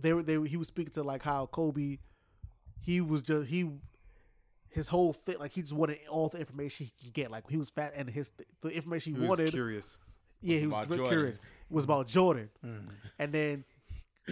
[0.00, 1.98] they were they he was speaking to like how Kobe,
[2.80, 3.68] he was just he,
[4.70, 7.30] his whole fit like he just wanted all the information he could get.
[7.30, 8.32] Like he was fat, and his
[8.62, 9.98] the information he, He was wanted, curious.
[10.40, 11.06] yeah, he was very Jordan.
[11.08, 11.36] curious.
[11.36, 12.48] It was about Jordan,
[13.18, 13.64] and then.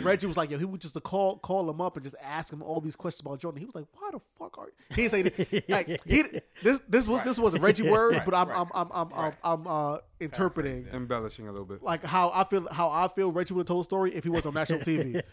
[0.04, 2.52] Reggie was like, "Yo, he would just to call call him up and just ask
[2.52, 5.08] him all these questions about Jordan." He was like, "Why the fuck are you?" He
[5.08, 5.68] didn't say that.
[5.68, 6.22] like he
[6.62, 9.08] this this was this was a Reggie word, Right, but I'm right, I'm I'm I'm
[9.14, 11.82] I'm, I'm uh, interpreting Embellishing a little bit.
[11.82, 14.30] like how I feel how I feel Reggie would have told a story if he
[14.30, 15.22] was on national TV.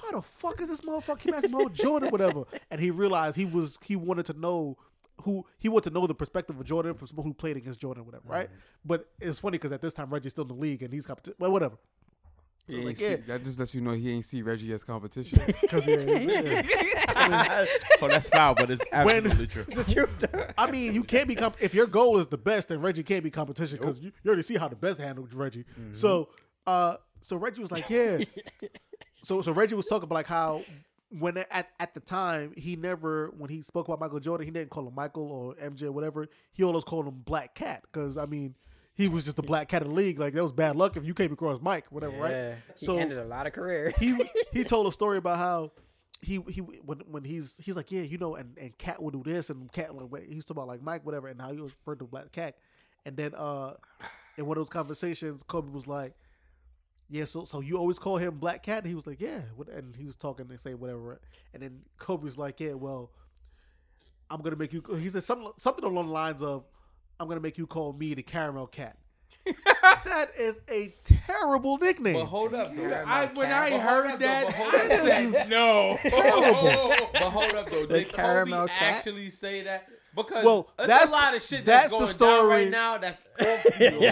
[0.00, 2.44] Why the fuck is this motherfucker keep asking about Jordan, whatever?
[2.70, 4.78] And he realized he was he wanted to know
[5.22, 8.06] who he wanted to know the perspective of Jordan from someone who played against Jordan,
[8.06, 8.48] whatever, right?
[8.84, 11.34] But it's funny because at this time Reggie's still in the league and he's competition.
[11.38, 11.76] Well, whatever.
[12.70, 13.16] He was ain't like, see, yeah.
[13.26, 15.40] That just lets you know he ain't see Reggie as competition.
[15.60, 17.66] Because yeah, yeah.
[18.00, 20.08] oh, that's foul, but it's absolutely true.
[20.56, 23.24] I mean, you can't be comp- if your goal is the best, then Reggie can't
[23.24, 25.64] be competition because you, you already see how the best handled Reggie.
[25.92, 26.28] So,
[26.66, 28.18] uh, so Reggie was like, yeah.
[29.22, 30.62] so, so Reggie was talking about like how
[31.18, 34.70] when at at the time he never when he spoke about Michael Jordan, he didn't
[34.70, 36.28] call him Michael or MJ or whatever.
[36.52, 38.54] He always called him Black Cat because I mean.
[38.94, 40.18] He was just the black cat of the league.
[40.18, 42.48] Like that was bad luck if you came across Mike, whatever, Yeah.
[42.50, 42.58] right?
[42.78, 43.94] He ended a lot of careers.
[43.98, 44.14] he
[44.52, 45.72] he told a story about how
[46.22, 49.22] he he when when he's he's like yeah you know and and cat would do
[49.24, 51.98] this and cat like he's talking about like Mike whatever and how he was referred
[52.00, 52.56] to black cat
[53.06, 53.72] and then uh
[54.36, 56.12] in one of those conversations Kobe was like
[57.08, 59.40] yeah so so you always call him black cat and he was like yeah
[59.74, 61.18] and he was talking and saying whatever
[61.54, 63.10] and then Kobe was like yeah well
[64.28, 66.64] I'm gonna make you he said something something along the lines of
[67.20, 68.96] I'm gonna make you call me the caramel cat.
[70.04, 72.14] that is a terrible nickname.
[72.14, 72.84] But hold up, though.
[73.06, 75.06] I, when I But hold heard up, that, though, hold I up, though.
[75.32, 75.98] said no.
[77.12, 77.86] but hold up though.
[77.86, 78.96] Did caramel Kobe cat?
[78.96, 79.88] actually say that?
[80.14, 82.48] Because Well, there's that's- a lot of shit that's that's, the going down story.
[82.48, 82.98] right now.
[82.98, 83.24] That's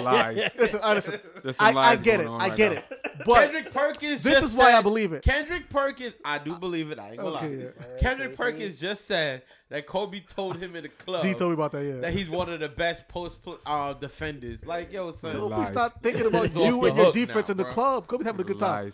[0.02, 0.51] lies.
[0.56, 1.20] Listen, listen.
[1.43, 2.24] There's I, I get it.
[2.24, 2.78] going on I right get now.
[2.78, 3.01] it.
[3.26, 4.22] But Kendrick Perkins.
[4.22, 5.22] this just is why I believe it.
[5.24, 6.98] Kendrick Perkins, I do believe it.
[7.01, 7.62] I ain't gonna Okay, lie.
[7.64, 8.01] yeah.
[8.01, 11.72] Kendrick Perkins just said that Kobe told him in the club D told me about
[11.72, 11.84] that.
[11.84, 12.00] Yeah.
[12.00, 14.64] that he's one of the best post uh, defenders.
[14.64, 15.72] Like, yo, son, Kobe's Lies.
[15.72, 17.72] not thinking about you and your defense now, in the bro.
[17.72, 18.06] club.
[18.06, 18.92] Kobe's having a good time.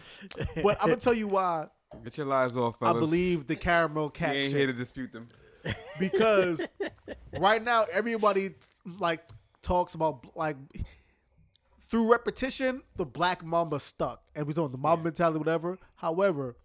[0.63, 1.69] But I'm gonna tell you why
[2.03, 2.97] Get your lies off, fellas.
[2.97, 4.57] I believe the caramel he cat ain't shit.
[4.57, 5.29] here to dispute them.
[5.99, 6.67] because
[7.39, 8.51] right now everybody
[8.99, 9.23] like
[9.63, 10.57] talks about like
[11.81, 16.57] through repetition the black mamba stuck and we talking the mamba mentality whatever however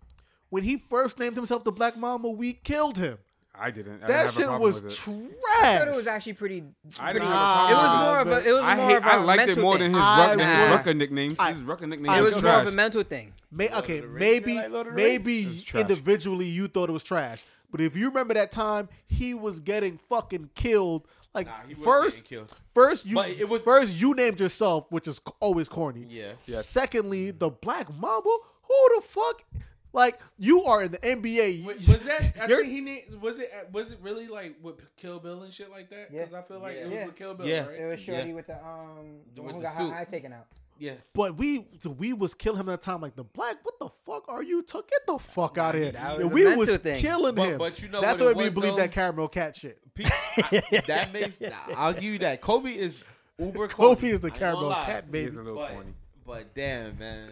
[0.49, 3.17] when he first named himself the black mamba we killed him
[3.61, 4.03] I didn't.
[4.03, 4.91] I didn't that shit was it.
[4.91, 5.15] trash
[5.61, 6.63] I thought it was actually pretty.
[6.99, 8.49] I didn't Nah, have a it was more of a.
[8.49, 8.97] It was I more hate.
[8.97, 9.81] of a I liked it more thing.
[9.83, 11.35] than his I rucker, than his was- rucker nicknames.
[11.39, 13.33] I- his rucker I nicknames It was was was more of a mental thing.
[13.51, 17.43] May, okay, the maybe like Lord of the maybe individually you thought it was trash,
[17.71, 21.05] but if you remember that time, he was getting fucking killed.
[21.33, 22.51] Like Nah, he first, killed.
[22.73, 26.05] first you But it was- first you named yourself, which is always corny.
[26.09, 26.31] Yeah.
[26.41, 27.37] Secondly, mm-hmm.
[27.39, 28.29] the Black Mamba.
[28.63, 29.43] Who the fuck?
[29.91, 31.65] Like you are in the NBA.
[31.65, 32.33] Wait, was that?
[32.39, 33.15] I think he named.
[33.21, 33.49] Was it?
[33.71, 36.11] Was it really like with Kill Bill and shit like that?
[36.11, 36.37] Because Yeah.
[36.37, 36.81] I feel like Yeah.
[36.81, 37.05] it was Yeah.
[37.07, 37.65] with Kill Bill, Yeah.
[37.67, 37.79] right?
[37.79, 38.35] It was Shorty Yeah.
[38.35, 40.45] with the um the With one who the got her eye taken out.
[40.77, 40.93] Yeah.
[41.13, 41.65] But we
[41.97, 43.01] we was killing him at that time.
[43.01, 44.61] Like the black, what the fuck are you?
[44.61, 45.91] To get the fuck out of here.
[45.91, 46.99] that Yeah, was a we was thing.
[47.01, 47.57] killing But- him.
[47.57, 48.77] but you know that's what it why we believe though?
[48.77, 49.79] that caramel cat shit.
[49.95, 51.41] Pe- I- that makes.
[51.75, 52.41] I'll give you that.
[52.41, 53.03] Kobe is
[53.39, 53.67] uber.
[53.69, 55.29] Kobe, Kobe is the I caramel cat He baby.
[55.31, 55.93] is a little But, corny.
[56.25, 57.31] but damn, man.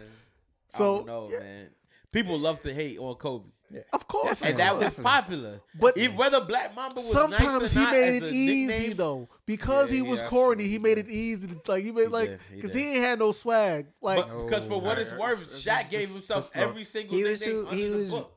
[0.66, 1.38] So, I don't know, yeah.
[1.40, 1.70] man.
[2.12, 3.50] People love to hate on Kobe.
[3.92, 4.96] Of course, and that was.
[4.96, 5.60] was popular.
[5.78, 8.66] But- But whether Black Mamba was Sometimes nice or he not made as it easy
[8.66, 10.62] nickname, though, because Yeah, he was yeah, corny.
[10.64, 12.72] sure, He he made it easy to like he made He like did, he because
[12.72, 13.88] he ain't had no swag.
[14.00, 17.14] Like But because for what it's worth, let's- Shaq let's gave himself just every single
[17.18, 18.34] He was too- under he the was- book.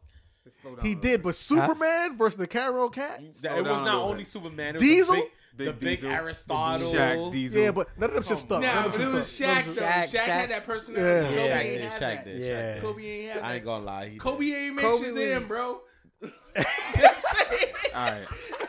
[0.81, 3.21] He did, but Superman versus the Carol Cat.
[3.21, 4.25] It was not only.
[4.25, 4.75] Superman.
[4.75, 5.15] It was Diesel?
[5.57, 6.91] The big, Big the big Aristotle.
[6.93, 7.61] Shaq Diesel.
[7.61, 8.61] Yeah, but none of them shit stuck.
[8.61, 9.29] Nah, but it was.
[9.29, 9.81] Shaq though.
[9.81, 11.35] Shaq- Shaq, Shaq- had that personality.
[11.35, 11.35] Yeah.
[11.35, 11.81] Kobe Shaq ain't did.
[11.81, 12.25] have Shaq that.
[12.25, 12.41] did.
[12.41, 12.79] Yeah.
[12.79, 13.45] Kobe ain't have that.
[13.47, 14.03] I ain't gonna lie.
[14.05, 14.19] He did.
[14.21, 15.81] Kobe ain't make Kobe Shazam, was- bro.
[16.21, 16.35] Just
[16.95, 17.73] saying.
[17.95, 18.25] All right,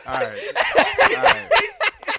[0.07, 0.55] all right,
[1.17, 1.49] all right.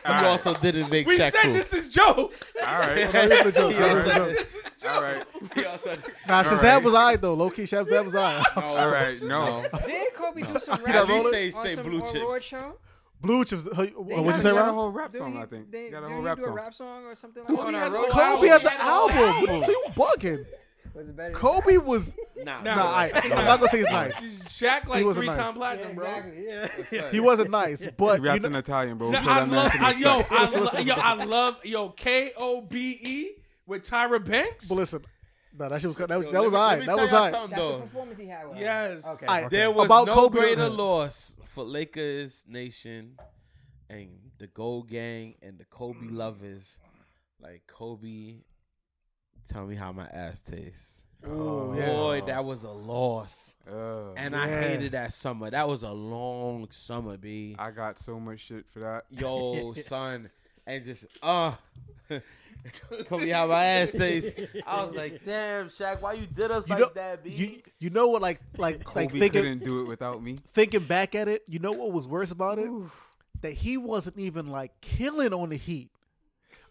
[0.06, 1.52] He also didn't make We Shaq said cool.
[1.54, 2.52] this is jokes.
[2.60, 3.12] All right, shit.
[3.12, 3.72] That was a joke.
[3.72, 4.46] He That was a also- joke.
[4.94, 5.26] all right,
[6.28, 6.84] Nah, Shazam right.
[6.84, 7.34] was alright though.
[7.34, 8.44] Low key, Shazam was alright.
[8.56, 9.20] all right.
[9.22, 12.62] No, Did Kobe do some At rap least on say- some say Blue Awards Chips.
[13.24, 13.34] Show?
[13.34, 13.66] Blue chips.
[13.66, 15.36] uh, What'd you say, He got a whole rap song.
[15.36, 16.52] I think They, got a whole rap song.
[16.54, 18.34] rap song or something like Kobe on a had road a show?
[18.36, 19.50] Kobe has an He had a whole album.
[19.50, 19.62] album.
[19.64, 20.46] So you bugging?
[20.94, 22.14] Was it better Kobe was.
[22.44, 24.14] Nah, Nah, I, I'm not gonna say he's nice.
[24.44, 25.36] Shaq like wasn't three nice.
[25.36, 26.04] time platinum, bro.
[26.06, 27.10] Exactly, yeah.
[27.10, 29.10] He wasn't nice, but He you rapped know, in Italian, bro.
[29.10, 30.22] No, I love, I, yo.
[30.30, 30.44] I,
[30.74, 30.94] lo- yo.
[30.94, 33.30] I love, yo, K O B E
[33.66, 34.68] with Tyra Banks.
[34.68, 35.02] but listen,
[35.58, 36.86] no, that shit was that was Yo, that was let me- alright.
[36.86, 37.34] That was y'all alright.
[37.34, 37.80] something, That's the though.
[37.80, 38.58] performance he had with.
[38.58, 39.06] Yes.
[39.06, 39.26] Okay.
[39.26, 43.16] Alright, There was About no Kobe- greater loss for Lakers Nation
[43.88, 44.08] and
[44.38, 46.80] the Gold Gang and the Kobe lovers.
[47.40, 48.38] Like Kobe,
[49.48, 51.04] tell me how my ass tastes.
[51.24, 51.86] Ooh, yeah.
[51.86, 53.54] Boy, that was a loss.
[53.70, 54.60] Uh, And I Yeah.
[54.60, 55.50] hated that summer.
[55.50, 57.54] That was a long summer, B.
[57.58, 59.04] I got so much shit for that.
[59.10, 60.30] Yo, son.
[60.66, 61.54] And just, uh,
[63.08, 64.38] Kobe, how my ass tastes.
[64.66, 67.30] I was like, damn, Shaq, why you did us You like know, that, B?
[67.30, 68.22] you you know what?
[68.22, 70.38] Like like like Kobe thinking couldn't do it without me.
[70.48, 71.42] thinking back at it.
[71.46, 72.70] You know what was worse about it?
[73.42, 75.90] That he wasn't even like killing on the Heat.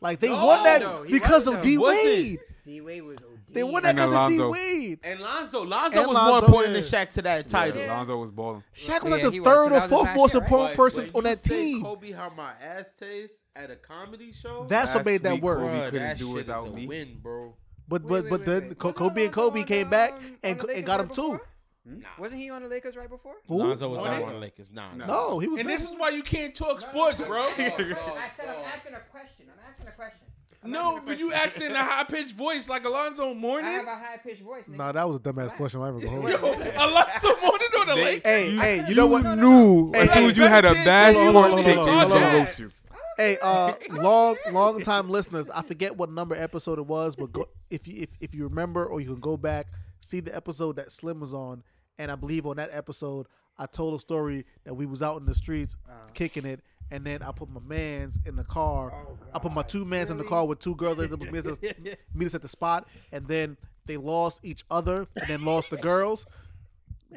[0.02, 1.64] Like they No, won that no, he because wasn't, of.
[1.64, 2.06] D Wasn't.
[2.06, 2.40] Wade.
[2.64, 3.53] D Wade was OD.
[3.53, 4.52] They won that And because of D Alonzo.
[4.52, 4.99] Wade.
[5.03, 5.64] and Lonzo.
[5.65, 6.81] Lonzo And was Lonzo, more important yeah.
[6.81, 7.81] than Shaq to that title.
[7.81, 8.64] Yeah, Lonzo was balling.
[8.73, 10.48] Shaq was Yeah, like the he was, third or that fourth most year, right?
[10.48, 11.84] important But person when on you that say team.
[11.84, 14.65] Kobe, how my ass tastes at a comedy show.
[14.69, 15.69] That's what Last made that week, worse.
[15.69, 16.88] Kobe Bruh, couldn't that do shit without is a me.
[16.88, 17.56] win, bro.
[17.88, 18.80] But Wait, but wait, but wait, then wait.
[18.80, 20.84] Co- Wasn't Kobe and Alonzo Kobe on came back um, on and the and Lakers
[20.85, 21.22] got him right too.
[21.34, 21.48] before?
[21.85, 22.07] Nah.
[22.18, 23.34] Wasn't he on the Lakers right before?
[23.45, 23.57] Who?
[23.57, 24.72] Lonzo was On not on the Lakers.
[24.72, 25.06] Nah, No.
[25.06, 25.60] No, he was.
[25.60, 25.77] And back.
[25.77, 27.41] this is why you can't talk sports, bro.
[27.48, 29.48] I said I'm asking a question.
[29.52, 30.23] I'm asking a question.
[30.64, 31.48] I'm No, but you question.
[31.48, 34.64] asking in a high pitched voice like Alonzo I have a high pitched voice.
[34.64, 34.77] Nigga.
[34.77, 35.81] Nah, that was a dumbass question.
[35.81, 36.27] I ever go home.
[36.27, 38.22] Yo, Alonzo Mourning on the Lakers.
[38.23, 39.23] Hey, hey, you know what?
[39.38, 41.85] Knew Hey, as soon as you had a better bad chance sports take, to he
[41.85, 42.69] gonna roast you.
[43.18, 45.49] Hey, uh, long, long time listeners.
[45.49, 48.85] I forget what number episode it was, but go, if you if, if you remember,
[48.85, 49.68] or you can go back
[50.03, 51.64] see the episode that Slim was on,
[51.98, 53.27] and I believe on that episode
[53.57, 55.76] I told a story that we was out in the streets
[56.14, 56.60] kicking it,
[56.94, 58.94] and then I put my man's in the car.
[59.34, 61.57] I put my two mans in the car with two girls that meet us,
[62.14, 63.57] meet us at the spot, and then
[63.88, 66.28] they lost each other, and then lost the girls.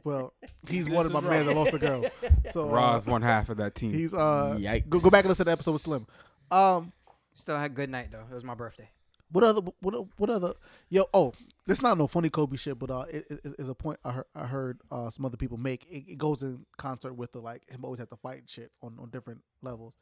[0.02, 0.32] Well,
[0.66, 2.06] he's one of my men that lost the girls.
[2.52, 3.92] So uh, Roz one half of that team.
[3.92, 4.88] He's uh Yikes.
[4.88, 6.06] go, go back and listen to the episode with Slim.
[6.50, 6.92] Um
[7.34, 8.24] Still had a good night though.
[8.30, 8.88] It was my birthday.
[9.30, 10.54] What other what what other
[10.88, 11.32] yo oh
[11.66, 14.26] this not no funny Kobe shit but uh it, it, it's a point I heard
[14.34, 17.68] I heard uh some other people make it, it goes in concert with the like
[17.68, 19.94] him always have to fight shit on on different levels.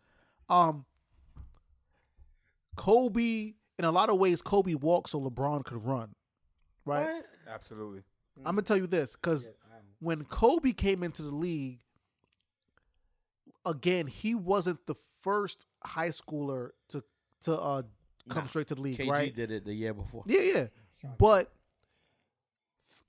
[0.49, 0.85] Um
[2.77, 6.15] Kobe in a lot of ways Kobe walked so LeBron could run.
[6.85, 7.23] Right?
[7.49, 8.03] Absolutely.
[8.39, 9.53] I'm gonna tell you this because
[10.01, 11.79] when Kobe came into the league,
[13.65, 17.03] again he wasn't the first high schooler to
[17.45, 17.83] to uh
[18.29, 19.09] come Nah, straight to the league, right?
[19.09, 19.35] KG right?
[19.37, 20.23] did it the year before.
[20.27, 20.67] Yeah, yeah.
[21.19, 21.53] But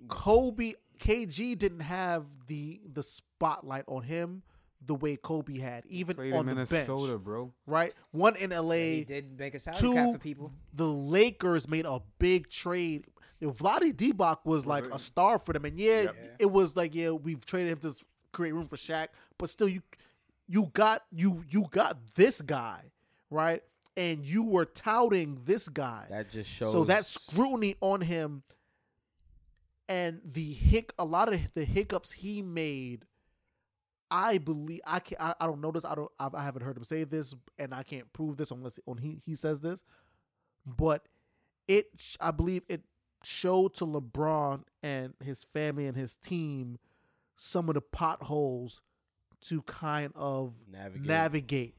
[0.08, 4.44] Kobe KG didn't have the the spotlight on him
[4.86, 7.24] the way Kobe had, even Played on in the Minnesota, bench.
[7.24, 7.52] bro.
[7.66, 7.94] Right?
[8.12, 10.52] One in He LA, did make a salary two cap for people.
[10.74, 13.06] the Lakers made a big trade.
[13.40, 16.36] You know, Vlade Divac was like a star for them, and yeah, Yep.
[16.40, 17.96] it was like yeah, we've traded him to
[18.32, 19.08] create room for Shaq,
[19.40, 19.82] but still, you
[20.48, 22.92] you got you you got this guy
[23.32, 23.64] right,
[23.98, 26.06] and you were touting this guy.
[26.10, 26.72] That just shows.
[26.72, 28.44] So that scrutiny on him
[29.88, 33.06] and the hic a lot of the hiccups he made
[34.10, 36.78] I believe I can I, I don't know this I don't I've, I haven't heard
[36.78, 39.84] him say this and I can't prove this unless on he he says this
[40.66, 41.08] but
[41.68, 41.88] it
[42.20, 42.82] I believe it
[43.24, 46.78] showed to LeBron and his family and his team
[47.36, 48.82] some of the potholes
[49.42, 51.08] to kind of Navigate.
[51.08, 51.76] navigate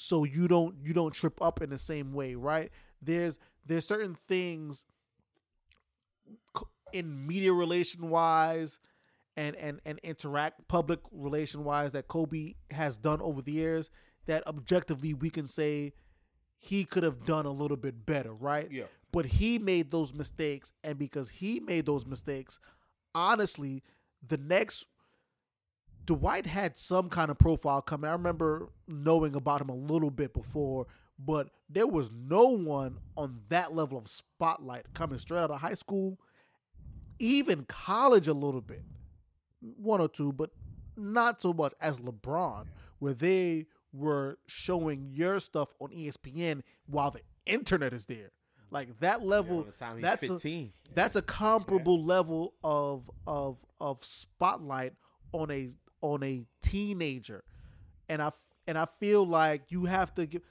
[0.00, 2.70] so you don't you don't trip up in the same way right
[3.02, 4.84] there's there's certain things
[6.92, 8.78] in media relation wise
[9.36, 13.90] and and and interact public relation wise that Kobe has done over the years
[14.26, 15.92] that objectively we can say
[16.58, 18.84] he could have done a little bit better right Yeah.
[19.10, 22.60] but he made those mistakes and because he made those mistakes
[23.16, 23.82] honestly
[24.26, 24.86] the next
[26.08, 28.08] Dwight had some kind of profile coming.
[28.08, 30.86] I remember knowing about him a little bit before,
[31.18, 35.74] but there was no one on that level of spotlight coming straight out of high
[35.74, 36.18] school,
[37.18, 38.84] even college a little bit,
[39.60, 40.48] one or two, but
[40.96, 42.68] not so much as LeBron,
[43.00, 48.30] where they were showing your stuff on ESPN while the internet is there.
[48.70, 50.72] Like that level, he's that's a, 15.
[50.94, 54.94] that's a comparable level of of of spotlight
[55.32, 55.68] on a
[56.00, 57.44] on a teenager,
[58.08, 58.30] and I
[58.66, 60.42] and I feel like you have to give.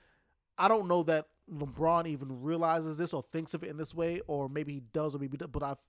[0.57, 4.21] I don't know that LeBron even realizes this or thinks of it in this way,
[4.27, 5.81] or maybe he does, or maybe but I've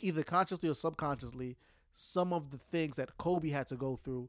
[0.00, 1.56] either consciously or subconsciously
[1.98, 4.28] some of the things that Kobe had to go through,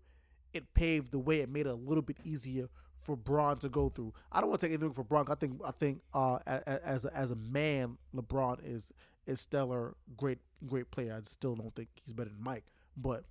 [0.53, 1.41] it paved the way.
[1.41, 2.67] It made it a little bit easier
[2.97, 4.13] for Bron to go through.
[4.31, 5.25] I don't want to take anything for Bron.
[5.29, 8.91] I think I think uh, as a, as a man, LeBron is
[9.27, 11.13] is stellar, great great player.
[11.15, 12.65] I still don't think he's better than Mike,
[12.97, 13.25] but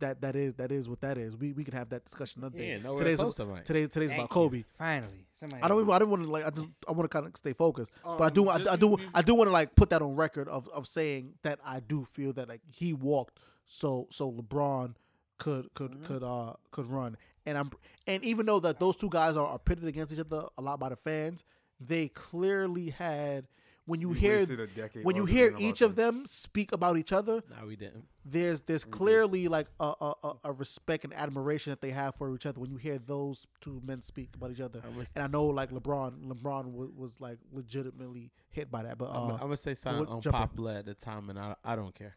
[0.00, 1.36] that that is that is what that is.
[1.36, 2.78] We we can have that discussion another day.
[2.82, 3.64] Yeah, today's close to Mike.
[3.64, 4.48] today today's Thank about you.
[4.48, 4.64] Kobe.
[4.78, 5.62] Finally, somebody.
[5.62, 7.36] I don't even, I don't want to like I just I want to kind of
[7.36, 9.90] stay focused, but I do Um, I, I do I do want to like put
[9.90, 14.06] that on record of of saying that I do feel that like he walked so
[14.10, 14.94] so LeBron
[15.38, 16.04] could could Mm-hmm.
[16.04, 17.16] could uh could run
[17.46, 17.70] and I'm
[18.06, 20.80] and even though that those two guys are, are pitted against each other a lot
[20.80, 21.44] by the fans,
[21.80, 23.46] they clearly had
[23.88, 26.18] when you We hear a decade when you hear each of them.
[26.18, 28.04] them speak about each other, No, we didn't.
[28.24, 32.32] there's there's clearly like a, a, a- a respect and admiration that they have for
[32.34, 34.80] each other when you hear those two men speak about each other.
[34.84, 38.98] I was- and I know like LeBron, LeBron was, was like legitimately hit by that.
[38.98, 41.54] But I'm, uh, I'm gonna say something what- jump unpopular at the time, and I,
[41.64, 42.14] I don't care.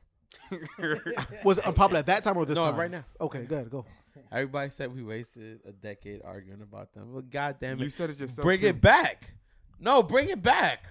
[1.44, 2.66] was it unpopular at that time or this time?
[2.66, 2.80] No, time?
[2.80, 3.04] right now.
[3.20, 3.70] Okay, good.
[3.70, 3.86] Go.
[4.32, 7.14] Everybody said we wasted a decade arguing about them.
[7.14, 8.44] Well, goddamn it, You said it yourself.
[8.44, 8.68] bring too.
[8.68, 9.34] it back.
[9.80, 10.86] No, bring it back.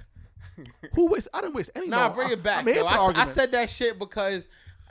[0.95, 1.29] Who waste?
[1.35, 1.89] I didn't waste any.
[1.89, 2.61] Nah, no, bring I- it back.
[2.61, 4.49] I'm here for I, I said that shit because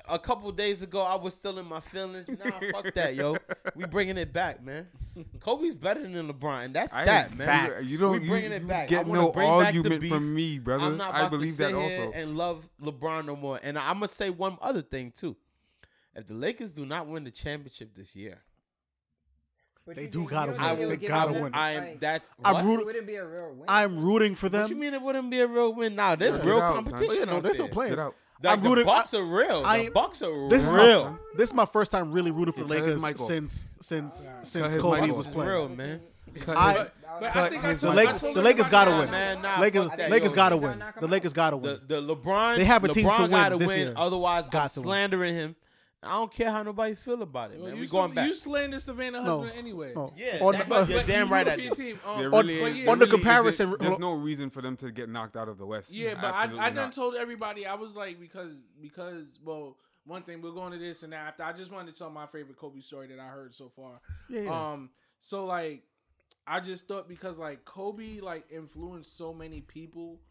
[0.08, 2.28] a couple days ago I was still in my feelings.
[2.28, 3.38] Nah, fuck that, yo.
[3.76, 4.88] We bringing it back, man.
[5.40, 6.74] Kobe's better than LeBron.
[6.74, 7.74] That's I that, ain't- man.
[7.84, 8.22] You don't.
[8.22, 8.88] We bringing you it back.
[8.88, 10.12] Get wanna no bring argument beef.
[10.12, 10.84] from me, brother.
[10.86, 12.12] I'm not I believe to sit that here also.
[12.14, 13.60] and love LeBron no more.
[13.62, 15.36] And I'm gonna say one other thing too.
[16.16, 18.40] If the Lakers do not win the championship this year,
[19.90, 20.62] But They do gotta win.
[20.62, 21.52] don't They it would give gotta win.
[21.56, 22.22] I am that.
[22.46, 23.64] I'm rooting- It wouldn't be a real win.
[23.68, 24.70] I'm rooting for What them.
[24.70, 25.96] you mean it wouldn't be a real win?
[25.96, 26.84] Now there's Get real out, son.
[26.86, 27.10] competition.
[27.10, 27.94] Oh, yeah, no, they're still playing.
[27.94, 28.14] Get out.
[28.44, 29.64] Like, I'm the rooting- Bucks I- are real.
[29.66, 31.06] I- the Bucks are This is real.
[31.06, 33.26] my this is my first time really rooting for Yeah, Lakers mic off.
[33.26, 35.50] since since since Kobe mic was playing.
[35.50, 36.02] real, man.
[36.48, 36.82] I- his-
[37.20, 39.10] But I cut think I told, The mic I Lakers, told the Lakers gotta win.
[39.12, 40.36] man, nah, Lakers, fuck that, Lakers yo.
[40.36, 40.78] gotta win.
[40.80, 41.80] gotta knock Lakers gotta win.
[41.88, 43.94] the LeBron They have a team to LeBron win this year.
[43.96, 44.84] Otherwise, Got I'm to win.
[44.86, 45.56] slandering him.
[46.02, 47.80] I don't care how nobody feel about it, Well, man.
[47.80, 48.28] We sl- going back.
[48.28, 49.42] You slander Savannah No.
[49.42, 49.92] husband anyway.
[49.94, 50.14] No.
[50.16, 51.84] Yeah, On that's the- what uh, you're damn right at I for your do.
[51.84, 52.00] team.
[52.06, 54.50] Um, There but really yeah, is- there on the really comparison- isn't- there's no reason
[54.50, 55.92] for them to get knocked out of the West.
[55.92, 56.92] Yeah, but I, I done not.
[56.94, 61.14] told everybody I was like because because well one thing we're going to this and
[61.14, 64.00] after I just wanted to tell my favorite Kobe story that I heard so far.
[64.30, 64.72] Yeah, yeah.
[64.72, 65.84] Um, so like
[66.48, 70.22] I just thought because like Kobe like influenced so many people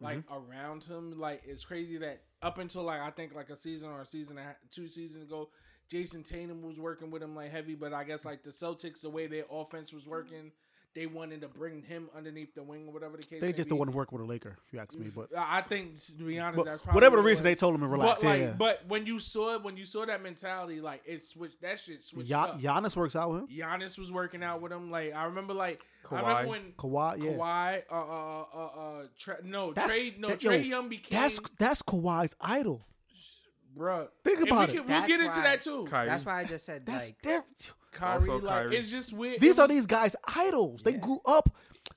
[0.00, 0.50] like Mm-hmm.
[0.52, 1.18] around him.
[1.18, 4.38] Like it's crazy that up until like I think like a season or a season
[4.70, 5.50] two seasons ago,
[5.90, 7.74] Jayson Tatum was working with him like heavy.
[7.74, 10.52] But I guess like the Celtics, the way their offense was working,
[10.94, 13.40] they wanted to bring him underneath the wing or whatever the case.
[13.40, 15.08] They just don't want to work with a Laker, if you ask me.
[15.14, 17.44] But, I I think to be honest, but that's probably whatever the what it reason,
[17.44, 18.22] they told him to relax.
[18.22, 18.52] But like, yeah, yeah.
[18.52, 21.60] but when you saw it, when you saw that mentality, like it switched.
[21.62, 22.60] That shit switched Ya- up.
[22.60, 23.48] Giannis works out with him.
[23.48, 24.90] Giannis was working out with him.
[24.90, 25.80] Like I remember, like
[26.10, 27.30] I remember when Kawhi, yeah.
[27.32, 31.18] Kawhi, uh, uh, uh, uh, Tra- no, That's- Trey, no, that- Trey yo, Young became,
[31.20, 32.84] That's that's Kawhi's idol.
[33.76, 34.08] bruh.
[34.24, 34.76] Think about we it.
[34.78, 35.84] Can, we'll That's get into why- that too.
[35.88, 36.08] Kyrie.
[36.08, 37.44] That's why I just said That's like their,
[37.90, 38.76] Kyrie, Also like Kyrie.
[38.76, 39.40] it's just weird.
[39.40, 40.82] these It are these guys' idols.
[40.82, 41.48] They grew up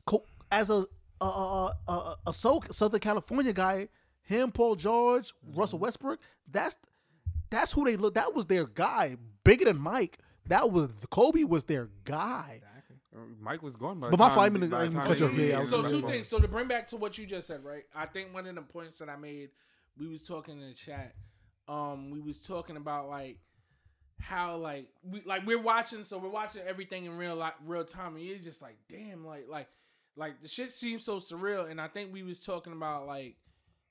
[0.05, 0.85] co- as a
[1.21, 3.87] a a, a, a Sou- Southern California guy.
[4.23, 5.59] Him, Paul George, Mm-hmm.
[5.59, 6.19] Russell Westbrook.
[6.49, 6.77] That's
[7.49, 8.15] that's who they look.
[8.15, 10.17] That was their guy, bigger than Mike.
[10.47, 12.61] That was Kobe was their guy.
[13.15, 15.05] Uh, Mike was gone by But my time- fault, I didn't- by I the didn't
[15.05, 15.29] cut you.
[15.29, 16.11] Yeah, I in was so gonna two basketball.
[16.11, 16.27] things.
[16.27, 17.83] So to bring back to what you just said, right?
[17.93, 19.51] I think one of the points that I made,
[19.99, 21.13] we was talking in the chat.
[21.67, 23.37] Um, we was talking about like
[24.19, 28.15] how like we like we're watching, so we're watching everything in real like real time,
[28.15, 29.67] and you're just like, damn, like like
[30.15, 31.69] like the shit seems so surreal.
[31.69, 33.35] And I think we was talking about like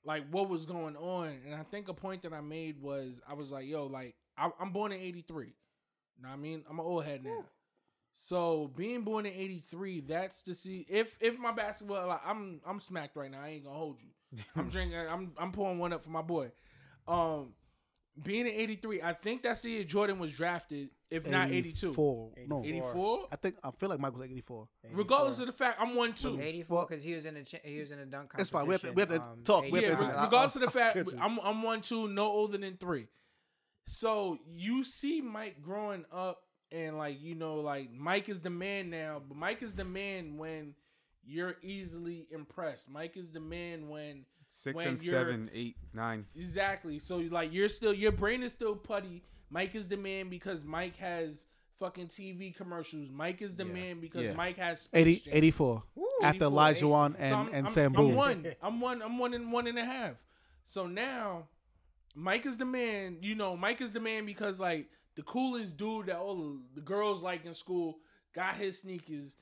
[0.05, 3.33] like what was going on, and I think a point that I made was I
[3.33, 5.53] was like, yo, like I, I'm born in '83.
[6.21, 6.63] Know what I mean?
[6.69, 7.43] I'm an old head now.
[8.13, 12.07] So being born in '83, that's to see if if my basketball.
[12.07, 13.41] Like, I'm I'm smacked right now.
[13.41, 14.39] I ain't gonna hold you.
[14.55, 14.97] I'm drinking.
[14.97, 16.51] I'm I'm pouring one up for my boy.
[17.07, 17.53] Um,
[18.21, 20.89] being in '83, I think that's the year Jordan was drafted.
[21.09, 22.31] If not '82, 84.
[22.47, 23.27] No, 84.
[23.31, 24.67] I think I feel like Mike was 84.
[24.91, 26.39] Regardless of the fact, I'm one two.
[26.39, 28.67] 84 Well, because he was in a ch- he was in a dunk It's fine.
[28.67, 29.63] We have to- we have to um, talk.
[29.63, 30.23] We have to- eighty-five.
[30.25, 30.97] Regardless of the fact.
[31.19, 33.07] I'm I'm one two, no older than three.
[33.87, 36.41] So you see Mike growing up,
[36.71, 39.21] and like you know, like Mike is the man now.
[39.27, 40.75] But Mike is the man when
[41.25, 42.89] you're easily impressed.
[42.89, 44.25] Mike is the man when
[44.55, 46.25] Six when and you're- seven, eight, nine.
[46.35, 46.99] Exactly.
[46.99, 49.23] So like you're still your brain is still putty.
[49.49, 51.47] Mike is the man because Mike has
[51.79, 53.09] fucking TV commercials.
[53.11, 54.33] Mike is the man because Yeah.
[54.33, 55.33] Mike has Space 80, Jam.
[55.35, 55.83] 84.
[56.21, 58.55] After 84, Elijah Wan So and, I'm- and I'm, Sam I'm one.
[58.61, 59.01] I'm one.
[59.01, 60.15] I'm one and one and a half.
[60.65, 61.47] So now,
[62.15, 63.17] Mike is the man.
[63.21, 67.21] You know, Mike is the man because like the coolest dude that all the girls
[67.23, 67.97] like in school
[68.35, 69.35] got his sneakers,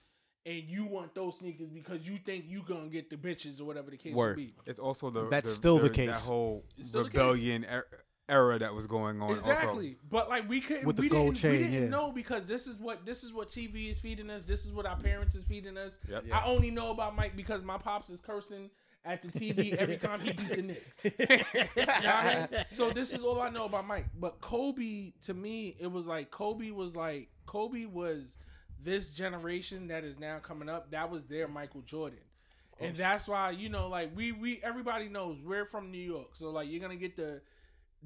[0.46, 3.92] and you want those sneakers because you think you gonna get the bitches or whatever
[3.92, 4.38] the case Word.
[4.38, 4.54] may be.
[4.66, 6.26] It's also the That's still the That case.
[6.26, 7.04] whole It's case.
[7.04, 7.86] rebellion er-
[8.30, 9.32] era that was going on.
[9.32, 11.90] Exactly, but like we couldn't, With the we gold didn't, chain, we didn't yeah.
[11.90, 14.46] know because this is what this is what TV is feeding us.
[14.46, 16.00] This is what our parents is feeding us.
[16.10, 16.26] Yep.
[16.32, 18.70] I only know about Mike because my pops is cursing
[19.04, 21.06] at the TV every time he beat the Knicks.
[21.06, 22.66] You know what I mean?
[22.70, 24.06] So this is all I know about Mike.
[24.20, 28.38] But Kobe, to me, it was like Kobe was like Kobe was
[28.84, 30.92] this generation that is now coming up.
[30.92, 32.20] That was their Michael Jordan.
[32.80, 36.30] And that's why, you know, like we we everybody knows we're from New York.
[36.34, 37.42] So like you're gonna get the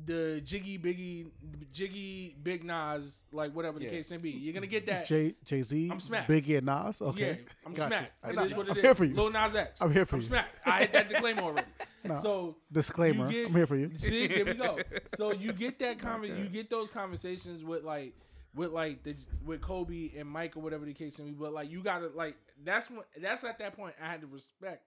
[0.06, 1.28] the Jiggy Biggie
[1.72, 4.32] Jiggy Big Nas, like whatever the case may be.
[4.32, 6.30] You're gonna get that J Jay Z, I'm smacked.
[6.30, 7.02] Biggie and Nas.
[7.02, 7.96] Okay, yeah, I'm Got you.
[7.98, 8.12] smacked.
[8.24, 8.58] I It got is you.
[8.58, 8.98] what I'm it here is.
[8.98, 9.16] for you.
[9.16, 9.82] Lil Nas X.
[9.82, 10.28] I'm here for I'm you.
[10.28, 10.60] smacked.
[10.68, 11.68] I hit that disclaimer already.
[12.08, 12.18] No.
[12.18, 13.26] So Disclaimer.
[13.26, 13.90] you get- I'm here for you.
[13.96, 14.78] See, there we go.
[15.18, 18.14] So you get that conver- you get those conversations with like
[18.56, 19.16] with like the
[19.46, 21.32] with Kobe and Mike or whatever the case may be.
[21.32, 24.84] But like you gotta like that's when that's at that point I had to respect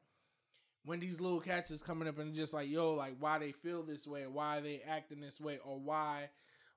[0.84, 3.82] when these little cats is coming up and just like yo like why they feel
[3.82, 6.30] this way, why they acting this way, or why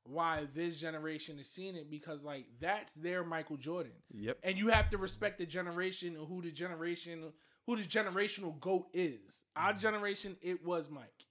[0.03, 3.93] why this generation is seeing it because like that's their Michael Jordan.
[4.13, 4.39] Yep.
[4.43, 7.31] And you have to respect the generation and who the generation
[7.65, 9.45] who the generational goat is.
[9.55, 9.79] Our mm-hmm.
[9.79, 11.25] generation, it was Mike.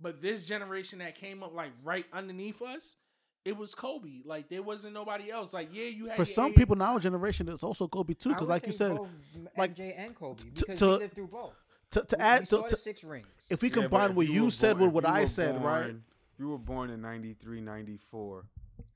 [0.00, 2.96] But this generation that came up like right underneath us,
[3.44, 4.22] it was Kobe.
[4.24, 5.52] Like there wasn't nobody else.
[5.52, 8.14] Like yeah, you had For your some A- people in our generation, it's also Kobe
[8.14, 8.30] too.
[8.30, 9.08] Because, like you said, both
[9.56, 11.52] like, MJ and Kobe to- because to- we lived through both.
[11.90, 13.26] to, to We- add we to, saw to- six rings.
[13.50, 15.82] if we Yeah, combine if what you, were said born- with what I said, right?
[15.84, 16.04] born-
[16.34, 18.44] If you were born in 93, 94.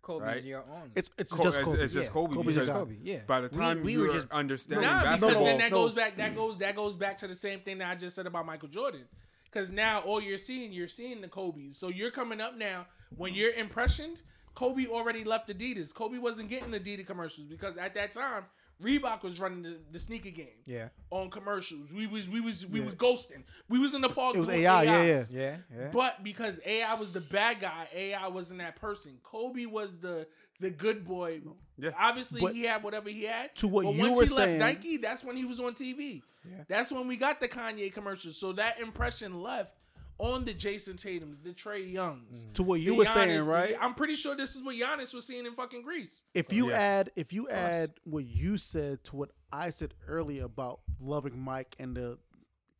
[0.02, 0.42] Kobe's right?
[0.42, 0.90] your own.
[0.96, 1.82] It's it's Ko- just Kobe.
[1.82, 2.80] it's just Yeah, Kobe Kobe's your because.
[2.82, 3.18] Kobe, yeah.
[3.26, 5.76] by the time we you were were just- understanding Nah, basketball, because then that no.
[5.76, 6.16] goes back.
[6.16, 8.68] That goes that goes back to the same thing that I just said about Michael
[8.68, 9.02] Jordan.
[9.44, 11.76] Because now all you're seeing, you're seeing the Kobe's.
[11.76, 12.86] So you're coming up now.
[13.16, 14.22] When you're impressioned,
[14.58, 15.94] Kobe already left Adidas.
[15.94, 18.42] Kobe wasn't getting Adidas commercials because at that time
[18.82, 20.48] Reebok was running the, the sneaker game.
[20.66, 20.88] Yeah.
[21.10, 23.44] On commercials, we was we was we was ghosting.
[23.68, 24.34] We was in the park.
[24.34, 25.24] It was doing AI, yeah, yeah.
[25.30, 25.88] Yeah, yeah.
[25.92, 29.18] But because AI was the bad guy, AI wasn't that person.
[29.22, 30.26] Kobe was the
[30.58, 31.40] the good boy.
[31.78, 31.90] Yeah.
[31.96, 33.54] Obviously, But he had whatever he had.
[33.56, 35.72] to what but you once were he saying- left Nike, that's when he was on
[35.74, 36.20] TV.
[36.44, 36.64] Yeah.
[36.66, 38.36] That's when we got the Kanye commercials.
[38.36, 39.72] So that impression left
[40.18, 42.46] on the Jayson Tatum's, the Trae Youngs.
[42.54, 43.76] To what you the were Giannis, saying, the- right?
[43.80, 46.24] I'm pretty sure this is what Giannis was seeing in fucking Greece.
[46.34, 46.78] If you Yeah.
[46.78, 51.76] add if you add what you said to what I said earlier about loving Mike
[51.78, 52.18] and the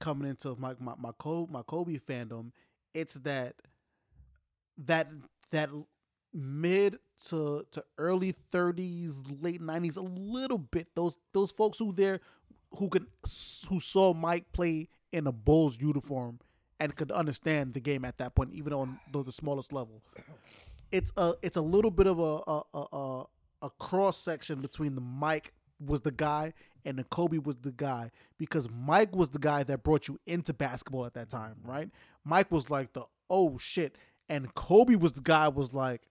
[0.00, 2.50] coming into my my my Kobe, my Kobe fandom,
[2.92, 3.54] it's that
[4.78, 5.08] that
[5.50, 5.70] that
[6.32, 12.20] mid to to early 30s, late 90s, a little bit those those folks who there
[12.78, 13.06] who could
[13.68, 16.38] who saw Mike play in a Bulls uniform
[16.80, 20.02] and could understand the game at that point, even on the, the smallest level.
[20.90, 23.24] It's a it's a little bit of a a a, a,
[23.62, 25.52] a cross section between the Mike
[25.84, 29.82] was the guy and the Kobe was the guy because Mike was the guy that
[29.82, 31.90] brought you into basketball at that time, right?
[32.24, 33.96] Mike was like the oh shit,
[34.28, 36.08] and Kobe was the guy was like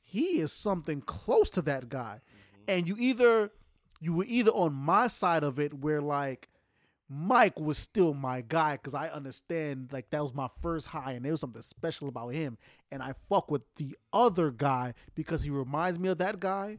[0.00, 2.64] he is something close to that guy, mm-hmm.
[2.68, 3.50] and you either
[4.00, 6.48] you were either on my side of it where like
[7.08, 11.24] Mike was still my guy because I understand like that was my first high and
[11.24, 12.56] there was something special about him.
[12.90, 16.78] And I fuck with the other guy because he reminds me of that guy.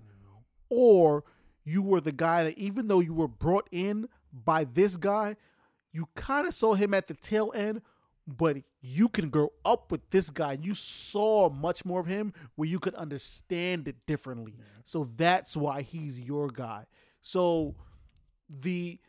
[0.69, 1.23] Or
[1.64, 5.35] you were the guy that even though you were brought in by this guy,
[5.91, 7.81] you kind of saw him at the tail end,
[8.27, 10.57] but you can grow up with this guy.
[10.60, 14.56] You saw much more of him where you could understand it differently.
[14.85, 16.85] So that's why he's your guy.
[17.22, 17.76] So
[18.49, 18.99] the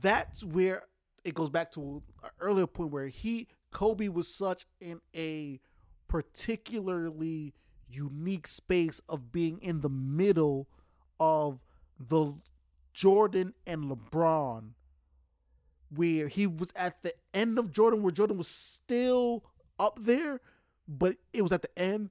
[0.00, 0.82] that's where
[1.24, 5.60] it goes back to an earlier point where he Kobe was such in a
[6.08, 7.54] particularly
[7.88, 10.68] unique space of being in the middle
[11.20, 11.60] of
[11.98, 12.34] the
[12.92, 14.70] Jordan and LeBron
[15.94, 19.44] where he was at the end of Jordan where Jordan was still
[19.78, 20.40] up there
[20.86, 22.10] but it was at the end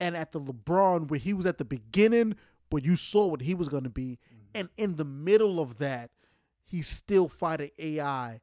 [0.00, 2.36] and at the LeBron where he was at the beginning
[2.70, 4.44] but you saw what he was going to be mm-hmm.
[4.54, 6.10] and in the middle of that
[6.68, 8.40] he's still fighting AI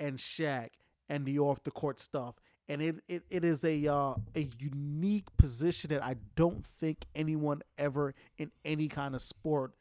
[0.00, 0.68] and Shaq
[1.08, 2.36] and the off the court stuff.
[2.68, 7.62] and it it, it is a uh, a unique position that I don't think anyone
[7.78, 9.72] ever in any kind of sport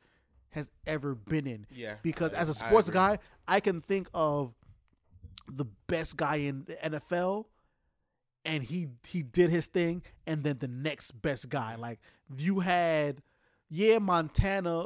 [0.52, 1.66] has ever been in.
[1.70, 3.00] Yeah, because I- as a sports agree.
[3.00, 4.54] guy, I can think of
[5.50, 7.46] the best guy in the NFL
[8.46, 12.00] and he he did his thing and then the next best guy like
[12.38, 13.22] you had
[13.70, 14.86] yeah Montana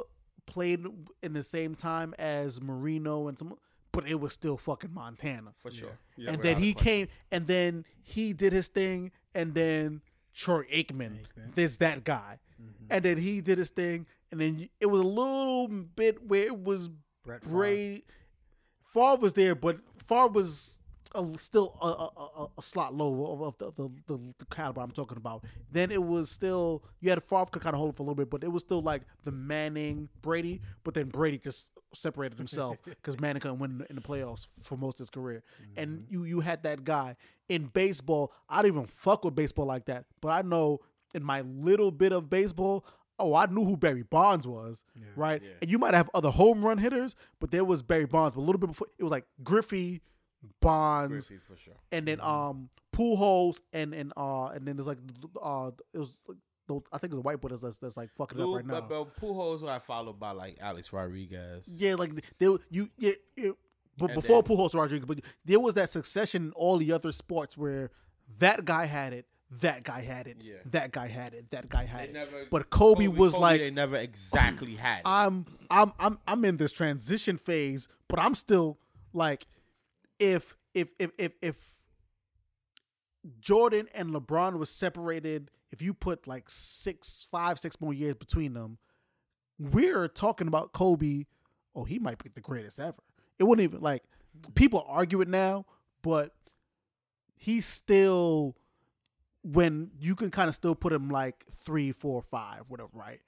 [0.52, 0.86] played
[1.24, 3.56] in the same time as Marino and some
[3.94, 5.52] but it was still fucking Montana.
[5.58, 5.98] For sure.
[6.16, 10.02] Yeah, and then he came and then he did his thing and then
[10.34, 11.20] Troy Aikman,
[11.56, 12.40] there's that guy.
[12.90, 16.64] And then he did his thing and then it was a little bit where it
[16.64, 16.90] was
[17.24, 17.58] Brett Favre.
[17.58, 18.04] Brady
[18.82, 20.80] Favre was there but Favre was
[21.16, 24.82] a, still a, a, a, a slot low of, of the, the, the, the caliber
[24.82, 25.44] I'm talking about.
[25.72, 28.16] Then it was still you had Favre could kind of hold it for a little
[28.16, 30.62] bit, but it was still like the Manning Brady.
[30.84, 34.96] But then Brady just separated himself because Manning couldn't win in the playoffs for most
[34.96, 35.44] of his career.
[35.76, 36.14] And mm-hmm.
[36.14, 37.16] you you had that guy
[37.50, 38.32] in baseball.
[38.50, 40.80] I don't even fuck with baseball like that, but I know
[41.14, 42.86] in my little bit of baseball.
[43.20, 44.84] Oh, I knew who Barry Bonds was,
[45.16, 45.44] right?
[45.62, 48.34] And you might have other home run hitters, but there was Barry Bonds.
[48.34, 50.02] But a little bit before, it was like Griffey,
[50.60, 51.74] Bonds, for sure.
[51.92, 54.98] and then um Pujols and and uh and then there's like
[55.42, 56.38] uh it was like
[56.92, 58.82] I think it's a white boy that's that's, like fucking it up right now.
[58.82, 61.66] but, but Pujols got followed by like Alex Rodriguez.
[61.68, 63.12] yeah, like they you yeah.
[63.36, 63.52] yeah
[63.98, 67.12] but And before then- Pujols Rodriguez, but there was that succession in all the other
[67.12, 67.92] sports where
[68.40, 69.26] that guy had it,
[69.60, 70.56] that guy had it, Yeah.
[70.68, 72.14] that guy had it, that guy had They it.
[72.14, 75.00] never- but Kobe, was like, they never exactly had.
[75.00, 75.04] It.
[75.06, 78.80] I'm I'm I'm I'm in this transition phase, but I'm still
[79.14, 79.46] like
[80.22, 81.84] if if if if if
[83.40, 88.54] Jordan and LeBron was separated, if you put like six, five, six more years between
[88.54, 88.78] them,
[89.60, 91.26] we're talking about Kobe.
[91.76, 93.02] Oh, he might be the greatest ever.
[93.40, 94.54] It wouldn't even like mm-hmm.
[94.54, 95.66] people argue it now,
[96.04, 96.34] but
[97.36, 98.56] he's still
[99.44, 103.22] when you can kind of still put him like three, four, five, whatever, right?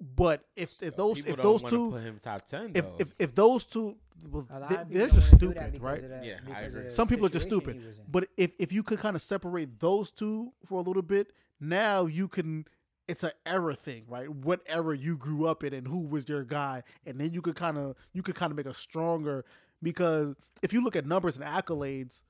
[0.00, 2.72] But if if those People if those two put him top ten.
[2.74, 3.96] if if if those two
[4.30, 6.04] well, they, they're just wanna do that stupid, right?
[6.04, 6.90] of Yeah, I agree.
[6.90, 7.76] Some people are just stupid.
[7.76, 8.04] he was in.
[8.08, 12.06] But if if you could kind of separate those two for a little bit, now
[12.06, 12.66] you can.
[13.08, 14.28] It's an era thing, right?
[14.28, 17.56] What era you grew up in and who was your guy, and then you could
[17.56, 19.44] kind of you could kind of make a stronger
[19.82, 22.22] because if you look at numbers and accolades,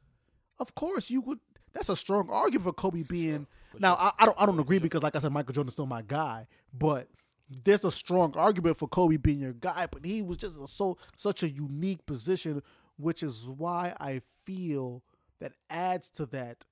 [0.59, 1.39] of course you would.
[1.73, 3.47] That's a strong argument for Kobe being.
[3.79, 6.03] now I, I don't I don't agree because like I said, Michael Jordan's still my
[6.03, 7.07] guy, but
[7.51, 9.87] there's a strong argument for Kobe being your guy.
[9.91, 12.63] But he was just a, so such a unique position,
[12.97, 15.03] which is why I feel
[15.41, 16.65] that adds to that.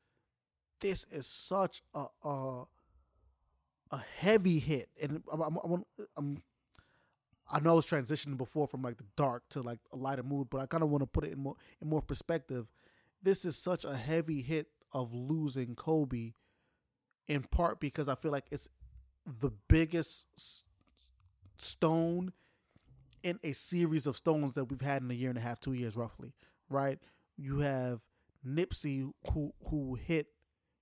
[0.81, 2.65] This is such a a,
[3.91, 5.85] a heavy hit, and I'm, I'm, I'm,
[6.17, 6.43] I'm
[7.51, 10.49] I know I was transitioning before from like the dark to like a lighter mood,
[10.51, 12.69] but I kind of want to put it in more in more perspective.
[13.21, 16.33] This is such a heavy hit of losing Kobe,
[17.27, 18.69] in part because I feel like it's
[19.27, 20.27] the biggest
[21.61, 22.33] stone
[23.23, 25.73] in a series of stones that we've had in a year and a half, two
[25.73, 26.33] years roughly.
[26.71, 26.99] Right?
[27.37, 28.03] You have
[28.47, 30.29] Nipsey who who hit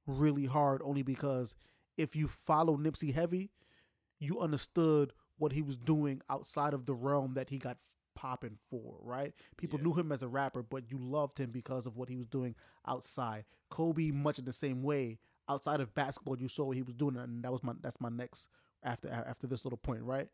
[0.07, 1.55] really hard only because
[1.97, 3.51] if you follow Nipsey heavy,
[4.19, 7.79] you understood what he was doing outside of the realm that he got
[8.15, 9.35] popping for, right?
[9.57, 12.27] People knew him as a rapper, but you loved him because of what he was
[12.27, 12.55] doing
[12.89, 13.45] outside.
[13.71, 17.17] Kobe, much in the same way, outside of basketball, you saw what he was doing,
[17.17, 18.49] and that was my that's my next
[18.83, 20.29] after after this little point, right?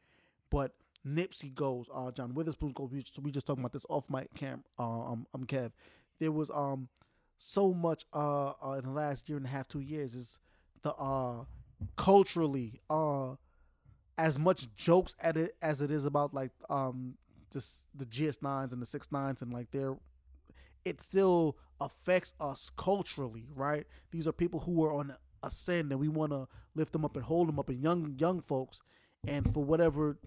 [0.53, 0.73] But
[1.09, 2.91] Nipsey goes, uh, John Witherspoon goes.
[2.93, 5.73] We just, we just talking about this off mic cam, uh, um, um, Kev.
[6.21, 6.89] There was um
[7.39, 10.39] so much uh, uh in the last year and a half, two years is
[10.83, 11.45] the uh
[11.97, 13.35] culturally uh
[14.19, 17.15] as much jokes at it as it is about like um
[17.51, 19.97] the GS9s and the six nines and like their
[20.85, 23.87] it still affects us culturally, right?
[24.11, 27.25] These are people who are on ascend and we want to lift them up and
[27.25, 28.81] hold them up and young young folks
[29.27, 30.19] and for whatever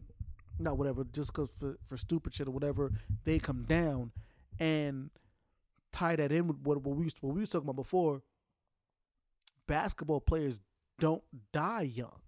[0.60, 2.92] not whatever just cuz for, for stupid shit or whatever
[3.24, 4.12] they come down
[4.60, 5.10] and
[5.92, 8.22] tie that in with what, what we used what we was talking about before
[9.68, 10.60] basketball players
[11.00, 12.22] don't die young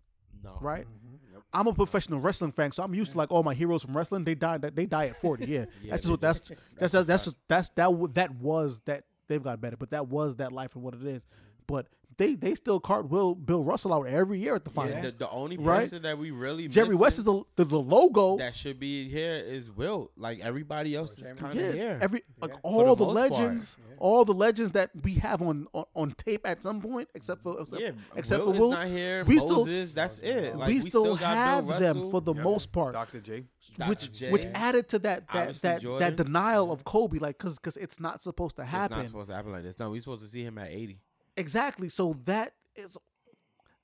[0.44, 0.86] no, right?
[0.86, 1.34] Mm-hmm.
[1.34, 1.44] Yep.
[1.54, 4.24] I'm a professional wrestling fan, so I'm used to like all my heroes from wrestling.
[4.24, 4.58] They die.
[4.58, 5.45] They die at 40.
[5.45, 9.06] Yeah, Yeah, that's just what that's that's that's, that's just that's that that was that
[9.28, 11.22] they've got better, but that was that life and what it is.
[11.68, 11.88] But
[12.18, 15.11] they they still cartwheel Bill Russell out every year at the Yeah, finals.
[15.14, 15.84] the, the only Right?
[15.84, 18.38] person that we really Jerry West is the, the the logo.
[18.38, 20.11] that should be here is Wilt.
[20.18, 21.99] Like everybody else is kind of yeah, here.
[22.02, 23.31] every like For all the the, most part.
[23.41, 27.44] legends, all the legends that we have on, on on tape at some point, except
[27.44, 29.23] for except, yeah, except Wilt for Wilt, is not here.
[29.26, 30.56] we Moses, still that's it.
[30.56, 32.94] Like, we, still, got have Bill them for the most part.
[32.94, 33.19] Dr.
[33.22, 33.44] J.
[33.77, 33.89] Dr.
[33.89, 34.31] which J.
[34.31, 36.15] which added to that that Obviously that, Jordan.
[36.18, 38.98] that denial of Kobe, like because because it's not supposed to It's happen.
[38.98, 39.77] not supposed to happen like this.
[39.77, 40.99] No, we're supposed to see him at eighty.
[41.38, 41.88] Exactly.
[41.90, 42.98] So that is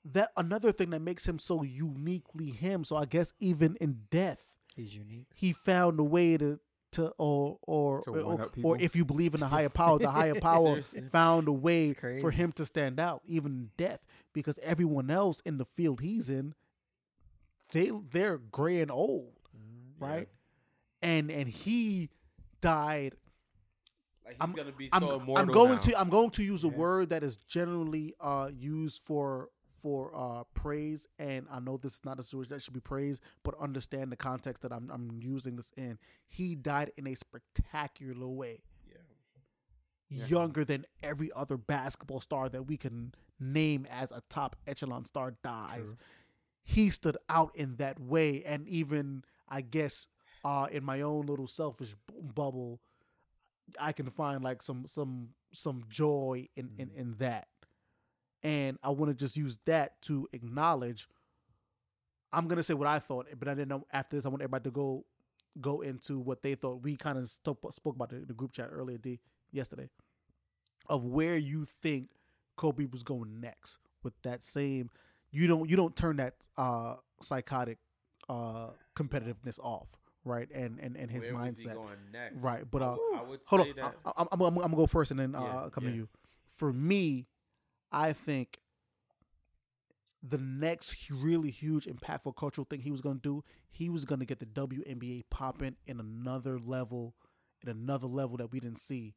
[0.04, 2.84] that another thing that makes him so uniquely him.
[2.84, 4.42] So I guess even in death,
[4.76, 5.26] He's unique.
[5.34, 6.58] he found a way to
[6.92, 10.34] to or or To or, or if you believe in a higher power, the higher
[10.40, 14.00] power found a way for him to stand out, even in death,
[14.32, 16.54] because everyone else in the field he's in,
[17.72, 20.04] they they're gray and old, Mm-hmm.
[20.04, 20.28] right?
[21.02, 22.10] And and he
[22.60, 23.14] died
[24.24, 25.80] Like he's I'm- gonna be I'm, so I'm going now.
[25.80, 30.44] to I'm going to use a word that is generally uh, used for for uh,
[30.54, 34.10] praise, and I know this is not a situation that should be praised, but understand
[34.10, 35.98] the context that I'm I'm using this in.
[36.26, 38.62] He died in a spectacular way,
[40.08, 45.34] younger than every other basketball star that we can name as a top echelon star
[45.42, 45.94] dies.
[46.62, 50.08] He stood out in that way, and even I guess
[50.44, 51.94] uh, in my own little selfish
[52.34, 52.80] bubble.
[53.80, 57.48] I can find like some some some joy in in, in that.
[58.42, 61.08] And I want to just use that to acknowledge
[62.32, 64.64] I'm gonna say what I thought, but I didn't know after this I want everybody
[64.64, 65.04] to go
[65.60, 66.82] go into what they thought.
[66.82, 69.20] We kind of spoke spoke about the, the group chat earlier, D,
[69.52, 69.88] yesterday,
[70.88, 72.10] of where you think
[72.56, 74.90] Kobe was going next with that same.
[75.30, 77.78] You don't you don't turn that uh psychotic
[78.28, 80.48] uh competitiveness off, right?
[80.52, 81.74] And and and his Where was he mindset.
[81.74, 82.42] going next?
[82.42, 83.94] Right, but, uh, I would Hold on, that.
[84.04, 85.90] I, am I'm, I'm, I'm gonna go first and then uh, Yeah, come yeah.
[85.90, 86.08] to you.
[86.52, 87.26] For me,
[87.92, 88.58] I think
[90.22, 94.38] the next really huge, impactful cultural thing he was gonna do, he was gonna get
[94.40, 97.14] the WNBA popping in another level,
[97.62, 99.14] in another level that we didn't see.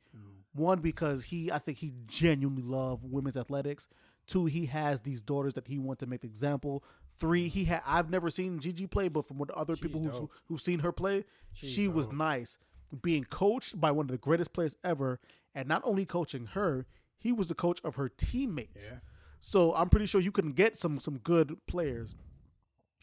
[0.54, 3.88] One because he, I think he genuinely loved women's athletics.
[4.26, 6.84] Two, he has these daughters that he wants to make the example.
[7.18, 10.62] Three, he had I've never seen Gigi play, but from what other people who've, who've
[10.62, 12.58] seen her play, she was nice.
[13.02, 15.20] Being coached by one of the greatest players ever,
[15.56, 16.86] and not only coaching her,
[17.18, 18.92] he was the coach of her teammates.
[19.40, 22.16] So I'm pretty sure you can get some some good players.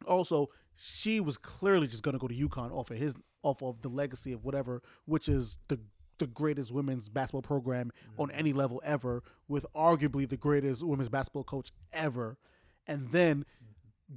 [0.06, 3.88] Also, she was clearly just gonna go to UConn off of his off of the
[3.88, 5.78] legacy of whatever, which is the
[6.18, 11.42] the greatest women's basketball program on any level ever, with arguably the greatest women's basketball
[11.42, 12.38] coach ever,
[12.86, 13.44] and then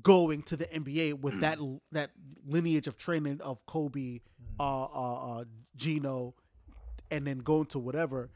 [0.01, 1.59] going to the NBA with that
[1.91, 2.11] that
[2.45, 4.19] lineage of training of Kobe,
[4.59, 5.43] uh, uh, uh,
[5.75, 6.35] Gino,
[7.09, 8.29] and then going to whatever.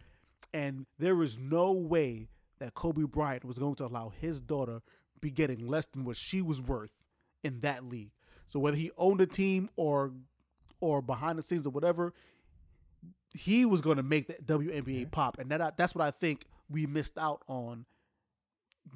[0.54, 2.28] And there is no way
[2.60, 4.82] that Kobe Bryant was going to allow his daughter
[5.20, 7.04] be getting less than what she was worth
[7.44, 8.12] in that league.
[8.48, 10.12] So whether he owned a team or
[10.80, 12.14] or behind the scenes or whatever,
[13.34, 16.86] he was going to make the WNBA pop, and that that's what I think we
[16.86, 17.86] missed out on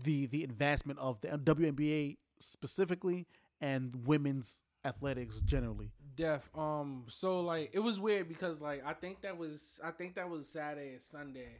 [0.04, 3.28] the the advancement of the WNBA specifically
[3.62, 5.92] and women's athletics generally.
[6.16, 6.50] Def.
[6.56, 7.06] Um.
[7.10, 10.48] So like, it was weird because like I think that was I think that was
[10.48, 11.60] Saturday and Sunday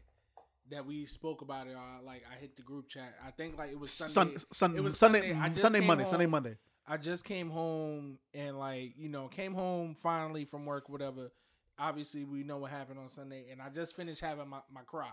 [0.72, 1.76] that we spoke about it.
[1.76, 3.16] Uh, like I hit the group chat.
[3.26, 4.38] I think like it was Sunday.
[4.38, 6.58] Sun, sun, it was Sunday, just Sunday, Monday, home- Sunday, Monday.
[6.88, 11.32] I just came home and like you know came home finally from work, whatever.
[11.78, 15.10] Obviously, we know what happened on Sunday, and I just finished having my, my cry.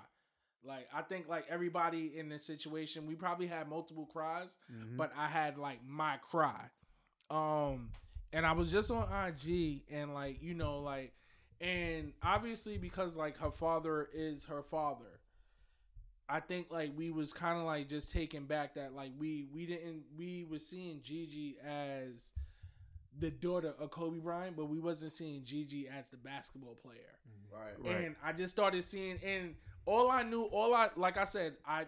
[0.65, 4.59] Like I think like everybody in this situation, we probably had multiple cries,
[4.97, 6.67] but I had like my cry.
[7.31, 7.91] Um,
[8.33, 11.13] and I was just on IG and like you know like,
[11.61, 15.21] and obviously because like her father is her father.
[16.29, 19.67] I think like we was kind of like just taken back that like we we
[19.67, 22.33] didn't we was seeing Gigi as
[23.19, 27.19] the daughter of Kobe Bryant, but we wasn't seeing Gigi as the basketball player.
[27.53, 28.05] Right.
[28.07, 29.55] And I just started seeing, and
[29.87, 31.85] all I knew, all I like I said, I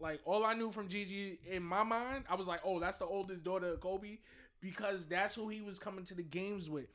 [0.00, 3.06] like all I knew from Gigi in my mind, I was like, oh, that's the
[3.06, 4.18] oldest daughter of Kobe
[4.60, 6.88] because that's who he was coming to the games with.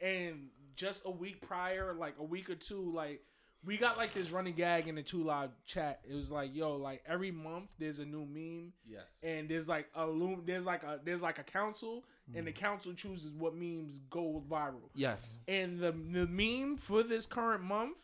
[0.00, 3.22] And just a week prior, like a week or two, like
[3.64, 6.00] we got like this running gag in the two live chat.
[6.08, 9.06] It was like, yo, like every month there's a new meme Yes.
[9.22, 12.04] and there's like a loom there's like a there's like a council
[12.34, 12.56] and the mm.
[12.56, 14.90] council chooses what memes go viral.
[14.94, 15.34] Yes.
[15.48, 17.98] And the the meme for this current month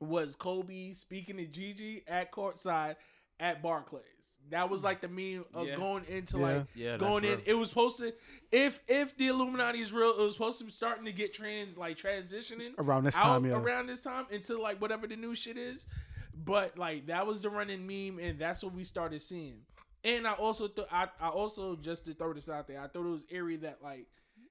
[0.00, 2.96] was Kobe speaking to Gigi at courtside
[3.38, 4.04] at Barclays.
[4.50, 5.76] That was like the meme of Yeah.
[5.76, 6.42] going into Yeah.
[6.42, 7.30] like Yeah, going in.
[7.38, 7.40] real.
[7.46, 8.12] It was supposed to
[8.50, 11.76] if if the Illuminati is real, it was supposed to be starting to get trans
[11.76, 13.52] like transitioning Around this time, yeah.
[13.52, 15.86] around this time into like whatever the new shit is.
[16.34, 19.60] But like that was the running meme, and that's what we started seeing.
[20.04, 23.04] And I also th- I, I also just to throw this out there, I thought
[23.06, 24.06] it was eerie that like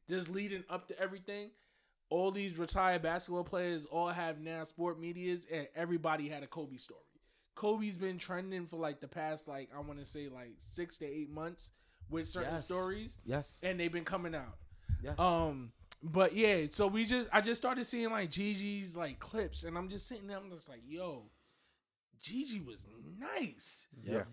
[0.08, 1.50] just leading up to everything,
[2.10, 6.78] all these retired basketball players all have now sport medias, and everybody had a Kobe
[6.78, 7.02] story.
[7.56, 11.06] Kobe's been trending for like the past like I want to say like six to
[11.06, 11.72] eight months
[12.10, 12.66] with certain Yes.
[12.66, 13.58] stories, Yes.
[13.62, 14.58] and they've been coming out.
[15.04, 15.20] Yes.
[15.20, 15.72] Um,
[16.02, 19.90] but yeah, so we just I just started seeing like Gigi's like clips, and I'm
[19.90, 21.26] just sitting there, I'm just like, yo,
[22.22, 22.86] Gigi was
[23.20, 23.88] nice.
[24.04, 24.24] Yeah.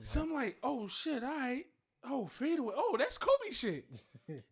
[0.00, 1.66] So I'm like, oh shit, all right.
[2.04, 2.74] Oh, fadeaway.
[2.76, 3.84] Oh, that's Kobe shit.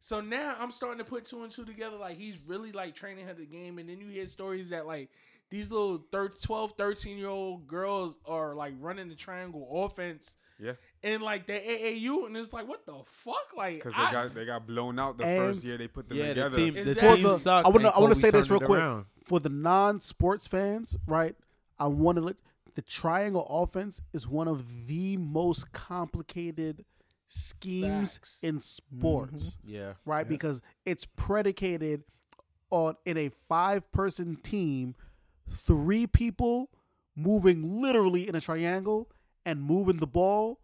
[0.01, 1.97] so now I'm starting to put two and two together.
[1.97, 3.79] Like he's really like training her the game.
[3.79, 5.09] And then you hear stories that like
[5.51, 10.73] these little thir- 12, 13 year old girls are like running the triangle offense Yeah.
[11.03, 12.27] in like the AAU.
[12.27, 13.57] And it's like, what the fuck?
[13.57, 16.19] Like, Because I- they got they got blown out the first year they put them
[16.19, 16.57] Yeah, the together.
[16.57, 17.15] team, the Exactly.
[17.17, 17.67] team For the- sucked.
[17.67, 19.07] I want to I want to say this real quick around.
[19.23, 21.35] for the non-sports fans, right?
[21.79, 22.37] I want to look.
[22.75, 26.85] The triangle offense is one of the most complicated
[27.29, 28.39] schemes Facts.
[28.43, 29.75] in sports, mm-hmm.
[29.75, 30.29] Yeah, right?
[30.29, 32.03] Because it's predicated
[32.71, 34.95] on in a five-person team,
[35.49, 36.71] three people
[37.15, 39.11] moving literally in a triangle
[39.45, 40.61] and moving the ball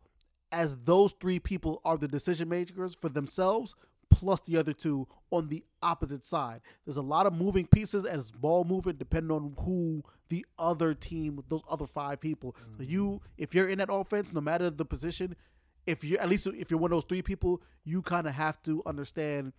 [0.52, 3.74] as those three people are the decision makers for themselves
[4.10, 6.60] plus the other two on the opposite side.
[6.84, 11.42] There's a lot of moving pieces as ball movement depending on who the other team,
[11.48, 12.54] those other five people.
[12.76, 12.92] So mm-hmm.
[12.92, 15.34] you if you're in that offense, no matter the position,
[15.86, 18.34] if you are at least if you're one of those three people, you kind of
[18.34, 19.52] have to understand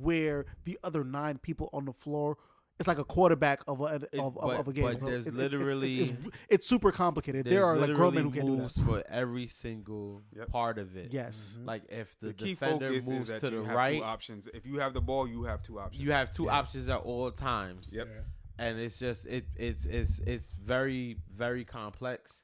[0.00, 2.36] where the other nine people on the floor.
[2.78, 4.84] It's like a quarterback of a of, of, but- of a game.
[4.84, 7.44] but So there's it's- it's- it's- literally- it's, it's super complicated.
[7.46, 8.72] There are like grown men who can't do that.
[8.72, 10.48] for every single Yep.
[10.48, 11.12] part of it.
[11.12, 11.54] Yes.
[11.56, 11.66] Mm-hmm.
[11.66, 13.98] Like if the, the key defender focus moves is that to the you have right,
[13.98, 14.48] two options.
[14.52, 16.02] If you have the ball, you have two options.
[16.02, 17.92] you have two options at all times.
[17.94, 18.08] Yep.
[18.58, 22.42] And it's just it it's it's it's very very complex,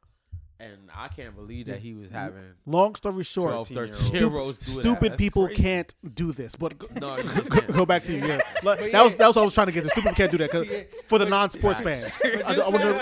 [0.60, 4.38] and I can't believe that he was having Long story short, 12, 13 13 year
[4.38, 4.80] olds do that.
[4.82, 5.62] stupid people crazy.
[5.62, 6.56] can't do this.
[6.56, 7.22] But go, No,
[7.72, 8.26] go, back to you.
[8.26, 8.40] Yeah.
[8.64, 9.90] Like, But that was that was what I was trying to get to.
[9.90, 12.20] Stupid can't do that for the non-sports fans.
[12.24, 12.92] I, I wonder-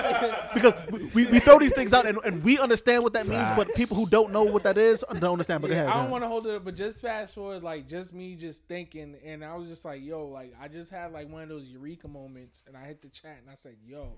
[0.53, 0.75] because
[1.15, 3.97] we, we throw these things out and, and we understand what that means, but people
[3.97, 5.63] who don't know what that is don't understand.
[5.63, 5.87] But go ahead.
[5.87, 8.67] I don't want to hold it up, but just fast forward, like just me just
[8.69, 11.65] thinking, and I was just like, yo, like I just had like one of those
[11.65, 14.13] eureka moments, and I hit the chat and I said, yo,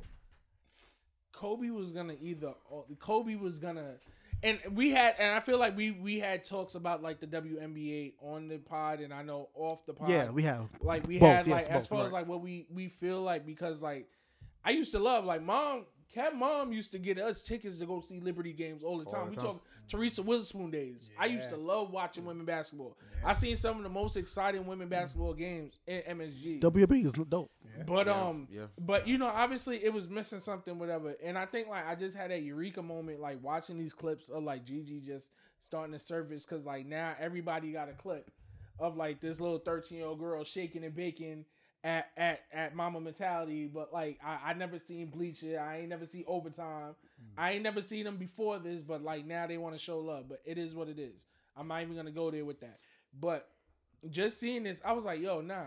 [1.39, 3.95] Kobe was gonna either oh, Kobe was gonna,
[4.43, 8.15] and we had, and I feel like we we had talks about like the WNBA
[8.21, 10.69] on the pod, and I know off the pod, Yeah, we have.
[10.83, 13.23] like we Both, had yes, like as both, far as like what we we feel
[13.23, 14.09] like because like
[14.65, 18.01] I used to love like mom Cat mom used to get us tickets to go
[18.01, 19.25] see Liberty games all the time.
[19.27, 19.45] the we time.
[19.45, 21.11] talk Teresa Weatherspoon days.
[21.19, 22.97] I used to love watching women basketball.
[23.25, 26.61] I seen some of the most exciting women basketball games in MSG.
[26.61, 27.51] WB is dope.
[27.87, 28.67] But um, yeah.
[28.79, 31.15] but you know, obviously it was missing something, whatever.
[31.23, 34.43] And I think like I just had a eureka moment, like watching these clips of
[34.43, 35.31] like Gigi just
[35.61, 38.31] starting to surface, because like now everybody got a clip
[38.79, 41.45] of like this little thirteen year old girl shaking and baking
[41.85, 43.67] at at at Mamba Mentality.
[43.73, 45.57] But like I, I never seen Bleach it.
[45.57, 46.95] I ain't never seen Overtime.
[47.21, 47.39] Mm.
[47.39, 48.81] I ain't never seen them before this.
[48.81, 50.29] But like now they want to show love.
[50.29, 51.27] But it is what it is.
[51.57, 52.79] I'm not even gonna go there with that.
[53.19, 53.49] But
[54.11, 55.65] just seeing this, I was like, yo, nah.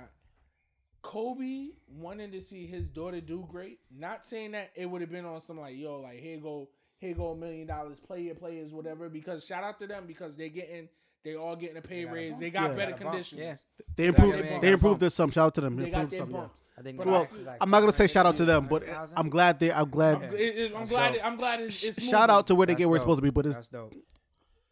[1.01, 3.79] Kobe wanted to see his daughter do great.
[3.89, 6.69] Not saying that it would have been on some like, yo, like here go,
[6.99, 9.09] here go a million dollars, play your players, whatever.
[9.09, 10.87] Because shout out to them because they're getting,
[11.23, 12.39] they all getting a pay raise.
[12.39, 12.75] They got Yeah.
[12.75, 13.41] better Got a bump, conditions.
[13.79, 13.83] yeah.
[13.95, 14.37] They improved.
[14.37, 14.61] their bump.
[14.61, 15.31] They improved this some.
[15.31, 15.75] Shout out to them.
[15.77, 16.31] They They got improved their some.
[16.31, 16.37] Yeah.
[16.37, 16.53] bump.
[16.77, 18.83] I think Well, it's I'm not gonna say shout out to them, but
[19.15, 19.71] I'm glad they.
[19.71, 20.15] I'm glad.
[20.15, 21.15] I'm, it- it- I'm glad.
[21.15, 23.19] it- I'm glad it's, it's Shout out to where they That's get where it's supposed
[23.19, 23.93] to be, but it's, That's dope.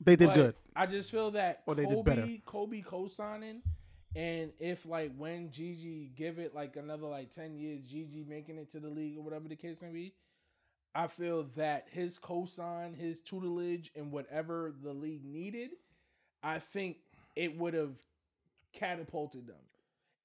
[0.01, 0.55] they did But good.
[0.75, 2.27] I just feel that Or they Kobe, did better.
[2.45, 3.61] Kobe co-signing,
[4.15, 8.71] and if like when Gigi give it like another like ten years, Gigi making it
[8.71, 10.13] to the league or whatever the case may be,
[10.95, 15.71] I feel that his co-sign, his tutelage, and whatever the league needed,
[16.43, 16.97] I think
[17.35, 17.95] it would have
[18.73, 19.55] catapulted them.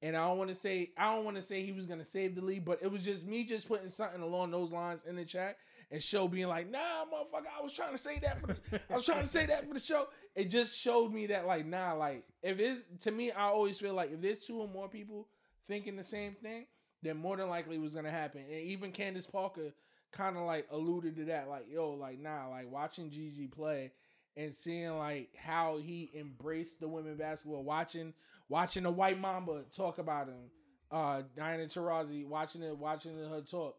[0.03, 2.35] And I don't want to say I don't want to say he was gonna save
[2.35, 5.25] the league, but it was just me just putting something along those lines in the
[5.25, 5.57] chat
[5.91, 8.97] and show being like, nah, motherfucker, I was trying to say that for the, I
[8.97, 10.09] was trying to say that for the show.
[10.35, 13.95] It just showed me that like, nah, like if it's to me, I always feel
[13.95, 15.27] like if there's two or more people
[15.67, 16.67] thinking the same thing,
[17.03, 18.43] then more than likely it was gonna happen.
[18.43, 19.73] And even Candace Parker
[20.13, 23.93] kind of like alluded to that, like, yo, like nah, like watching Gigi play
[24.37, 28.13] and seeing like how he embraced the women basketball, watching
[28.49, 30.51] watching the white mamba talk about him,
[30.91, 33.77] uh Diana Taurasi, watching it, watching her talk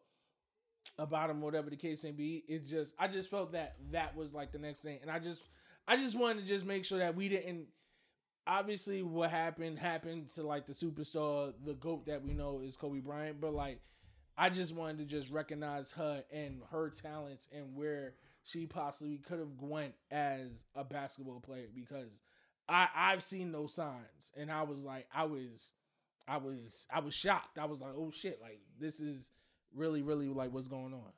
[0.98, 2.44] about him, whatever the case may be.
[2.48, 5.00] It's just I just felt that that was like the next thing.
[5.02, 5.44] And I just
[5.88, 7.68] I just wanted to just make sure that we didn't
[8.48, 13.00] obviously what happened happened to like the superstar, the GOAT that we know is Kobe
[13.00, 13.80] Bryant, but like
[14.38, 18.14] I just wanted to just recognize her and her talents and where
[18.46, 22.18] she possibly could have went as a basketball player because
[22.70, 25.74] I I've seen those signs and I was like I was
[26.28, 27.58] I was I was shocked.
[27.58, 29.32] I was like, oh shit, like this is
[29.74, 31.12] really really like what's going on.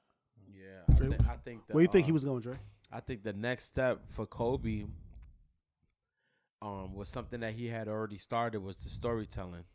[0.50, 1.68] Yeah, I, Dre, thi- I think.
[1.68, 2.58] The, Where you think uh, he was going, Dre?
[2.92, 4.86] I think the next step for Kobe
[6.62, 9.66] um was something that he had already started was the storytelling.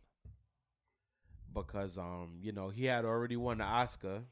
[1.54, 4.22] Because um, you know, he had already won the Oscar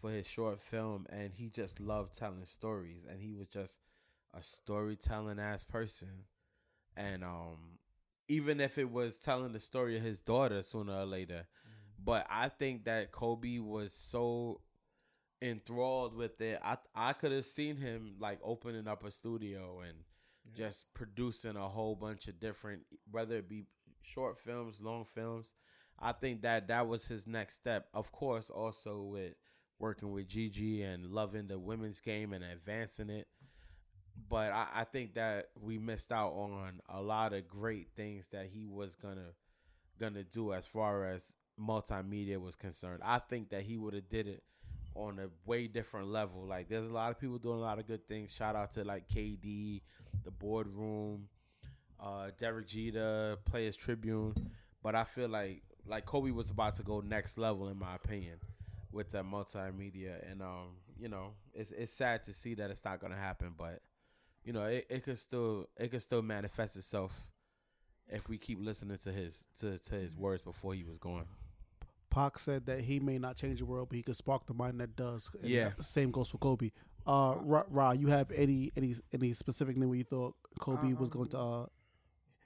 [0.00, 3.78] for his short film, and he just loved telling stories, and he was just
[4.34, 6.24] a storytelling ass person,
[6.96, 7.78] and um,
[8.28, 11.46] even if it was telling the story of his daughter sooner or later,
[12.02, 14.60] but I think that Kobe was so
[15.40, 16.58] enthralled with it.
[16.62, 19.98] I I could have seen him like opening up a studio and
[20.54, 23.64] just producing a whole bunch of different, whether it be
[24.02, 25.54] short films, long films.
[25.98, 27.88] I think that that was his next step.
[27.92, 29.34] Of course, also with
[29.78, 33.28] working with Gigi and loving the women's game and advancing it.
[34.28, 38.46] But I, I think that we missed out on a lot of great things that
[38.52, 39.32] he was gonna
[39.98, 43.00] gonna do as far as multimedia was concerned.
[43.04, 44.42] I think that he would have did it
[44.94, 46.44] on a way different level.
[46.44, 48.32] Like there's a lot of people doing a lot of good things.
[48.34, 49.82] Shout out to like KD,
[50.24, 51.28] the boardroom,
[52.00, 54.34] uh, Derek Jeter, Players Tribune.
[54.82, 58.38] But I feel like like Kobe was about to go next level in my opinion
[58.92, 63.00] with that multimedia and um you know it's it's sad to see that it's not
[63.00, 63.82] gonna happen but
[64.44, 67.26] you know it, it could still it could still manifest itself
[68.08, 71.26] if we keep listening to his to, to his words before he was gone
[72.10, 74.80] Pac said that he may not change the world, but he could spark the mind
[74.80, 75.30] that does.
[75.42, 75.72] And Yeah.
[75.76, 76.70] the Same goes for Kobe.
[77.06, 81.10] Uh, Ra, Ra, you have any any any specific thing where you thought Kobe was
[81.10, 81.66] going to uh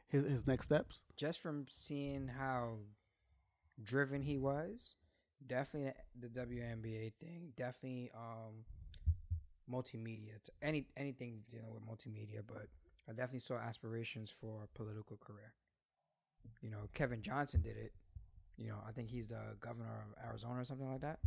[0.08, 1.04] his his next steps?
[1.16, 2.78] just from seeing how
[3.82, 4.96] driven he was,
[5.46, 8.64] definitely the WNBA thing, definitely um
[9.70, 12.66] multimedia, t- any anything dealing with multimedia, but
[13.08, 15.52] I definitely saw aspirations for a political career.
[16.60, 17.92] You know, Kevin Johnson did it.
[18.56, 21.18] You know, I think he's the governor of Arizona or something like that.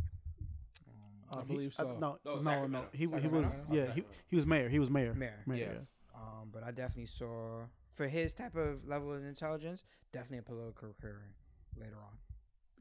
[0.88, 1.96] Um, I he- believe uh, so.
[1.98, 2.88] no, No, no, no, Sacramento.
[2.92, 4.68] He he was yeah he he was mayor.
[4.68, 5.14] He was mayor.
[5.14, 5.42] Mayor.
[5.46, 5.58] Mayor.
[5.58, 5.72] Yeah.
[5.72, 6.20] yeah.
[6.20, 7.64] um, but I definitely saw
[7.94, 11.34] for his type of level of intelligence, definitely a political career
[11.78, 12.18] later on.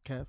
[0.03, 0.27] Kev.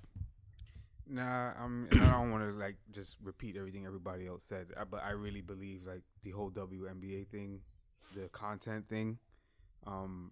[1.09, 1.87] Nah, I'm.
[1.91, 5.41] I don't want to like just repeat everything everybody else said, uh, but I really
[5.41, 7.61] believe like the whole WNBA thing,
[8.15, 9.17] the content thing.
[9.85, 10.31] Um,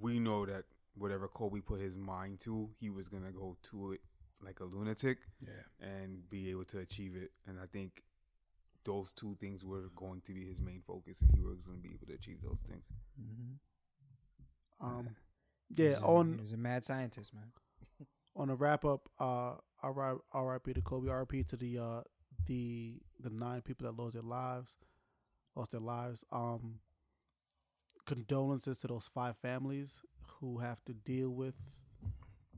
[0.00, 0.64] we know that
[0.96, 4.00] whatever Kobe put his mind to, he was gonna go to it
[4.42, 5.50] like a lunatic Yeah.
[5.80, 7.30] and be able to achieve it.
[7.46, 8.02] And I think
[8.84, 11.82] those two things were going to be his main focus, and he was going to
[11.82, 12.88] be able to achieve those things.
[14.80, 15.16] Um,
[15.74, 15.88] He yeah.
[15.90, 17.52] was a- On he was a mad scientist, man.
[18.36, 20.72] on a wrap up, uh, R- R.I.P.
[20.74, 21.44] to Kobe, R.I.P.
[21.44, 22.00] to the uh,
[22.46, 24.76] the the nine people that lost their lives,
[25.54, 26.24] lost their lives.
[26.32, 26.80] Um,
[28.06, 30.00] condolences to those five families
[30.40, 31.54] who have to deal with.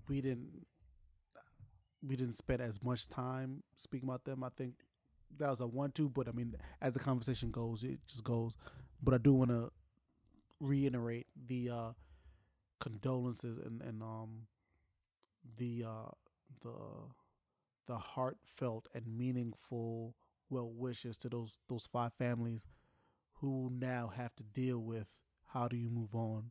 [0.08, 0.66] We didn't
[2.06, 4.44] we didn't spend as much time speaking about them.
[4.44, 4.74] I think
[5.38, 8.56] that was a one-two, but I mean, as the conversation goes, it just goes.
[9.02, 9.70] But I do want to
[10.60, 11.90] reiterate the uh,
[12.80, 14.46] condolences and and um
[15.56, 16.10] the uh
[16.62, 16.74] the
[17.86, 20.14] the heartfelt and meaningful
[20.50, 22.66] well wishes to those those five families
[23.40, 25.16] who now have to deal with
[25.46, 26.50] how do you move on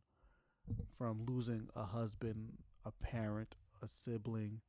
[0.96, 2.52] from losing a husband,
[2.84, 4.60] a parent, a sibling,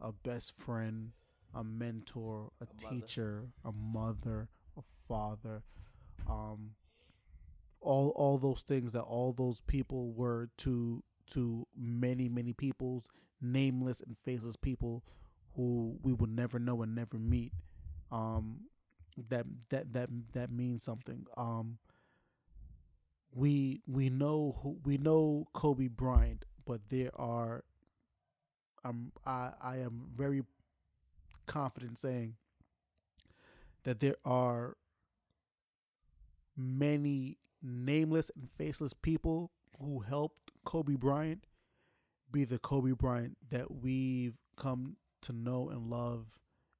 [0.00, 1.12] a best friend,
[1.54, 5.62] a mentor, a, teacher, a mother, a father,
[6.28, 6.72] um
[7.80, 13.04] all all those things that all those people were to to many many people's
[13.40, 15.02] nameless and faceless people
[15.54, 17.52] who we will never know and never meet.
[18.10, 18.60] Um
[19.28, 21.26] that that that that means something.
[21.36, 21.78] Um
[23.34, 27.64] we we know who we know Kobe Bryant but there are
[28.84, 30.42] um I I am very
[31.46, 32.34] confident saying
[33.84, 34.76] that there are
[36.56, 41.44] many nameless and faceless people who helped Kobe Bryant
[42.30, 46.26] be the Kobe Bryant that we've come to know and love,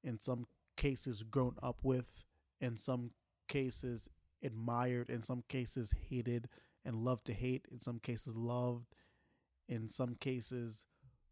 [0.03, 0.47] in some
[0.77, 2.25] cases grown up with,
[2.61, 3.11] in some
[3.49, 4.09] cases
[4.43, 6.49] admired, in some cases hated
[6.85, 8.87] and loved to hate, in some cases loved,
[9.69, 10.85] in some cases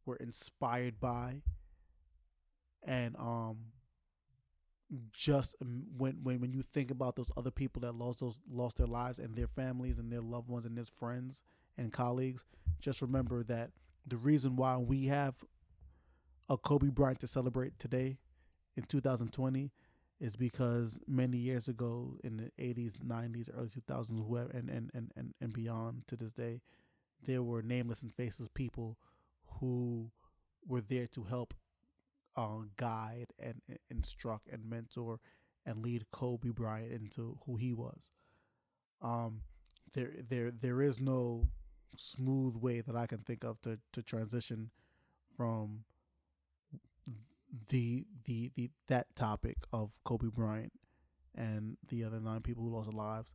[0.07, 1.43] were inspired by.
[2.83, 3.57] And um
[5.13, 8.87] just when when when you think about those other people that lost those lost their
[8.87, 11.43] lives and their families and their loved ones and their friends
[11.77, 12.45] and colleagues,
[12.81, 13.71] just remember that
[14.07, 15.45] the reason why we have
[16.49, 18.19] a Kobe Bryant to celebrate today
[18.77, 19.73] in 2020
[20.21, 25.11] is because many years ago in the 80s, 90s, early 2000s, whoever, and, and, and,
[25.17, 26.61] and, and beyond to this day,
[27.27, 28.99] there were nameless and faceless people
[29.61, 30.11] who
[30.67, 31.55] were there to help
[32.37, 35.21] uh, guide and and instruct and mentor
[35.67, 38.11] and lead Kobe Bryant into who he was.
[39.01, 39.43] Um,
[39.93, 41.49] there there there is no
[41.97, 44.71] smooth way that I can think of to to transition
[45.37, 45.85] from
[47.71, 50.73] the the the that topic of Kobe Bryant
[51.35, 53.35] and the other nine people who lost their lives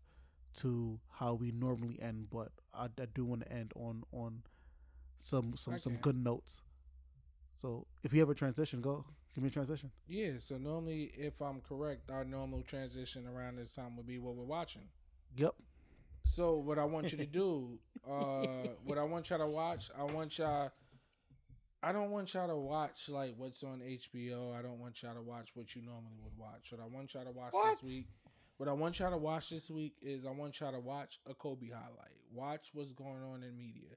[0.57, 4.43] to how we normally end, but I, I do want to end on on
[5.17, 6.63] some some some good notes.
[7.53, 9.05] So if you have a transition, go
[9.35, 9.91] give me a transition.
[10.07, 14.35] Yeah, so normally, if I'm correct, our normal transition around this time would be what
[14.35, 14.83] we're watching.
[15.35, 15.55] Yep.
[16.29, 17.79] So what I want you to do,
[18.09, 20.71] uh, what I want y'all to watch, I want y'all.
[21.81, 24.53] I don't want y'all to watch like what's on HBO.
[24.55, 26.71] I don't want y'all to watch what you normally would watch.
[26.71, 27.81] What I want y'all to watch What?
[27.81, 28.07] this week,
[28.57, 31.33] what I want y'all to watch this week is I want y'all to watch a
[31.33, 32.19] Kobe highlight.
[32.31, 33.89] Watch what's going on in media.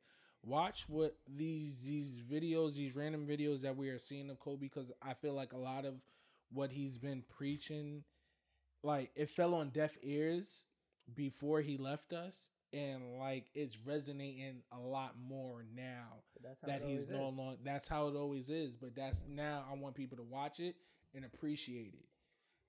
[0.42, 4.90] Watch what these these videos, these random videos that we are seeing of Kobe, because
[5.02, 5.96] I feel like a lot of
[6.50, 8.04] what he's been preaching,
[8.82, 10.62] like it fell on deaf ears
[11.14, 16.22] before he left us, and like it's resonating a lot more now
[16.66, 17.58] that he's no longer.
[17.64, 19.64] That's how it always is, but that's now.
[19.70, 20.76] I want people to watch it
[21.14, 22.06] and appreciate it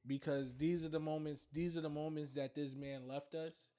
[0.05, 1.47] because these are the moments.
[1.53, 3.69] These are the moments that this man left us,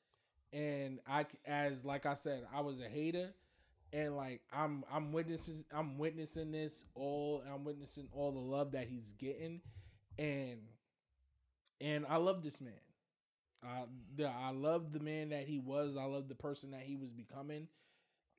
[0.53, 3.35] and I, as like I said, I was a hater,
[3.93, 7.43] and like I'm, I'm witnessing, I'm witnessing this all.
[7.53, 9.61] I'm witnessing all the love that he's getting,
[10.19, 10.61] and
[11.81, 12.73] and I love this man.
[13.67, 13.85] I,
[14.17, 15.97] the, I love the man that he was.
[15.97, 17.69] I love the person that he was becoming.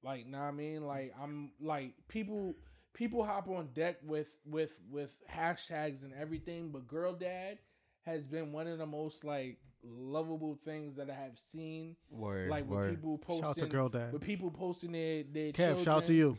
[0.04, 0.86] Like, know what I mean?
[0.86, 2.56] Like, I'm like people.
[2.94, 7.58] People hop on deck with with with hashtags and everything, but girl dad
[8.06, 11.98] has been one of the most like lovable things that I have seen.
[12.10, 12.90] Word, Like with word.
[12.92, 14.14] people posting, Shout to girl dad.
[14.14, 15.84] with people posting their their Kev, children.
[15.84, 16.38] shout out to you.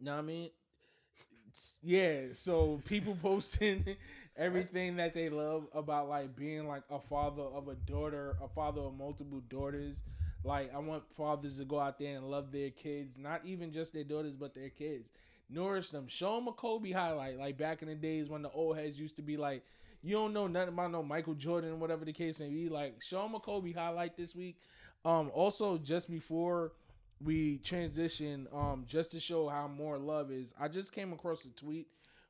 [0.00, 0.50] Know what I mean?
[1.82, 3.84] Yeah, so people posting
[4.38, 8.80] everything that they love about like being like a father of a daughter, a father
[8.80, 10.02] of multiple daughters.
[10.44, 13.92] Like I want fathers to go out there and love their kids, not even just
[13.92, 15.12] their daughters, but their kids.
[15.50, 16.06] Nourish them.
[16.08, 19.16] Show them a Kobe highlight, like back in the days when the old heads used
[19.16, 19.64] to be like,
[20.02, 22.68] you don't know nothing about no Michael Jordan, whatever the case may be.
[22.68, 24.58] Like, show them a Kobe highlight this week.
[25.04, 26.72] Um, also just before
[27.20, 31.48] we transition, um, just to show how more love is, I just came across a
[31.48, 31.88] tweet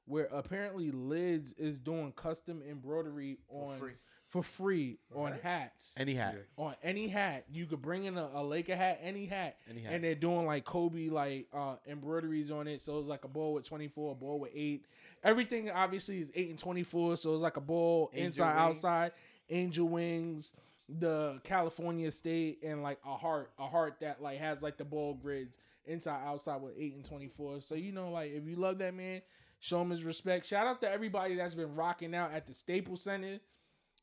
[0.08, 3.92] where apparently Lids is doing custom embroidery on free.
[4.28, 5.94] for free on hats.
[5.98, 6.36] Any hat.
[6.56, 9.92] on any hat, you could bring in a, a Laker hat, any hat, Any hat.
[9.94, 12.82] and they're doing like Kobe like uh embroideries on it.
[12.82, 14.84] So it's like a ball with twenty four, a ball with eight.
[15.22, 18.76] Everything obviously is eight and twenty four, so it's like a ball Angel inside, wings.
[18.84, 19.12] outside,
[19.50, 20.52] angel wings,
[20.88, 25.14] the California state, and like a heart, a heart that like has like the ball
[25.14, 27.60] grids inside, outside with eight and twenty four.
[27.60, 29.22] So you know, like if you love that man,
[29.60, 30.46] show him his respect.
[30.46, 33.40] Shout out to everybody that's been rocking out at the Staples Center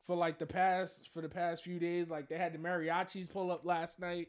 [0.06, 2.10] for like the past for the past few days.
[2.10, 4.28] Like they had the mariachis pull up last night.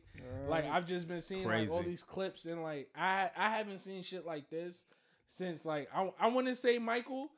[0.49, 4.03] Like I've just been seeing like all these clips and like I I haven't seen
[4.03, 4.87] shit like this
[5.29, 7.31] since like I I want to say Michael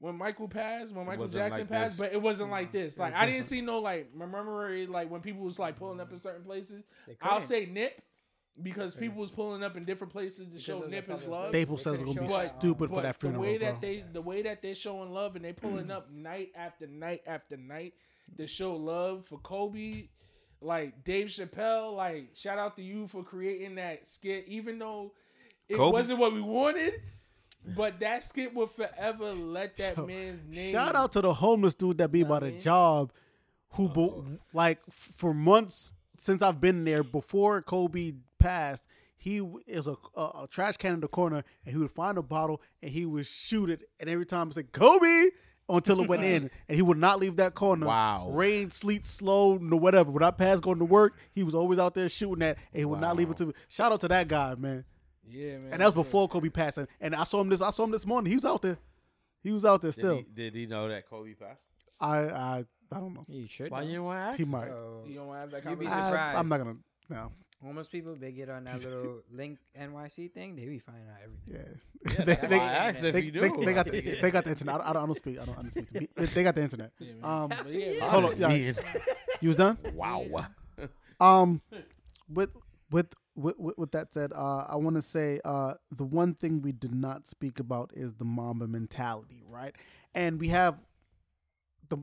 [0.00, 2.00] when Michael passed when Michael Jackson like passed, this.
[2.00, 2.98] but it wasn't like this.
[2.98, 6.18] Like I didn't see no like remember like when people was like pulling up in
[6.18, 6.82] certain places.
[7.22, 8.02] I'll say Nip
[8.62, 11.48] because people was pulling up in different places to show it Nip his public- love.
[11.50, 12.58] Staples They says it's gonna be couldn't show it.
[12.60, 13.72] stupid for that funeral, the way bro.
[13.72, 17.22] that they the way that they're showing love and they pulling up night after night
[17.26, 17.94] after night
[18.36, 20.08] to show love for Kobe,
[20.60, 25.12] like Dave Chappelle, like shout out to you for creating that skit, even though
[25.68, 25.92] it Kobe.
[25.92, 26.94] wasn't what we wanted.
[27.76, 30.72] But that skit will forever let that man's name.
[30.72, 32.60] Shout out to the homeless dude that be Know what about I a mean?
[32.62, 33.12] job,
[33.72, 34.24] who bo-
[34.54, 38.84] like for months since I've been there before Kobe passed.
[39.16, 42.22] He is a, a, a trash can in the corner, and he would find a
[42.22, 45.28] bottle and he would shoot it, and every time he said Kobe
[45.68, 47.86] until it went in, and he would not leave that corner.
[47.86, 48.30] Wow.
[48.32, 50.10] rain, sleet, slow, no whatever.
[50.10, 52.84] When I passed going to work, he was always out there shooting that, and he
[52.84, 53.52] would not leave it to.
[53.68, 54.84] Shout out to that guy, man.
[55.28, 55.72] Yeah, man.
[55.72, 57.60] And that was before Kobe passed, and, and I saw him this.
[57.60, 58.30] I saw him this morning.
[58.30, 58.78] He was out there.
[59.42, 60.16] He was out there Did still.
[60.16, 61.62] he, did he know that Kobe passed?
[62.00, 63.24] I I I don't know.
[63.28, 63.70] You should.
[63.70, 63.90] Why know.
[63.90, 64.38] you want to ask?
[64.38, 64.68] He might.
[64.68, 66.16] So, You don't want to have that be conversation.
[66.16, 66.76] I, I'm not gonna.
[67.08, 67.32] No.
[67.62, 70.56] Homeless people, they get on that little link NYC thing.
[70.56, 71.54] They be finding out everything.
[72.06, 72.12] Yeah.
[72.12, 73.64] Yeah, they, that's they, why I asked if they, you they, knew.
[73.64, 74.74] they got the, they got the internet.
[74.76, 75.38] I, don't- I don't, I don't speak.
[75.38, 75.92] I don't, I don't speak.
[75.92, 76.08] To me.
[76.16, 76.92] They, they got the internet.
[77.22, 78.38] Um, But yeah, hold on.
[78.38, 78.72] Yeah,
[79.40, 79.78] you was done.
[79.94, 80.26] Wow.
[81.20, 81.60] Um,
[82.32, 82.48] with
[82.90, 86.62] with with with, with that said, uh, I want to say uh, the one thing
[86.62, 89.74] we did not speak about is the Mamba mentality, right?
[90.14, 90.80] And we have
[91.90, 91.98] the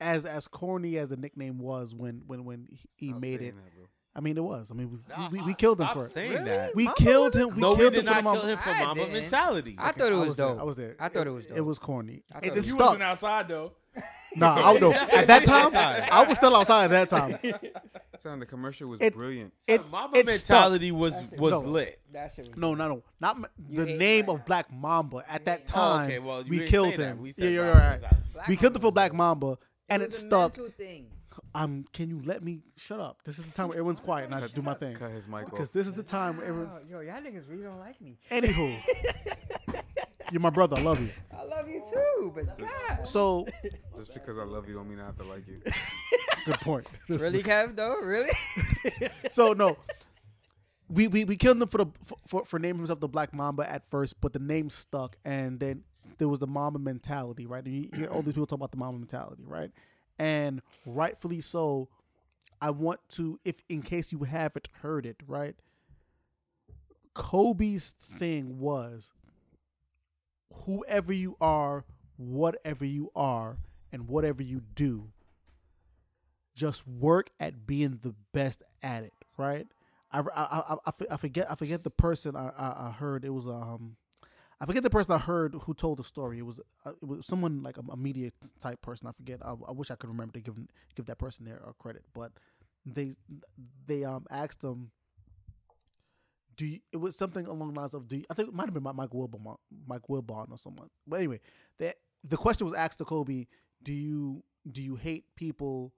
[0.00, 3.56] as as corny as the nickname was when when when he, he Stop made it.
[3.56, 3.86] that, bro.
[4.14, 4.70] I mean, it was.
[4.70, 6.10] I mean, we Nah, we, we killed him stop for it.
[6.10, 6.76] saying that.
[6.76, 7.54] We Mamba killed him.
[7.54, 9.12] We no, we killed did him for the not kill him for I Mamba didn't.
[9.22, 9.76] mentality.
[9.78, 10.46] I thought it I was, was there.
[10.48, 10.60] dope.
[10.60, 10.96] I was there.
[11.00, 11.56] I thought it was dope.
[11.56, 12.22] It was corny.
[12.32, 12.80] I It, thought it it you stuck.
[12.80, 13.72] wasn't outside though.
[14.34, 14.92] Nah, I don't know.
[14.98, 15.70] At that time,
[16.10, 17.38] I was still outside at that time.
[18.22, 19.52] Son, the commercial was It- brilliant.
[19.68, 21.58] It, Mama it mentality was was No.
[21.68, 22.00] lit.
[22.12, 25.22] That shit was No, no, no, not m- the name Black of Black Mamba.
[25.28, 27.20] At that Oh, time, okay, well, we killed him.
[27.20, 28.00] We yeah, you're right.
[28.48, 29.12] We killed the Mamba for Black.
[29.12, 29.58] Mamba,
[29.90, 30.56] and it, stuck.
[31.54, 31.78] Mental thing.
[31.78, 33.22] Um, can you let me shut up?
[33.24, 34.96] This is the time where everyone's quiet and I do my thing.
[34.96, 35.72] Cut his mic Because off.
[35.72, 36.70] this is the time where everyone.
[36.90, 38.18] Yo, y'all niggas really don't like me.
[38.30, 38.76] Anywho,
[40.32, 40.76] you're my brother.
[40.78, 41.10] I love you.
[41.36, 43.06] I love you too, but God.
[43.06, 43.46] So,
[43.96, 45.60] Just because I love you don't mean I have to like you.
[46.46, 46.86] good point.
[47.08, 47.76] This is- Really, Kev?
[47.76, 48.30] Though, really?
[49.30, 49.76] so no,
[50.88, 53.70] we, we we killed him for the for, for for naming himself the Black Mamba
[53.70, 55.84] at first, but the name stuck, and then
[56.18, 57.64] there was the Mamba mentality, right?
[57.64, 59.70] And you hear all these people talk about the Mamba mentality, right?
[60.18, 61.88] And rightfully so.
[62.60, 65.56] I want to, if in case you haven't heard it, right?
[67.14, 69.10] Kobe's thing was
[70.64, 71.84] whoever you are,
[72.16, 73.58] whatever you are,
[73.90, 75.08] and whatever you do,
[76.54, 79.66] just work at being the best at it, right?
[80.12, 83.46] I, I, I, I, forget I forget the person I, I, I heard it was
[83.46, 83.96] um
[84.62, 86.38] I forget the person I heard who told the story.
[86.38, 88.30] It was uh, it was someone like a, a media
[88.60, 89.08] type person.
[89.08, 89.40] I forget.
[89.44, 90.54] I, I wish I could remember to give
[90.94, 92.30] give that person their uh, credit, but
[92.86, 93.16] they
[93.86, 94.92] they um asked them.
[96.54, 98.66] Do you, it was something along the lines of do you, I think it might
[98.66, 100.90] have been Mike Wilbon, Mike Wilbon or someone.
[101.08, 101.40] But anyway,
[101.78, 103.46] the the question was asked to Kobe:
[103.82, 105.92] Do you do you hate people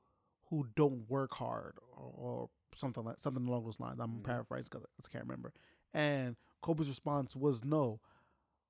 [0.49, 3.99] who don't work hard or, or something like something along those lines?
[4.01, 5.53] I'm paraphrasing because I can't remember.
[5.93, 8.01] And Kobe's response was no.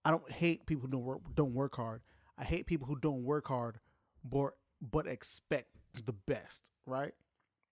[0.04, 2.02] I don't hate people who don't work don't work hard.
[2.38, 3.78] I hate people who don't work hard,
[4.24, 5.68] but but expect
[6.04, 7.14] the best, right?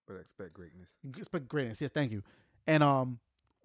[0.06, 0.90] But expect greatness.
[1.18, 1.80] Expect greatness.
[1.80, 2.22] Yes, thank you.
[2.66, 3.18] And um,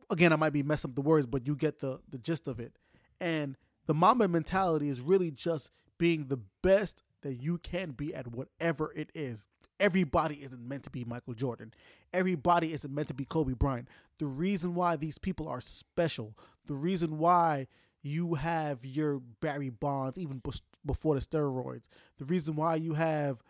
[0.10, 2.60] again, I might be messing up the words, but you get the the gist of
[2.60, 2.73] it.
[3.19, 8.27] And the Mamba mentality is really just being the best that you can be at
[8.27, 9.48] whatever it is.
[9.80, 11.73] Everybody isn't meant to be Michael Jordan.
[12.14, 13.88] Everybody isn't meant to be Kobe Bryant.
[14.18, 16.35] The reason why these people are special,
[16.65, 17.68] the reason why
[18.02, 20.41] you have your Barry Bonds even
[20.86, 21.86] before the steroids,
[22.18, 23.44] the reason why you have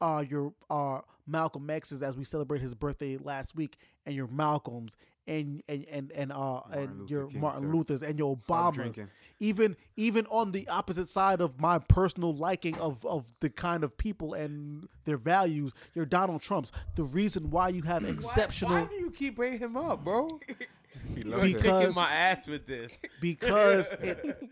[0.00, 3.76] uh, your uh, Malcolm X's as we celebrate his birthday last week,
[4.06, 4.96] and your Malcolms
[5.26, 7.68] and and and and uh and Luther your King, Martin sir.
[7.68, 9.08] Luther's and your Obamas.
[9.38, 13.96] Even even on the opposite side of my personal liking of of the kind of
[13.96, 16.72] people and their values, your Donald Trumps.
[16.96, 20.28] The reason why you have exceptional Why do you keep bringing him up, bro?
[21.14, 21.56] He You loves be it.
[21.62, 22.98] Because- kicking my ass with this.
[23.20, 24.42] because it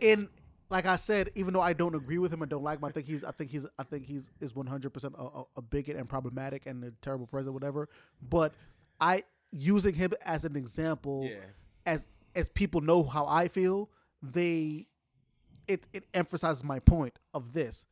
[0.00, 0.28] in
[0.70, 2.90] like I said, even though I don't agree with him and don't like him, I
[2.92, 6.08] think he's I think he's I think he's is one hundred percent a bigot and
[6.08, 7.88] problematic and a terrible president, whatever.
[8.26, 8.54] But
[9.00, 11.40] I using him as an example, Yeah.
[11.84, 13.90] as as people know how I feel,
[14.22, 14.86] they
[15.68, 17.84] it it emphasizes my point of this.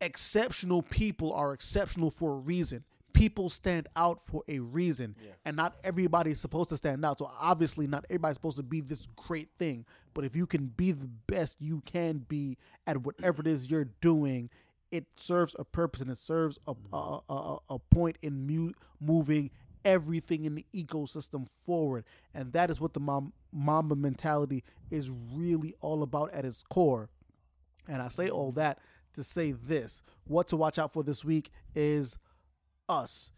[0.00, 2.84] Exceptional people are exceptional for a reason.
[3.16, 7.18] People stand out for a reason, and not everybody's supposed to stand out.
[7.18, 9.86] So obviously, not everybody's supposed to be this great thing.
[10.14, 13.88] But if you can be the best you can be at whatever it is you're
[14.00, 14.50] doing,
[14.90, 19.50] it serves a purpose and it serves a a, a, a point in mu- moving
[19.84, 22.04] everything in the ecosystem forward.
[22.34, 27.08] And that is what the mom, Mamba mentality is really all about at its core.
[27.88, 28.78] And I say all that
[29.14, 32.18] to say this what to watch out for this week is
[32.88, 33.32] us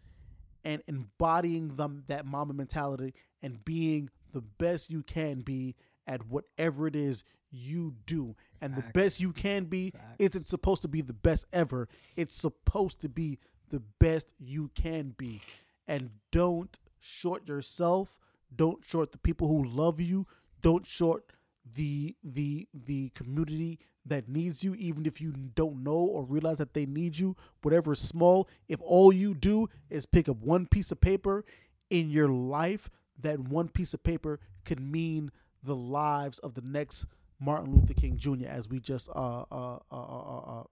[0.63, 6.87] and embodying them that Mamba mentality and being the best you can be at whatever
[6.87, 8.35] it is you do.
[8.61, 11.87] And the best you can be isn't supposed to be the best ever.
[12.15, 13.39] It's supposed to be
[13.69, 15.41] the best you can be.
[15.87, 18.19] And don't short yourself.
[18.55, 20.27] Don't short the people who love you.
[20.61, 21.31] Don't short
[21.75, 26.73] the the the community that needs you even if you don't know or realize that
[26.73, 30.91] they need you whatever is small if all you do is pick up one piece
[30.91, 31.45] of paper
[31.89, 35.31] in your life that one piece of paper could mean
[35.63, 37.05] the lives of the next
[37.39, 38.47] Martin Luther King Jr.
[38.47, 40.63] as we just uh uh uh, uh, uh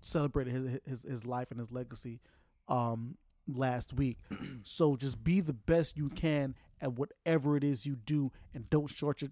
[0.00, 2.20] celebrated his, his his life and his legacy
[2.68, 4.18] um last week.
[4.62, 8.88] so just be the best you can at whatever it is you do, and don't
[8.88, 9.22] short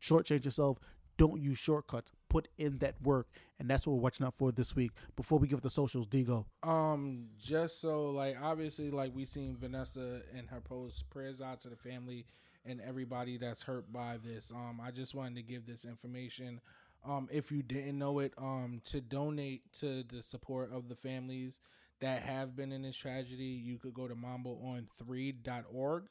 [0.00, 0.78] shortchange yourself.
[1.16, 2.12] Don't use shortcuts.
[2.30, 3.26] Put in that work,
[3.58, 4.92] and that's what we're watching out for this week.
[5.16, 6.44] Before we give the socials, Digo.
[6.62, 11.68] Um, just so like obviously like we seen Vanessa and her post prayers out to
[11.68, 12.24] the family
[12.64, 14.52] and everybody that's hurt by this.
[14.52, 16.60] Um, I just wanted to give this information.
[17.04, 21.60] Um, if you didn't know it, um, to donate to the support of the families
[22.00, 26.04] that have been in this tragedy, you could go to mambaonthree.org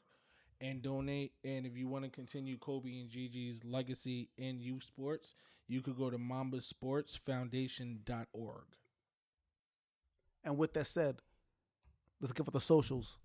[0.60, 1.32] and donate.
[1.44, 5.34] And if you want to continue Kobe and Gigi's legacy in youth sports,
[5.68, 8.64] you could go to mambasportsfoundation.org.
[10.44, 11.20] And with that said,
[12.20, 13.18] let's give it the socials.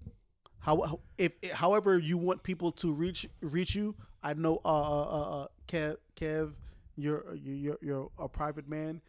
[0.59, 5.43] How if however you want people to reach reach you, I know uh uh uh,
[5.43, 6.53] uh Kev Kev,
[6.95, 9.01] you're you're- you're a private man.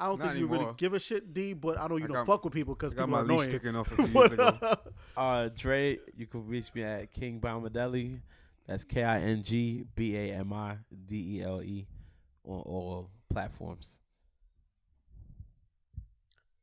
[0.00, 1.54] I don't Not think you really give a shit, D.
[1.54, 3.20] But I know you I don't got- fuck with people because I got people my
[3.20, 3.50] are leash annoying.
[3.50, 4.76] taken off a few years ago.
[5.16, 8.20] uh, Dre, you can reach me at King Bamidele.
[8.66, 10.76] That's K I N G B A M I
[11.06, 11.86] D E L E
[12.44, 13.98] on all platforms.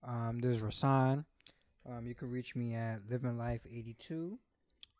[0.03, 1.25] Um, this is Rasan.
[1.89, 4.37] Um, you can reach me at Living Life 82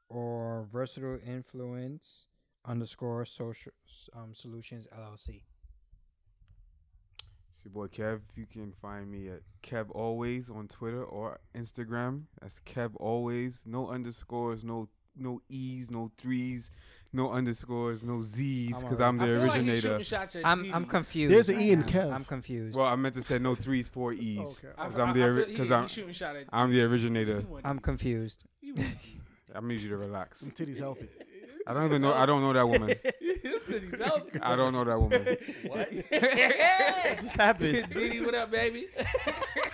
[0.10, 2.28] or Versatile Influence
[2.66, 3.72] underscore Social
[4.16, 5.44] um, Solutions LLC.
[7.65, 8.19] It's your boy Kev.
[8.35, 12.23] You can find me at Kev Always on Twitter or Instagram.
[12.39, 13.63] That's Kev Always.
[13.65, 16.69] No underscores, no no E's, no threes,
[17.11, 19.99] no underscores, no Z's, because I'm the originator.
[20.43, 21.33] I'm I'm confused.
[21.33, 21.83] There's an right E in.
[21.83, 22.13] Kev.
[22.13, 22.77] I'm confused.
[22.77, 24.63] well, I meant to say no threes, four E's.
[24.63, 24.67] Okay.
[24.75, 26.45] Because I'm the because I'm shooting shot at.
[26.53, 27.43] I'm the originator.
[27.63, 28.43] I'm confused.
[29.55, 30.41] I need you to relax.
[30.41, 31.07] Some titties healthy.
[31.65, 32.13] I don't even know.
[32.13, 32.95] I don't know that woman.
[33.80, 34.30] Titties out.
[34.41, 35.26] I don't know that woman.
[35.68, 35.91] What?
[36.10, 37.89] what just happened?
[37.93, 38.88] Diddy, what up, baby?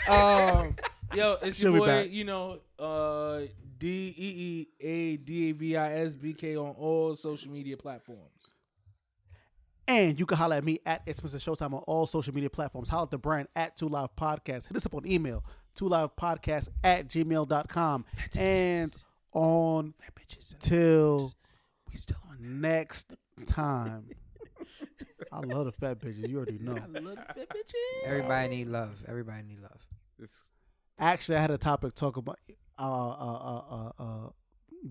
[0.07, 0.76] um,
[1.14, 1.86] yo, it's She'll your boy.
[1.86, 2.10] back.
[2.10, 3.41] You know, uh,
[3.78, 7.78] D E E A D A V I S B K on all social media
[7.78, 8.53] platforms.
[9.88, 12.88] And you can holler at me at It's Showtime on all social media platforms.
[12.88, 14.68] Holler at the brand at Two Live Podcast.
[14.68, 15.44] Hit us up on email,
[15.76, 18.06] two live podcast at gmail.com.
[18.38, 19.03] And
[19.34, 19.94] on
[20.60, 21.34] till
[21.90, 23.15] We still on next
[23.45, 24.09] time.
[25.31, 26.27] I love the fat bitches.
[26.27, 26.77] You already know.
[28.05, 28.91] Everybody need love.
[29.07, 29.80] Everybody need love.
[30.22, 30.43] It's,
[30.99, 32.38] Actually, I had a topic talk about
[32.77, 34.30] uh uh uh uh, uh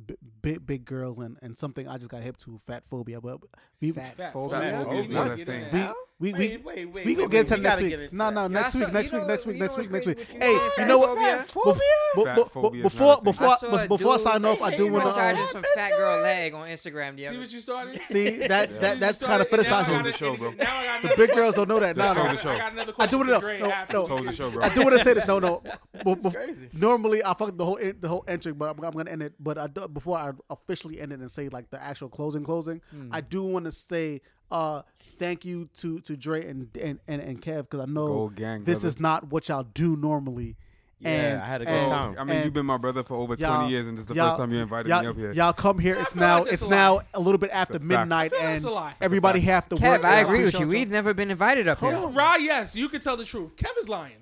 [0.06, 3.20] b- big big girls and, and something I just got hip to fat phobia.
[3.20, 3.40] But
[3.80, 4.60] we Fat Fat phobia.
[4.60, 6.38] fat phobia is What?
[6.38, 6.50] not a Get thing.
[6.50, 6.50] in we there.
[6.50, 7.06] we, we, Wait, wait, wait.
[7.06, 8.12] we gonna get to next week.
[8.12, 10.20] No, no, next week, next week, next week, next week, next week.
[10.30, 10.70] Hey, you?
[10.78, 11.46] you know what?
[11.48, 11.80] Phobia?
[12.14, 13.32] be- Fat be- phobia is Before not a thing.
[13.32, 15.16] before I before I sign off, I do want hey, to.
[15.16, 18.02] Massages Uh, from fat girl leg on Instagram the See what you started?
[18.10, 19.68] see that that that's kind of started?
[19.70, 20.02] Now I fetishizing.
[20.04, 20.50] the show, bro.
[20.52, 21.96] now I got The big girls don't know that.
[21.96, 22.14] No, no.
[22.14, 22.50] close the show.
[22.50, 23.66] I got another I do question want for to know.
[23.68, 24.02] No, after no.
[24.02, 24.62] we Close the show, bro.
[24.62, 25.26] I do want to say this.
[25.26, 25.62] No, no.
[26.04, 26.68] Be- be- crazy.
[26.72, 29.34] normally, I fuck the whole the whole entry, but I'm, I'm gonna end it.
[29.38, 32.80] But I do, before I officially end it and say like the actual closing, closing,
[33.12, 34.82] I do want to say uh
[35.18, 38.78] thank you to to Dre and and and, and Kev because I know gang, this
[38.80, 38.88] brother.
[38.88, 40.56] is not what y'all do normally.
[41.02, 42.16] Yeah, and, I had a good and- time.
[42.18, 44.14] I mean, and you've been my brother for over 20 years, and this is the
[44.14, 45.32] first time you invited y'all, me up here.
[45.32, 45.96] Y'all come here.
[45.96, 48.54] I It's now like it's a now a little bit after midnight, I like and
[48.56, 48.92] it's a lie.
[49.00, 50.04] everybody have to work.
[50.04, 50.60] I agree with you.
[50.60, 50.68] y'all.
[50.68, 51.94] We've never been invited up here.
[51.94, 53.56] Oh, Ra, yes, you can tell the truth.
[53.56, 54.16] Kevin's lying.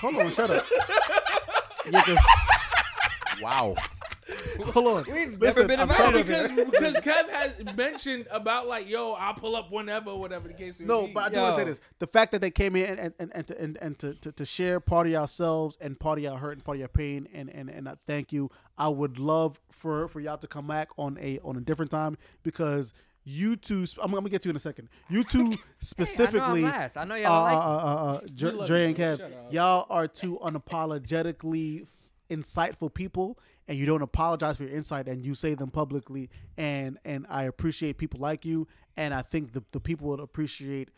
[0.00, 0.64] Hold on, shut up.
[1.90, 2.18] Yeah, 'cause-
[3.42, 3.74] Wow.
[4.72, 5.04] hold on.
[5.12, 6.64] We've Listen, never been I'm invited trying up to- here.
[6.70, 10.80] because because Kev has mentioned about like, yo, I'll pull up whenever, whatever the case
[10.80, 11.12] may No, be.
[11.12, 13.32] but I do want to say this: the fact that they came in and and
[13.34, 16.36] and to, and, and to, to, to share part of yourselves and part of your
[16.38, 18.50] hurt and part of your pain, and and and I thank you.
[18.78, 22.16] I would love for for y'all to come back on a on a different time
[22.42, 22.92] because
[23.24, 23.86] you two.
[23.98, 24.88] I'm, I'm gonna get to you in a second.
[25.08, 26.64] You two specifically.
[26.64, 26.96] I know I'm last.
[26.96, 28.96] I know uh, y'all don't like uh, uh, uh, uh, Dre, Dre and.
[28.96, 31.86] Kev, y'all are two unapologetically
[32.30, 33.38] insightful people,
[33.68, 37.44] and you don't apologize for your insight, and you say them publicly, and and I
[37.44, 38.66] appreciate people like you,
[38.96, 40.90] and I think the the people would appreciate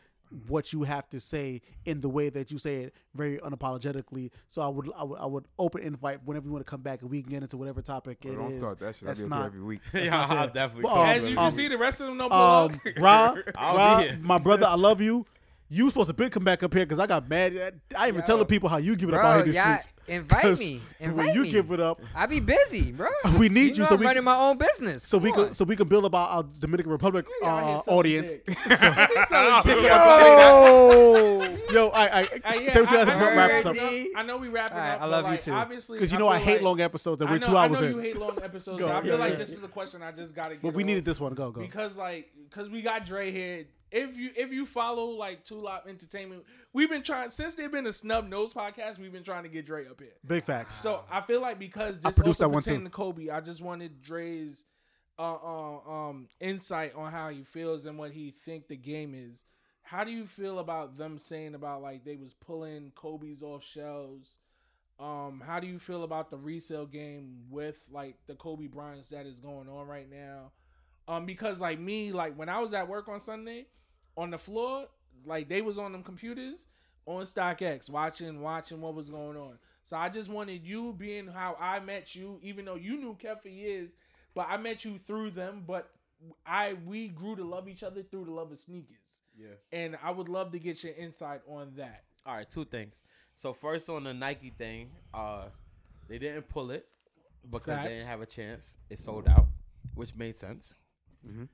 [0.49, 4.31] what you have to say in the way that you say it very unapologetically.
[4.51, 7.03] So I would I would I would open invite whenever you want to come back
[7.03, 8.57] and we can get into whatever topic Bro, it don't is.
[8.59, 9.09] start that shit.
[9.09, 9.81] I'll be not- here every week.
[9.95, 10.99] yeah, I'll definitely But, come.
[11.01, 12.99] um, As you can um, see, the rest of them don't pull Um, up.
[12.99, 15.25] Ra, Ra, my brother, I love you.
[15.71, 17.81] You supposed to be come back up here because I got mad.
[17.97, 19.79] I ain't even telling people how you give it up out here in these y'all
[19.79, 19.89] streets.
[20.07, 20.81] invite 'Cause me.
[21.01, 21.51] the way Invite you me.
[21.51, 23.09] give it up, I be busy, bro.
[23.39, 25.09] We need you know so I'm we- running my own business.
[25.09, 25.55] so we Come can on.
[25.55, 28.33] so we can build up our, our Dominican Republic Y'all uh, here selling audience.
[28.47, 28.59] dick.
[28.69, 29.91] He's selling dick.
[29.91, 33.77] Oh, Yo, I, I, yeah, say what you guys I- I know- wrap heard up.
[33.79, 34.97] I I know we wrapping Alright, up.
[34.99, 35.53] I but, love you like, too.
[35.53, 37.57] Obviously, Because you know I, feel hate like- long episodes and I we're know, two
[37.57, 37.93] hours I know in.
[37.95, 38.79] you hate long episodes.
[38.79, 39.39] Go, but I feel yeah, like yeah.
[39.39, 40.63] this is the question I just got to get.
[40.63, 40.87] But we off.
[40.87, 41.35] needed this one.
[41.35, 41.61] Go, go.
[41.63, 43.65] because like because we got Dre here.
[43.95, 46.43] If you if you follow like Two Lop Entertainment,
[46.73, 48.99] we've been trying since they've been a snub nose podcast.
[48.99, 50.15] We've been trying to get Dre up here.
[50.27, 50.75] Big facts.
[50.75, 52.83] So I feel like because I this produced also that one, too.
[52.83, 54.65] to Kobe, I just wanted Dre's
[55.17, 59.45] uh, uh, um insight on how he feels and what he think the game is.
[59.83, 64.39] How do you feel about them saying about like they was pulling Kobe's off shelves?
[64.99, 69.25] Um, how do you feel about the resale game with like the Kobe Bryants that
[69.25, 70.51] is going on right now?
[71.07, 73.67] Um, because like me, like when I was at work on Sunday,
[74.17, 74.87] on the floor,
[75.25, 76.69] like they was on them computers
[77.07, 79.59] on StockX watching watching what was going on.
[79.85, 83.43] So I just wanted you being how I met you, even though you knew Kev
[83.43, 83.91] for years,
[84.35, 85.65] but I met you through them.
[85.67, 85.91] But
[86.47, 89.49] I we grew to love each other through the love of sneakers, Yeah.
[89.73, 92.05] and I would love to get your insight on that.
[92.25, 93.03] All right, two things.
[93.37, 95.49] So first on the Nike thing, uh,
[96.09, 96.87] they didn't pull it
[97.51, 98.79] because they didn't have a chance.
[98.89, 99.49] It sold out,
[99.95, 100.75] which made sense.
[101.27, 101.49] Mhm.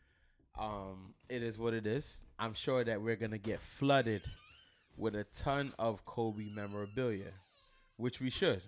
[0.59, 2.23] Um, it is what it is.
[2.39, 4.23] I'm sure that we're gonna get flooded
[4.97, 7.33] with a ton of Kobe memorabilia,
[7.97, 8.63] which we should.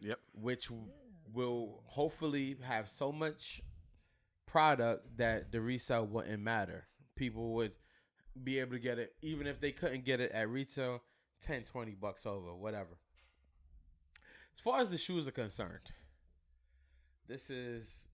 [0.00, 0.18] Yep.
[0.32, 0.86] Which w-
[1.32, 3.60] will hopefully have so much
[4.46, 6.86] product that the resale wouldn't matter.
[7.14, 7.72] People would
[8.42, 11.02] be able to get it even if they couldn't get it at retail
[11.42, 12.98] 10 20 bucks over whatever
[14.54, 15.90] as far as the shoes are concerned
[17.26, 18.08] this is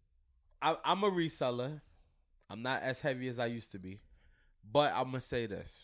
[0.62, 1.80] I, i'm a reseller
[2.50, 4.00] i'm not as heavy as i used to be
[4.72, 5.82] but i'm gonna say this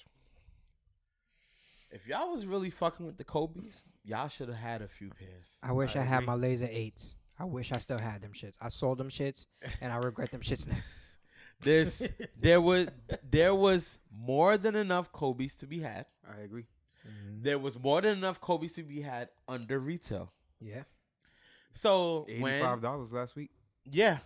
[1.90, 3.74] if y'all was really fucking with the kobe's
[4.04, 7.14] y'all should have had a few pairs I wish I I, had my laser eights.
[7.38, 8.54] I wish I still had them shits.
[8.60, 9.46] I sold them shits,
[9.80, 10.76] and I regret them shits now.
[11.60, 12.10] this
[12.40, 12.88] there was
[13.28, 16.66] there was more than enough kobe's to be had I agree.
[17.06, 17.42] Mm-hmm.
[17.42, 20.82] there was more than enough kobe's to be had under retail Yeah.
[21.72, 23.50] so Eighty when five dollars last week.
[23.90, 24.18] yeah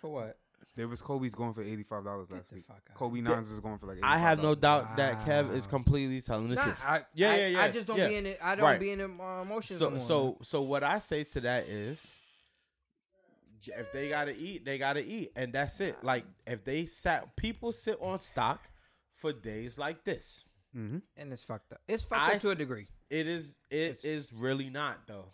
[0.00, 0.38] For what?
[0.76, 2.64] There was Kobe's going for eighty five dollars last week.
[2.66, 2.82] fuck.
[2.94, 3.98] Kobe nines is going for like.
[3.98, 4.00] $85.
[4.02, 6.82] I have no doubt that Kev is completely telling the Nah, truth.
[6.84, 7.62] I, yeah, I, yeah, yeah.
[7.62, 8.08] I just don't yeah.
[8.08, 8.38] be in it.
[8.42, 8.80] I don't Right.
[8.80, 9.78] be in the uh, emotions.
[9.78, 10.34] So, no so, man.
[10.42, 12.16] so what I say to that is,
[13.66, 15.96] if they gotta eat, they gotta eat, and that's it.
[16.02, 18.60] Like if they sat, people sit on stock
[19.12, 20.44] for days like this.
[20.76, 20.98] Mm-hmm.
[21.16, 21.80] and it's fucked up.
[21.86, 22.88] It's fucked I up to a degree.
[23.08, 23.56] It is.
[23.70, 25.26] It is It's- really not though,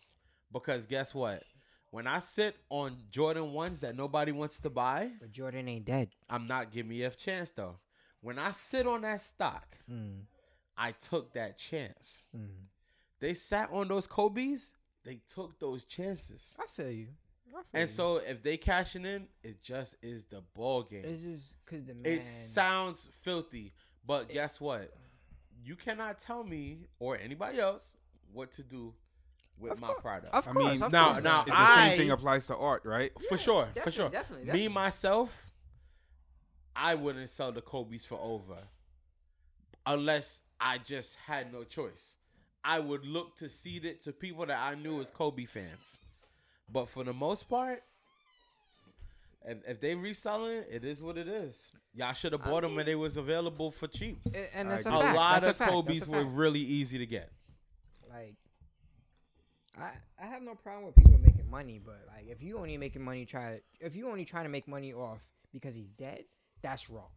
[0.53, 1.43] because guess what?
[1.91, 6.11] When I sit on Jordan ones that nobody wants to buy, But Jordan ain't dead.
[6.29, 7.77] I'm not giving me a chance though.
[8.21, 10.21] When I sit on that stock, Mm.
[10.77, 12.25] I took that chance.
[12.37, 12.47] Mm.
[13.19, 14.75] They sat on those Kobe's.
[15.05, 16.55] They took those chances.
[16.61, 17.09] I feel you.
[17.49, 21.05] I feel And so if they cashing in, it just is the ball game.
[21.05, 22.05] it's just because the man.
[22.13, 23.73] It sounds filthy,
[24.07, 24.93] but guess what?
[25.65, 27.97] You cannot tell me or anybody else
[28.33, 28.95] what to do
[29.61, 30.01] with Of my course.
[30.01, 30.35] product.
[30.35, 30.75] Of I course.
[30.75, 31.23] mean, of now- course.
[31.25, 33.13] now It's the I- same thing applies to art, right?
[33.29, 34.09] for sure, for sure.
[34.09, 34.69] definitely, definitely.
[34.69, 35.51] Me myself,
[36.75, 38.57] I wouldn't sell the Kobe's for over
[39.87, 42.17] unless I just had no choice.
[42.65, 46.01] I would look to seed it to people that I knew as Kobe fans.
[46.71, 47.83] But for the most part,
[49.47, 51.57] if, if they reselling, it, it is what it is.
[51.95, 54.19] Y'all should have bought them when they was available for cheap.
[54.35, 55.01] A- and that's a, agree.
[55.09, 55.71] A lot that's a of fact.
[55.73, 57.31] Kobe's were really easy to get.
[58.09, 58.37] like.
[59.79, 59.91] I,
[60.23, 63.25] I have no problem with people making money, but like if you only making money
[63.25, 65.21] try if you only trying to make money off
[65.53, 66.25] because he's dead,
[66.63, 67.09] that's wrong.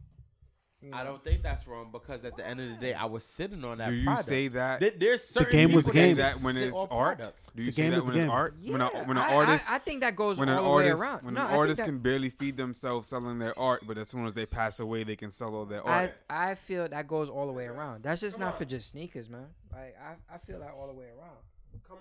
[0.82, 3.24] You I don't think that's wrong because at the end of the day, I was
[3.24, 3.88] sitting on that.
[3.88, 4.28] Do you product.
[4.28, 4.82] say that?
[4.82, 6.16] There- there's certain game was the game.
[6.18, 7.20] that when it's art?
[7.20, 7.40] product.
[7.56, 8.30] Do you The say game that is when it's game.
[8.30, 8.56] art?
[8.62, 10.64] when a Yeah, when an I- I- artist I, think that goes when all an
[10.64, 11.24] the way artist around.
[11.24, 14.26] when no, an artist that- can barely feed themselves selling their art, but as soon
[14.26, 16.16] as they pass away, they can sell all their art.
[16.30, 18.04] I feel that goes all the way around.
[18.04, 19.48] That's just not for just sneakers, man.
[19.72, 21.38] Like I, I feel that all the way around.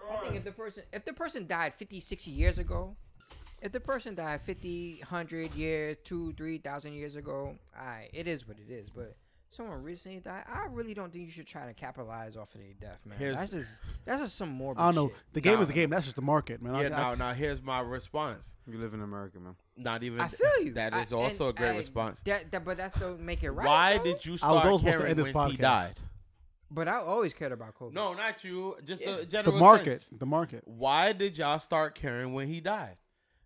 [0.00, 2.96] Come I think if the person if the person died 50, 60 years ago,
[3.60, 8.56] if the person died 50, 100 years, 2, 3,000 years ago, alright, it is what
[8.58, 9.16] it is, but
[9.50, 12.72] someone recently died, I really don't think you should try to capitalize off of their
[12.80, 13.18] death, man.
[13.18, 15.08] Here's- that's just that's just some more I don't know.
[15.08, 15.16] shit.
[15.34, 15.60] The game Nah.
[15.60, 15.90] is the game.
[15.90, 16.74] That's just the market, man.
[16.74, 18.56] I- Yeah, I- now, now here's my response.
[18.66, 19.54] You live in America, man.
[19.76, 20.72] Not even I feel you.
[20.72, 22.22] That is I- is also a great I- response.
[22.22, 23.66] That, that, but that's don't make it right.
[23.66, 24.04] Why bro.
[24.04, 25.60] did you I was start almost supposed to caring end this when he podcast.
[25.60, 25.94] died?
[26.74, 27.94] But I always cared about Kobe.
[27.94, 28.76] No, not you.
[28.84, 29.12] Just Yeah.
[29.12, 30.00] the the general market.
[30.00, 30.18] sense.
[30.18, 30.62] The market.
[30.66, 32.96] Why did y'all start caring when he died?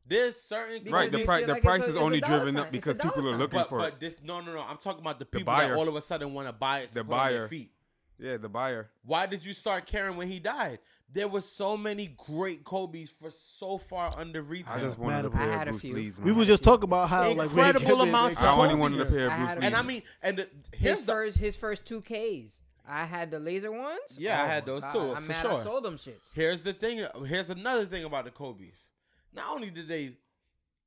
[0.08, 2.54] There's certain Because Right, the they Kobe's- price the like price a- is only driven
[2.54, 2.62] sign.
[2.62, 4.00] up because people dollar are looking but, for but it.
[4.00, 4.60] this no no no.
[4.60, 6.88] I'm talking about the The people that all of a sudden want to buy it
[6.92, 7.48] to The put on their buyer.
[7.48, 7.72] feet.
[8.18, 8.88] Yeah, the buyer.
[9.04, 10.78] Why did you start caring when he died?
[11.12, 14.76] There were so many great Kobe's for so far under retail.
[14.78, 15.94] I just wanted Man, a pair I of a Bruce few.
[15.94, 16.18] Lee's.
[16.20, 19.06] We were just talking about how like Incredible Rick- amounts I of only wanted a
[19.06, 19.64] pair of I Bruce Lee's.
[19.64, 20.42] and I mean, and the,
[20.72, 22.60] his here's the first his first two Ks.
[22.88, 24.16] I had the laser ones.
[24.16, 25.52] Yeah, I Oh had those God, too, I'm for mad sure.
[25.52, 26.34] I sold them shits.
[26.34, 27.04] Here's the thing.
[27.26, 28.90] Here's another thing about the Kobe's.
[29.32, 30.12] Not only did they,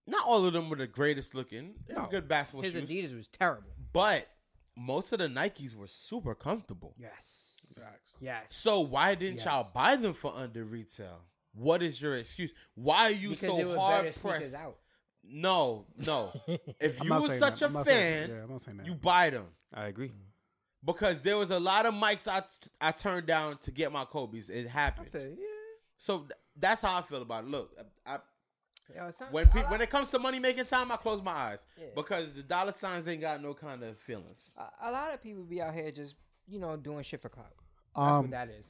[0.07, 1.73] not all of them were the greatest looking.
[1.87, 3.69] They were good basketball His shoes, Adidas was terrible.
[3.93, 4.27] but
[4.75, 6.95] most of the Nikes were super comfortable.
[6.97, 7.77] Yes.
[8.21, 8.55] Yes.
[8.55, 9.45] So why didn't Yes.
[9.45, 11.19] y'all buy them for under retail?
[11.53, 12.53] What is your excuse?
[12.75, 14.55] Why are you because so it was hard pressed?
[14.55, 14.77] out.
[15.23, 16.31] No, no.
[16.79, 17.65] If you were such that.
[17.65, 18.85] a I'm not saying- fan, yeah, I'm not saying that.
[18.87, 20.11] you buy them I agree.
[20.85, 22.43] Because there was a lot of mics I
[22.79, 24.49] I turned down to get my Kobe's.
[24.49, 25.11] It happened.
[25.11, 25.37] feel you.
[25.39, 25.45] yeah.
[25.97, 27.49] So th- that's how I feel about it.
[27.49, 27.71] Look,
[28.05, 28.19] I, I
[28.95, 30.97] Yo, it sound- when I pe- like- when it comes to money making time, I
[30.97, 31.87] close my eyes Yeah.
[31.95, 34.51] because the dollar signs ain't got no kind of feelings.
[34.57, 36.15] a, a lot of people be out here just
[36.47, 37.53] you know doing shit for clout.
[37.95, 38.65] That's Um, what that is.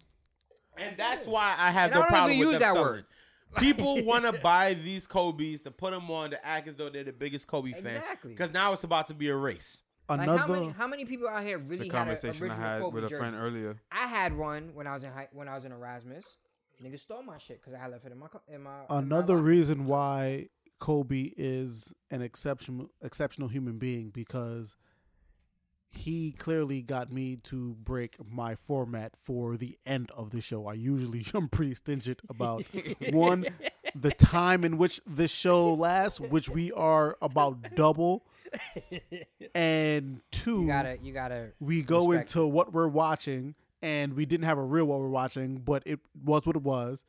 [0.77, 2.73] And that's why I have And I no don't problem even with use them that
[2.73, 2.91] selling.
[2.91, 3.06] word.
[3.57, 7.03] People want to buy these Kobe's to put them on to act as though they're
[7.03, 7.95] the biggest Kobe fan.
[7.98, 8.31] Exactly.
[8.31, 9.81] Because now it's about to be a race.
[10.10, 12.53] Like how many how many people out here It's really a had an conversation I
[12.56, 13.19] original had with a jersey?
[13.19, 13.81] friend earlier.
[13.91, 16.38] I had one when I was in high, when I was in Erasmus.
[16.84, 18.80] Niggas stole my shit because I had left it in my in my.
[18.81, 20.48] in my another reason why
[20.80, 24.76] Kobe is an exceptional exceptional human being because
[25.91, 30.68] he clearly got me to break my format for the end of the show.
[30.68, 32.64] I usually I'm pretty stingent about
[33.11, 33.45] one
[33.95, 38.23] the time in which this show lasts, which we are about double,
[39.55, 41.49] and two You gotta you gotta.
[41.59, 45.07] we go respect into what we're watching and we didn't have a real what we're
[45.09, 47.03] watching, but it was what it was,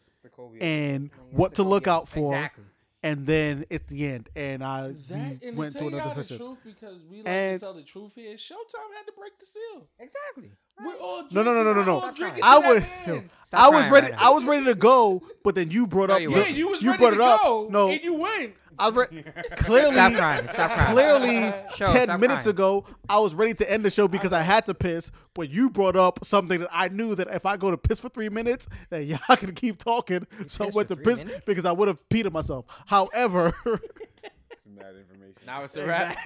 [0.61, 2.65] and what to look out for, Exactly.
[3.03, 4.29] and then it's the end.
[4.37, 6.37] And I That we and went to to another y'all the session.
[6.39, 8.35] truth because we like And- to tell the truth here.
[8.35, 9.89] Showtime had to break the seal.
[9.99, 10.53] Exactly.
[10.85, 11.93] We're all No, no, no, no, no, no.
[11.95, 14.13] all Stop drinking I was, that I was ready.
[14.13, 14.23] right.
[14.23, 16.21] I was ready to go, but then you brought No, up.
[16.21, 16.31] you.
[16.37, 17.43] Yeah, you was you ready brought to it up.
[17.43, 17.69] go.
[17.69, 18.55] No, and you went.
[18.79, 19.23] I was re-
[19.57, 19.93] clearly.
[19.93, 20.49] Stop crying.
[20.51, 20.93] Stop crying.
[20.95, 22.57] Clearly, Show, ten stop minutes crying.
[22.57, 25.11] ago, I was ready to end the show because I had to piss.
[25.35, 28.09] But you brought up something that I knew that if I go to piss for
[28.09, 30.27] three minutes, that y'all can keep talking.
[30.47, 31.43] so I pissed went to piss minutes?
[31.47, 32.65] because I would have peed on myself.
[32.87, 35.35] However, Bad information.
[35.47, 36.17] Now it's a wrap.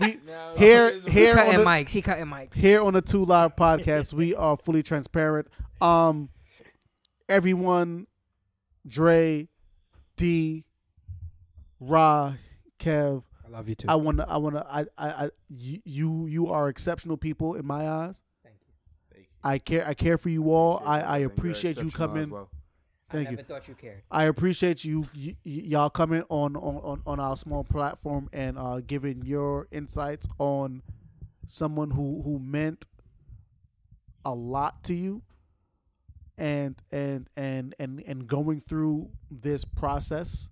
[0.00, 1.88] we Now, here here on Cutting the, mics.
[1.90, 2.54] He cutting mics.
[2.56, 5.46] here on the two live podcast, we are fully transparent.
[5.80, 6.28] Um,
[7.28, 8.06] everyone,
[8.86, 9.48] Dre,
[10.16, 10.64] D,
[11.80, 12.34] Ra,
[12.78, 13.22] Kev.
[13.46, 13.86] I love you too.
[13.88, 17.88] I wanna, I wanna, I, I, I you- you, you are exceptional people in my
[17.88, 18.20] eyes.
[18.42, 18.56] Thank
[19.16, 19.22] you.
[19.42, 20.82] I care, I care for you all.
[20.84, 22.24] I, I appreciate you coming.
[22.24, 22.50] as well.
[23.10, 23.36] Thank I you.
[23.36, 24.02] never thought you cared.
[24.10, 28.58] I appreciate you, y- y- y'all coming on, on, on, on our small platform and
[28.58, 30.82] uh, giving your insights on
[31.46, 32.86] someone who, who meant
[34.26, 35.22] a lot to you
[36.36, 40.50] and and and and and going through this process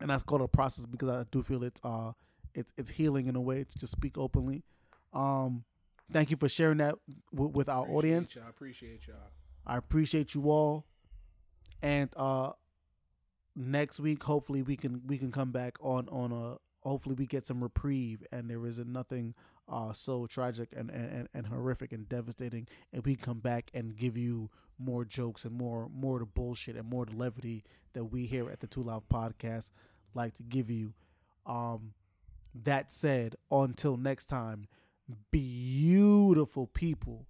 [0.00, 2.12] and that's called a process because I do feel it's uh
[2.54, 4.64] it's it's healing in a way to just speak openly.
[5.12, 5.64] Um
[6.12, 6.94] thank you for sharing that
[7.32, 8.34] w- with our Appreciate audience.
[8.36, 8.48] y'all.
[8.48, 9.16] Appreciate y'all.
[9.66, 10.86] I appreciate you all.
[11.82, 12.52] And uh
[13.56, 16.56] next week hopefully we can we can come back on on a
[16.88, 19.34] hopefully we get some reprieve and there isn't nothing
[19.68, 24.16] uh so tragic and and, and horrific and devastating and we come back and give
[24.16, 28.48] you more jokes and more more the bullshit and more the levity that we here
[28.50, 29.70] at the Two Loud podcast
[30.14, 30.94] like to give you.
[31.46, 31.92] Um
[32.64, 34.66] that said, until next time,
[35.30, 37.26] beautiful people,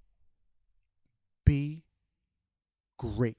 [1.45, 1.85] be
[2.99, 3.37] great.